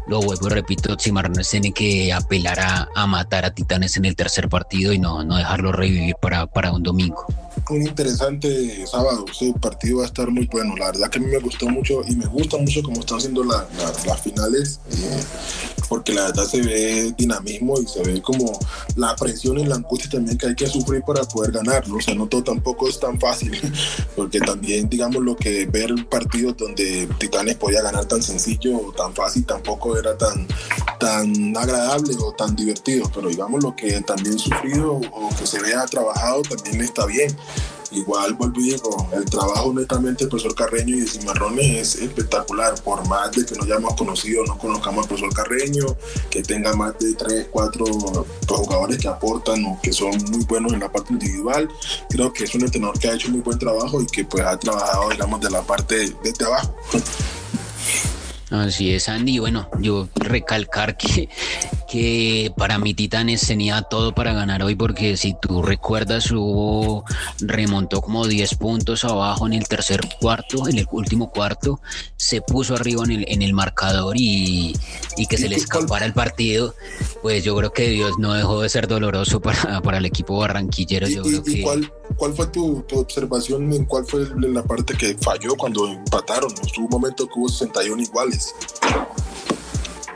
lo 0.06 0.20
vuelvo 0.20 0.48
y 0.48 0.50
repito, 0.50 0.96
Cimarrones 0.98 1.48
tiene 1.48 1.72
que 1.72 2.12
apelar 2.12 2.60
a, 2.60 2.88
a, 2.94 3.06
matar 3.06 3.44
a 3.44 3.54
Titanes 3.54 3.96
en 3.96 4.04
el 4.04 4.16
tercer 4.16 4.48
partido 4.48 4.92
y 4.92 4.98
no, 4.98 5.24
no 5.24 5.36
dejarlo 5.36 5.72
revivir 5.72 6.16
para, 6.20 6.46
para 6.46 6.72
un 6.72 6.82
domingo. 6.82 7.26
Un 7.68 7.82
interesante 7.82 8.86
sábado, 8.86 9.24
ese 9.30 9.52
partido 9.60 9.98
va 9.98 10.04
a 10.04 10.06
estar 10.06 10.30
muy 10.30 10.46
bueno. 10.46 10.76
La 10.76 10.86
verdad 10.86 11.08
que 11.08 11.18
a 11.18 11.22
mí 11.22 11.28
me 11.28 11.38
gustó 11.38 11.68
mucho 11.68 12.02
y 12.06 12.16
me 12.16 12.26
gusta 12.26 12.56
mucho 12.58 12.82
cómo 12.82 13.00
están 13.00 13.18
haciendo 13.18 13.44
las 13.44 14.20
finales. 14.22 14.80
Eh, 14.92 15.20
porque 15.90 16.14
la 16.14 16.26
verdad 16.26 16.44
se 16.44 16.62
ve 16.62 17.12
dinamismo 17.18 17.80
y 17.80 17.86
se 17.86 18.00
ve 18.04 18.22
como 18.22 18.56
la 18.94 19.16
presión 19.16 19.58
y 19.58 19.64
la 19.64 19.74
angustia 19.74 20.08
también 20.08 20.38
que 20.38 20.46
hay 20.46 20.54
que 20.54 20.68
sufrir 20.68 21.02
para 21.02 21.24
poder 21.24 21.50
ganar, 21.50 21.86
¿no? 21.88 21.96
O 21.96 22.00
sea, 22.00 22.14
no 22.14 22.28
todo 22.28 22.44
tampoco 22.44 22.88
es 22.88 23.00
tan 23.00 23.18
fácil, 23.18 23.60
porque 24.16 24.38
también, 24.38 24.88
digamos, 24.88 25.20
lo 25.20 25.34
que 25.34 25.66
ver 25.66 25.92
partidos 26.08 26.56
donde 26.56 27.08
Titanes 27.18 27.56
podía 27.56 27.82
ganar 27.82 28.04
tan 28.04 28.22
sencillo 28.22 28.76
o 28.78 28.92
tan 28.92 29.12
fácil 29.14 29.44
tampoco 29.44 29.98
era 29.98 30.16
tan, 30.16 30.46
tan 31.00 31.56
agradable 31.56 32.14
o 32.20 32.32
tan 32.34 32.54
divertido, 32.54 33.10
pero 33.12 33.28
digamos 33.28 33.60
lo 33.60 33.74
que 33.74 34.00
también 34.02 34.38
sufrido 34.38 34.92
o 34.92 35.28
que 35.36 35.44
se 35.44 35.60
vea 35.60 35.84
trabajado 35.86 36.42
también 36.42 36.82
está 36.82 37.04
bien. 37.06 37.36
Igual, 37.92 38.34
vuelvo 38.34 38.60
y 38.60 38.70
digo, 38.70 39.08
el 39.12 39.24
trabajo 39.24 39.72
netamente 39.74 40.22
del 40.22 40.28
profesor 40.28 40.54
Carreño 40.54 40.94
y 40.96 41.00
de 41.00 41.06
Cimarrones 41.08 41.96
es 41.96 42.02
espectacular, 42.02 42.80
por 42.84 43.04
más 43.08 43.32
de 43.32 43.44
que 43.44 43.56
no 43.56 43.64
hayamos 43.64 43.94
conocido, 43.94 44.44
no 44.44 44.56
conozcamos 44.56 45.02
al 45.02 45.08
profesor 45.08 45.34
Carreño, 45.34 45.96
que 46.30 46.40
tenga 46.40 46.72
más 46.76 46.96
de 47.00 47.14
3, 47.14 47.48
4 47.50 47.84
jugadores 48.46 48.98
que 48.98 49.08
aportan 49.08 49.64
o 49.64 49.80
que 49.82 49.92
son 49.92 50.12
muy 50.30 50.44
buenos 50.44 50.72
en 50.72 50.80
la 50.80 50.92
parte 50.92 51.12
individual, 51.14 51.68
creo 52.08 52.32
que 52.32 52.44
es 52.44 52.54
un 52.54 52.62
entrenador 52.62 52.96
que 52.96 53.08
ha 53.08 53.14
hecho 53.14 53.28
muy 53.30 53.40
buen 53.40 53.58
trabajo 53.58 54.00
y 54.00 54.06
que 54.06 54.24
pues 54.24 54.44
ha 54.44 54.56
trabajado, 54.56 55.10
digamos, 55.10 55.40
de 55.40 55.50
la 55.50 55.62
parte 55.62 55.96
de 55.96 56.44
abajo. 56.46 56.72
Así 58.50 58.92
es, 58.92 59.08
Andy. 59.08 59.38
Bueno, 59.38 59.68
yo 59.80 60.08
recalcar 60.16 60.96
que, 60.96 61.28
que 61.90 62.52
para 62.56 62.78
mí 62.78 62.94
Titanes 62.94 63.44
tenía 63.44 63.82
todo 63.82 64.14
para 64.14 64.32
ganar 64.32 64.62
hoy, 64.62 64.76
porque 64.76 65.16
si 65.16 65.34
tú 65.34 65.60
recuerdas, 65.60 66.30
hubo, 66.30 67.04
remontó 67.40 68.00
como 68.00 68.28
10 68.28 68.54
puntos 68.54 69.04
abajo 69.04 69.48
en 69.48 69.54
el 69.54 69.66
tercer 69.66 70.00
cuarto, 70.20 70.68
en 70.68 70.78
el 70.78 70.86
último 70.92 71.30
cuarto, 71.32 71.80
se 72.16 72.42
puso 72.42 72.76
arriba 72.76 73.02
en 73.04 73.10
el, 73.10 73.24
en 73.26 73.42
el 73.42 73.54
marcador 73.54 74.16
y, 74.16 74.72
y 75.16 75.26
que 75.26 75.36
se 75.36 75.48
le 75.48 75.56
escapara 75.56 76.06
el 76.06 76.12
partido, 76.12 76.76
pues 77.22 77.42
yo 77.42 77.56
creo 77.56 77.72
que 77.72 77.88
Dios 77.88 78.18
no 78.20 78.34
dejó 78.34 78.60
de 78.60 78.68
ser 78.68 78.86
doloroso 78.86 79.40
para, 79.40 79.80
para 79.82 79.98
el 79.98 80.04
equipo 80.04 80.38
barranquillero. 80.38 81.08
Yo 81.08 81.24
creo 81.24 81.42
que... 81.42 81.62
cuál, 81.62 81.92
cuál, 82.16 82.34
fue 82.34 82.46
tu, 82.46 82.84
tu, 82.86 83.00
observación 83.00 83.72
en 83.72 83.84
cuál 83.84 84.06
fue 84.06 84.28
la 84.36 84.62
parte 84.62 84.94
que 84.94 85.16
falló 85.18 85.56
cuando 85.56 85.88
empataron? 85.88 86.52
Hubo 86.52 86.84
un 86.84 86.88
momento 86.88 87.26
que 87.26 87.32
hubo 87.36 87.48
61 87.48 88.00
iguales. 88.00 88.54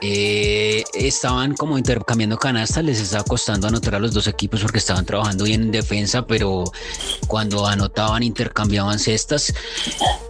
Eh, 0.07 0.85
estaban 0.93 1.55
como 1.55 1.79
intercambiando 1.79 2.37
canastas, 2.37 2.85
les 2.85 3.01
estaba 3.01 3.25
costando 3.25 3.69
anotar 3.69 3.95
a 3.95 3.99
los 3.99 4.13
dos 4.13 4.27
equipos 4.27 4.61
porque 4.61 4.77
estaban 4.77 5.07
trabajando 5.07 5.45
bien 5.45 5.63
en 5.63 5.71
defensa, 5.71 6.27
pero 6.27 6.65
cuando 7.27 7.67
anotaban 7.67 8.23
intercambiaban 8.23 8.99
cestas. 8.99 9.55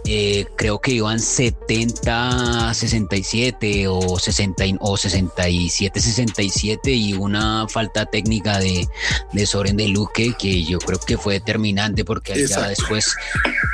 Eh, 0.07 0.45
creo 0.55 0.79
que 0.79 0.91
iban 0.91 1.19
70 1.19 2.73
67 2.73 3.87
o 3.87 4.19
60 4.19 4.63
o 4.79 4.95
67 4.95 5.99
67 5.99 6.91
y 6.91 7.13
una 7.13 7.67
falta 7.67 8.05
técnica 8.05 8.59
de, 8.59 8.87
de 9.33 9.45
Soren 9.47 9.75
de 9.75 9.87
Luque 9.87 10.35
que 10.37 10.63
yo 10.63 10.77
creo 10.77 10.99
que 10.99 11.17
fue 11.17 11.33
determinante 11.33 12.05
porque 12.05 12.47
ya 12.47 12.67
después 12.69 13.15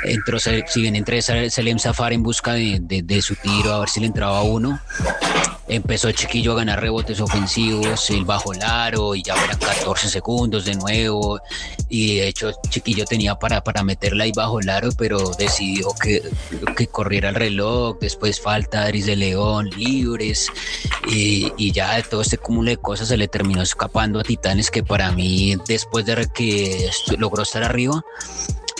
entró, 0.04 0.38
si 0.40 0.80
bien 0.80 0.96
entré 0.96 1.20
Selem 1.20 1.78
Zafar 1.78 2.14
en 2.14 2.22
busca 2.22 2.54
de, 2.54 2.80
de, 2.80 3.02
de 3.02 3.20
su 3.20 3.36
tiro 3.36 3.74
a 3.74 3.80
ver 3.80 3.90
si 3.90 4.00
le 4.00 4.06
entraba 4.06 4.42
uno 4.42 4.80
empezó 5.74 6.12
Chiquillo 6.12 6.52
a 6.52 6.56
ganar 6.56 6.80
rebotes 6.80 7.20
ofensivos, 7.20 8.10
el 8.10 8.24
bajo 8.24 8.52
Laro 8.52 9.14
y 9.14 9.22
ya 9.22 9.34
eran 9.44 9.58
14 9.58 10.08
segundos 10.08 10.64
de 10.64 10.74
nuevo. 10.74 11.40
Y 11.88 12.16
de 12.16 12.28
hecho 12.28 12.52
Chiquillo 12.68 13.04
tenía 13.04 13.34
para, 13.34 13.62
para 13.62 13.82
meterla 13.82 14.24
ahí 14.24 14.32
bajo 14.34 14.60
Laro, 14.60 14.90
pero 14.96 15.32
decidió 15.38 15.88
que, 16.00 16.22
que 16.76 16.86
corriera 16.86 17.30
el 17.30 17.34
reloj. 17.34 17.98
Después 18.00 18.40
falta 18.40 18.82
Adris 18.82 19.06
de 19.06 19.16
León, 19.16 19.70
libres. 19.76 20.48
Y, 21.08 21.52
y, 21.56 21.72
ya 21.72 21.96
de 21.96 22.02
todo 22.02 22.22
este 22.22 22.38
cúmulo 22.38 22.70
de 22.70 22.76
cosas 22.76 23.08
se 23.08 23.16
le 23.16 23.28
terminó 23.28 23.62
escapando 23.62 24.20
a 24.20 24.22
Titanes 24.22 24.70
que 24.70 24.82
para 24.82 25.10
mí 25.12 25.56
después 25.66 26.06
de 26.06 26.28
que 26.32 26.90
logró 27.18 27.42
estar 27.42 27.64
arriba 27.64 28.04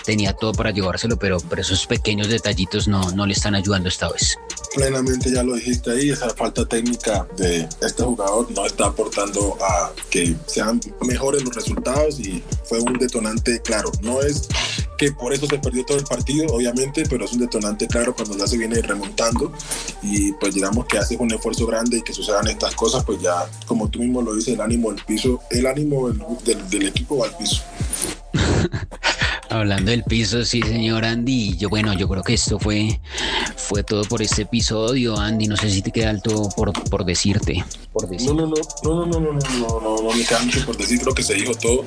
tenía 0.04 0.32
todo 0.32 0.52
para 0.52 0.70
llevárselo, 0.70 1.16
pero, 1.18 1.38
pero 1.48 1.62
esos 1.62 1.86
pequeños 1.86 2.28
detallitos 2.28 2.88
no, 2.88 3.10
no 3.12 3.26
le 3.26 3.32
están 3.32 3.54
ayudando 3.54 3.88
esta 3.88 4.10
vez. 4.10 4.36
Plenamente 4.74 5.30
ya 5.30 5.42
lo 5.42 5.54
dijiste 5.54 5.90
ahí, 5.90 6.10
esa 6.10 6.30
falta 6.30 6.66
técnica 6.66 7.26
de 7.36 7.68
este 7.80 8.02
jugador 8.02 8.50
no 8.52 8.64
está 8.66 8.86
aportando 8.86 9.56
a 9.62 9.92
que 10.10 10.34
sean 10.46 10.80
mejores 11.06 11.44
los 11.44 11.54
resultados 11.54 12.18
y 12.20 12.42
fue 12.64 12.80
un 12.80 12.98
detonante 12.98 13.60
claro. 13.60 13.92
No 14.02 14.22
es 14.22 14.48
que 14.96 15.12
por 15.12 15.32
eso 15.32 15.46
se 15.46 15.58
perdió 15.58 15.84
todo 15.84 15.98
el 15.98 16.04
partido, 16.04 16.46
obviamente, 16.54 17.04
pero 17.08 17.24
es 17.24 17.32
un 17.32 17.40
detonante 17.40 17.86
claro 17.86 18.14
cuando 18.14 18.36
ya 18.36 18.46
se 18.46 18.56
viene 18.56 18.80
remontando 18.80 19.52
y 20.02 20.32
pues 20.34 20.54
digamos 20.54 20.86
que 20.86 20.98
haces 20.98 21.18
un 21.18 21.32
esfuerzo 21.32 21.66
grande 21.66 21.98
y 21.98 22.02
que 22.02 22.12
sucedan 22.12 22.46
estas 22.48 22.74
cosas, 22.74 23.04
pues 23.04 23.20
ya, 23.20 23.46
como 23.66 23.88
tú 23.88 23.98
mismo 23.98 24.22
lo 24.22 24.34
dices, 24.34 24.54
el 24.54 24.60
ánimo 24.60 24.92
del 24.92 25.04
piso, 25.04 25.40
el 25.50 25.66
ánimo 25.66 26.08
del, 26.08 26.22
del, 26.44 26.70
del 26.70 26.86
equipo 26.86 27.18
va 27.18 27.26
al 27.26 27.36
piso. 27.36 27.62
Hablando 29.52 29.90
del 29.90 30.02
piso, 30.02 30.46
sí, 30.46 30.62
señor 30.62 31.04
Andy. 31.04 31.58
Yo, 31.58 31.68
bueno, 31.68 31.92
yo 31.92 32.08
creo 32.08 32.22
que 32.22 32.32
esto 32.32 32.58
fue, 32.58 32.98
fue 33.54 33.84
todo 33.84 34.02
por 34.04 34.22
este 34.22 34.42
episodio, 34.42 35.18
Andy. 35.18 35.46
No 35.46 35.56
sé 35.58 35.68
si 35.68 35.82
te 35.82 35.90
queda 35.90 36.08
alto 36.08 36.48
por, 36.56 36.72
por 36.88 37.04
decirte. 37.04 37.62
Por 37.92 38.08
decir. 38.08 38.32
No, 38.32 38.46
no, 38.46 38.46
no, 38.46 38.56
no, 38.82 39.06
no, 39.06 39.20
no, 39.20 39.32
no, 39.32 39.32
no, 39.32 39.80
no, 39.80 40.02
no 40.02 40.16
me 40.16 40.24
queda 40.24 40.40
mucho 40.40 40.64
por 40.64 40.78
decir. 40.78 41.00
Creo 41.02 41.12
que 41.12 41.22
se 41.22 41.34
dijo 41.34 41.52
todo. 41.54 41.80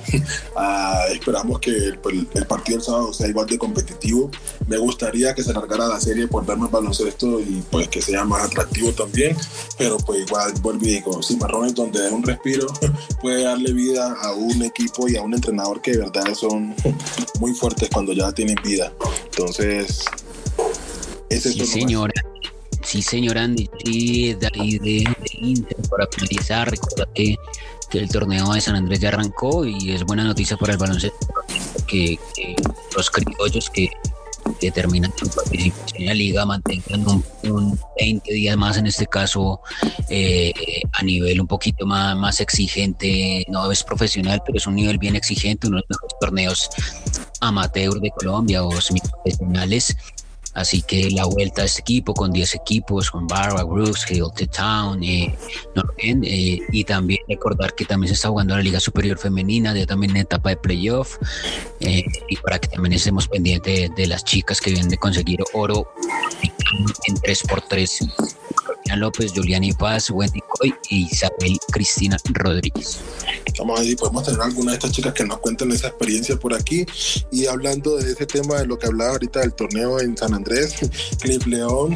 uh, 0.56 1.12
esperamos 1.12 1.60
que 1.60 1.71
el, 1.71 1.99
el, 2.36 2.45
partido 2.45 2.78
del 2.78 2.86
sábado 2.86 3.12
sea 3.12 3.28
igual 3.30 3.47
de 3.47 3.58
competitivo. 3.58 4.30
Me 4.67 4.78
gustaría 4.78 5.34
que 5.34 5.41
se 5.41 5.49
alargara 5.49 5.88
la 5.88 5.99
serie 5.99 6.28
por 6.28 6.45
ver 6.45 6.58
más 6.58 6.69
baloncesto 6.69 7.39
y 7.39 7.63
pues 7.71 7.88
que 7.88 7.99
sea 7.99 8.23
más 8.25 8.43
atractivo 8.43 8.91
también. 8.91 9.36
Pero 9.75 9.97
pues 9.97 10.19
igual, 10.28 10.54
vuelvo 10.62 10.86
y 10.86 10.89
digo, 10.89 11.23
Cimarrones 11.23 11.73
donde 11.73 12.10
un 12.12 12.21
respiro 12.21 12.67
puede 13.23 13.43
darle 13.43 13.73
vida 13.73 14.15
a 14.21 14.34
un 14.34 14.62
fuertes 17.56 17.89
cuando 17.91 18.13
ya 18.13 18.32
tienen 18.32 18.58
vida. 18.63 18.91
Entonces, 19.26 20.06
ese 21.30 21.52
sí, 21.52 21.62
es 21.62 21.70
señora. 21.70 22.13
Sí, 22.84 23.02
señor 23.02 23.38
Andy, 23.38 23.68
sí, 23.84 24.34
de 24.36 24.48
ahí 24.54 24.78
de, 24.78 25.04
de, 25.04 25.15
Inter 25.39 25.78
para 25.89 26.08
finalizar, 26.08 26.70
recordar 26.70 27.08
que, 27.15 27.36
que, 27.89 27.98
el 27.98 28.10
torneo 28.10 28.54
de 28.54 28.62
San 28.62 28.76
Andrés 28.76 29.00
ya 29.00 29.08
arrancó 29.08 29.65
y 29.65 29.91
es 29.91 30.04
buena 30.04 30.24
noticia 30.24 30.56
para 30.56 30.74
el 30.74 30.78
baloncesto 30.78 31.28
que, 31.88 32.20
que 32.36 32.56
los 32.96 33.10
criollos 33.10 33.72
que, 33.72 33.89
que 34.60 34.72
terminan 34.72 35.12
su 35.18 35.28
participación 35.28 36.02
en 36.02 36.06
la 36.06 36.13
liga 36.13 36.46
mantengan 36.46 37.08
un, 37.08 37.24
un 37.44 37.80
20 38.00 38.32
días 38.32 38.56
más 38.56 38.78
en 38.78 38.88
este 38.88 39.08
caso 39.08 39.62
eh, 40.10 40.54
a 40.94 41.04
nivel 41.04 41.41
un 41.41 41.48
poquito 41.48 41.86
más, 41.86 42.15
más 42.15 42.39
exigente, 42.39 43.46
no 43.48 43.72
es 43.72 43.84
profesional, 43.84 44.41
pero 44.46 44.58
es 44.58 44.68
un 44.68 44.76
nivel 44.76 44.98
bien 44.98 45.15
exigente, 45.15 45.68
uno 45.68 45.78
de 45.78 45.84
los 45.88 45.89
mejores 45.89 46.15
torneos 46.20 46.70
amateur 47.41 48.00
de 48.00 48.12
Colombia 48.12 48.63
o 48.63 48.80
semiprofesionales. 48.80 49.95
Así 50.56 50.82
que 50.82 51.12
la 51.12 51.26
vuelta 51.26 51.63
a 51.63 51.65
este 51.65 51.82
equipo 51.82 52.13
con 52.13 52.32
10 52.32 52.56
equipos, 52.56 53.12
con 53.12 53.28
Barba, 53.28 53.63
Brooks, 53.63 54.10
Hill, 54.10 54.32
Town, 54.56 55.04
eh, 55.04 55.36
eh, 55.98 56.60
y 56.71 56.84
también 56.86 57.19
recordar 57.28 57.76
que 57.76 57.84
también 57.84 58.08
se 58.08 58.13
está 58.13 58.30
jugando 58.30 58.56
la 58.56 58.63
Liga 58.63 58.80
Superior 58.80 59.17
Femenina, 59.17 59.76
ya 59.76 59.86
también 59.86 60.12
en 60.12 60.21
etapa 60.21 60.50
de 60.52 60.56
playoff, 60.56 61.17
eh, 61.82 62.06
y 62.30 62.38
para 62.38 62.58
que 62.58 62.69
también 62.69 62.93
estemos 62.93 63.28
pendientes 63.28 63.89
de, 63.89 63.95
de, 63.98 64.08
las 64.08 64.24
chicas 64.24 64.62
que 64.62 64.71
vienen 64.71 64.88
de 64.88 64.98
conseguir 64.98 65.41
oro 65.52 65.91
en 66.41 67.15
3x3. 67.17 68.13
Julián 68.86 69.00
López, 69.00 69.32
Juliani 69.36 69.74
Paz, 69.74 70.12
Wendy 70.12 70.41
Coy 70.41 70.74
y 70.89 71.06
Isabel 71.06 71.58
Cristina 71.71 72.17
Rodríguez. 72.34 73.00
Vamos 73.58 73.80
a 73.80 73.82
ver 73.82 73.89
si 73.89 73.95
podemos 73.95 74.24
tener 74.24 74.41
alguna 74.41 74.71
de 74.71 74.78
estas 74.78 74.91
chicas 74.91 75.13
que 75.13 75.26
nos 75.26 75.39
cuenten 75.39 75.71
esa 75.71 75.88
experiencia 75.88 76.36
por 76.38 76.54
aquí. 76.54 76.86
Y 77.32 77.48
hablando 77.48 77.98
de 77.98 78.12
ese 78.12 78.28
tema, 78.28 78.60
de 78.60 78.67
lo 78.67 78.78
que 78.78 78.86
hablaba 78.86 79.12
ahorita 79.13 79.39
del 79.39 79.56
torneo 79.56 80.00
en 80.00 80.15
San 80.15 80.36
Andrés, 80.36 80.76
Cliff 81.19 81.48
León, 81.48 81.95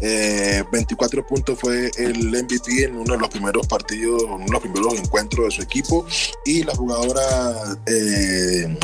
eh, 0.00 0.64
24 0.72 1.24
puntos 1.26 1.60
fue 1.60 1.90
el 1.96 2.26
MVP 2.26 2.84
en 2.84 2.96
uno 2.96 3.14
de 3.14 3.20
los 3.20 3.28
primeros 3.28 3.66
partidos, 3.68 4.24
uno 4.24 4.44
de 4.44 4.52
los 4.52 4.60
primeros 4.60 4.94
encuentros 4.94 5.46
de 5.46 5.50
su 5.52 5.62
equipo. 5.62 6.06
Y 6.44 6.64
la 6.64 6.74
jugadora 6.74 7.78
eh, 7.86 8.76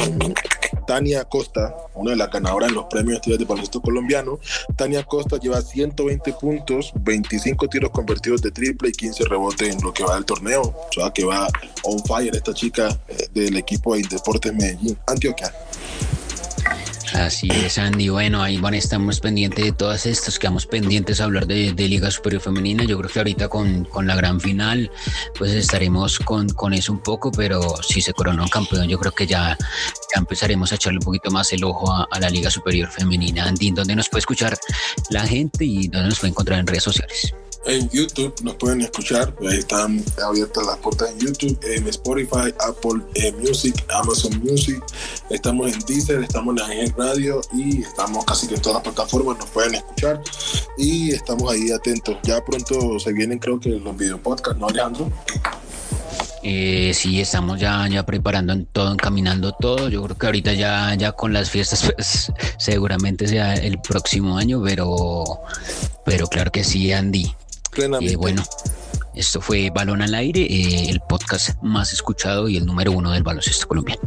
Tania 0.87 1.25
Costa, 1.25 1.75
una 1.95 2.13
de 2.13 2.17
las 2.17 2.31
ganadoras 2.31 2.69
en 2.69 2.75
los 2.75 2.85
premios 2.87 3.21
de 3.23 3.45
baloncesto 3.45 3.81
colombiano, 3.81 4.39
Tania 4.77 5.05
Costa 5.05 5.39
lleva 5.39 5.61
120 5.61 6.33
puntos, 6.35 6.93
25 7.33 7.69
tiros 7.69 7.91
convertidos 7.91 8.43
de 8.43 8.51
triple 8.51 8.91
y 8.91 8.93
15 8.93 9.25
rebotes 9.25 9.75
en 9.75 9.81
lo 9.83 9.93
que 9.93 10.05
va 10.05 10.17
del 10.17 10.25
torneo. 10.27 10.61
O 10.61 10.89
sea 10.93 11.11
que 11.11 11.25
va 11.25 11.49
on 11.83 11.99
fire 12.05 12.37
esta 12.37 12.53
chica 12.53 12.89
eh, 13.09 13.27
del 13.33 13.57
equipo 13.57 13.95
de 13.97 14.03
Deportes 14.03 14.53
Medellín, 14.53 14.99
Antioquia. 15.07 15.51
Así 17.15 17.49
es, 17.51 17.79
Andy. 17.79 18.09
Bueno, 18.09 18.43
ahí 18.43 18.57
van, 18.57 18.75
estamos 18.75 19.21
pendientes 19.21 19.65
de 19.65 19.73
todas 19.73 20.07
estas, 20.07 20.39
quedamos 20.39 20.67
pendientes 20.67 21.21
a 21.21 21.25
hablar 21.25 21.47
de, 21.47 21.73
de, 21.73 21.89
Liga 21.89 22.11
Superior 22.11 22.41
Femenina. 22.41 22.85
Yo 22.85 22.97
creo 22.99 23.11
que 23.11 23.19
ahorita 23.19 23.49
con, 23.49 23.85
con 23.85 24.07
la 24.07 24.17
gran 24.17 24.41
final, 24.41 24.91
pues 25.37 25.53
estaremos 25.53 26.19
con, 26.19 26.49
con, 26.51 26.73
eso 26.73 26.93
un 26.93 27.01
poco, 27.01 27.31
pero 27.31 27.77
si 27.83 28.01
se 28.01 28.15
coronó 28.15 28.49
campeón, 28.49 28.89
yo 28.89 28.99
creo 28.99 29.13
que 29.13 29.27
ya, 29.27 29.57
empezaremos 30.17 30.73
a 30.73 30.77
echarle 30.77 30.99
un 30.99 31.05
poquito 31.05 31.31
más 31.31 31.53
el 31.53 31.65
ojo 31.65 31.93
a, 31.93 32.09
a, 32.11 32.19
la 32.19 32.31
Liga 32.31 32.51
Superior 32.51 32.89
Femenina. 32.89 33.45
Andy, 33.45 33.73
¿dónde 33.73 33.95
nos 33.95 34.09
puede 34.09 34.21
escuchar 34.21 34.59
la 35.11 35.27
gente 35.27 35.65
y 35.65 35.89
dónde 35.89 36.09
nos 36.09 36.19
puede 36.19 36.31
encontrar 36.31 36.61
en 36.61 36.67
redes 36.67 36.85
sociales? 36.85 37.35
En 37.67 37.89
YouTube 37.91 38.35
nos 38.43 38.55
pueden 38.57 38.81
escuchar. 38.81 39.35
Ahí 39.49 39.59
están 39.59 40.05
abiertas 40.25 40.67
las 40.67 40.77
puertas 40.79 41.11
en 41.11 41.19
YouTube, 41.19 41.59
en 41.63 41.87
Spotify, 41.89 42.55
Apple 42.69 43.03
eh, 43.15 43.33
Music, 43.33 43.75
Amazon 43.93 44.39
Music. 44.43 44.83
Estamos 45.31 45.73
en 45.73 45.79
Deezer, 45.81 46.23
estamos 46.23 46.57
en 46.71 46.95
Radio 46.97 47.41
y 47.53 47.83
estamos 47.83 48.25
casi 48.25 48.49
que 48.49 48.55
en 48.55 48.63
todas 48.63 48.77
las 48.77 48.95
plataformas. 48.95 49.39
Nos 49.39 49.51
pueden 49.51 49.75
escuchar 49.75 50.23
y 50.77 51.13
estamos 51.13 51.53
ahí 51.53 51.71
atentos. 51.71 52.17
Ya 52.23 52.45
pronto 52.45 52.99
se 52.99 53.13
vienen, 53.13 53.39
creo 53.39 53.61
que 53.61 53.71
los 53.71 53.97
video 53.97 54.21
podcasts, 54.21 54.59
¿no, 54.59 54.69
Alejandro? 54.69 55.11
Eh, 56.45 56.91
sí, 56.93 57.21
estamos 57.21 57.61
ya, 57.61 57.87
ya 57.89 58.05
preparando 58.05 58.65
todo, 58.73 58.93
encaminando 58.93 59.53
todo. 59.53 59.89
Yo 59.89 60.03
creo 60.03 60.19
que 60.19 60.27
ahorita 60.27 60.53
ya, 60.55 60.95
ya 60.97 61.13
con 61.13 61.33
las 61.33 61.51
fiestas, 61.51 61.93
pues 61.97 62.33
seguramente 62.59 63.29
sea 63.29 63.55
el 63.55 63.81
próximo 63.81 64.37
año, 64.37 64.61
pero, 64.65 65.25
pero 66.05 66.27
claro 66.27 66.51
que 66.51 66.65
sí, 66.65 66.93
Andy. 66.93 67.33
Plenamente. 67.73 68.15
Eh, 68.15 68.17
bueno, 68.17 68.43
esto 69.15 69.41
fue 69.41 69.71
Balón 69.71 70.03
al 70.03 70.15
Aire, 70.15 70.43
eh, 70.43 70.91
el 70.91 71.01
podcast 71.01 71.61
más 71.63 71.93
escuchado 71.93 72.49
y 72.49 72.57
el 72.57 72.67
número 72.67 72.93
uno 72.93 73.11
del 73.13 73.23
baloncesto 73.23 73.67
colombiano. 73.67 74.03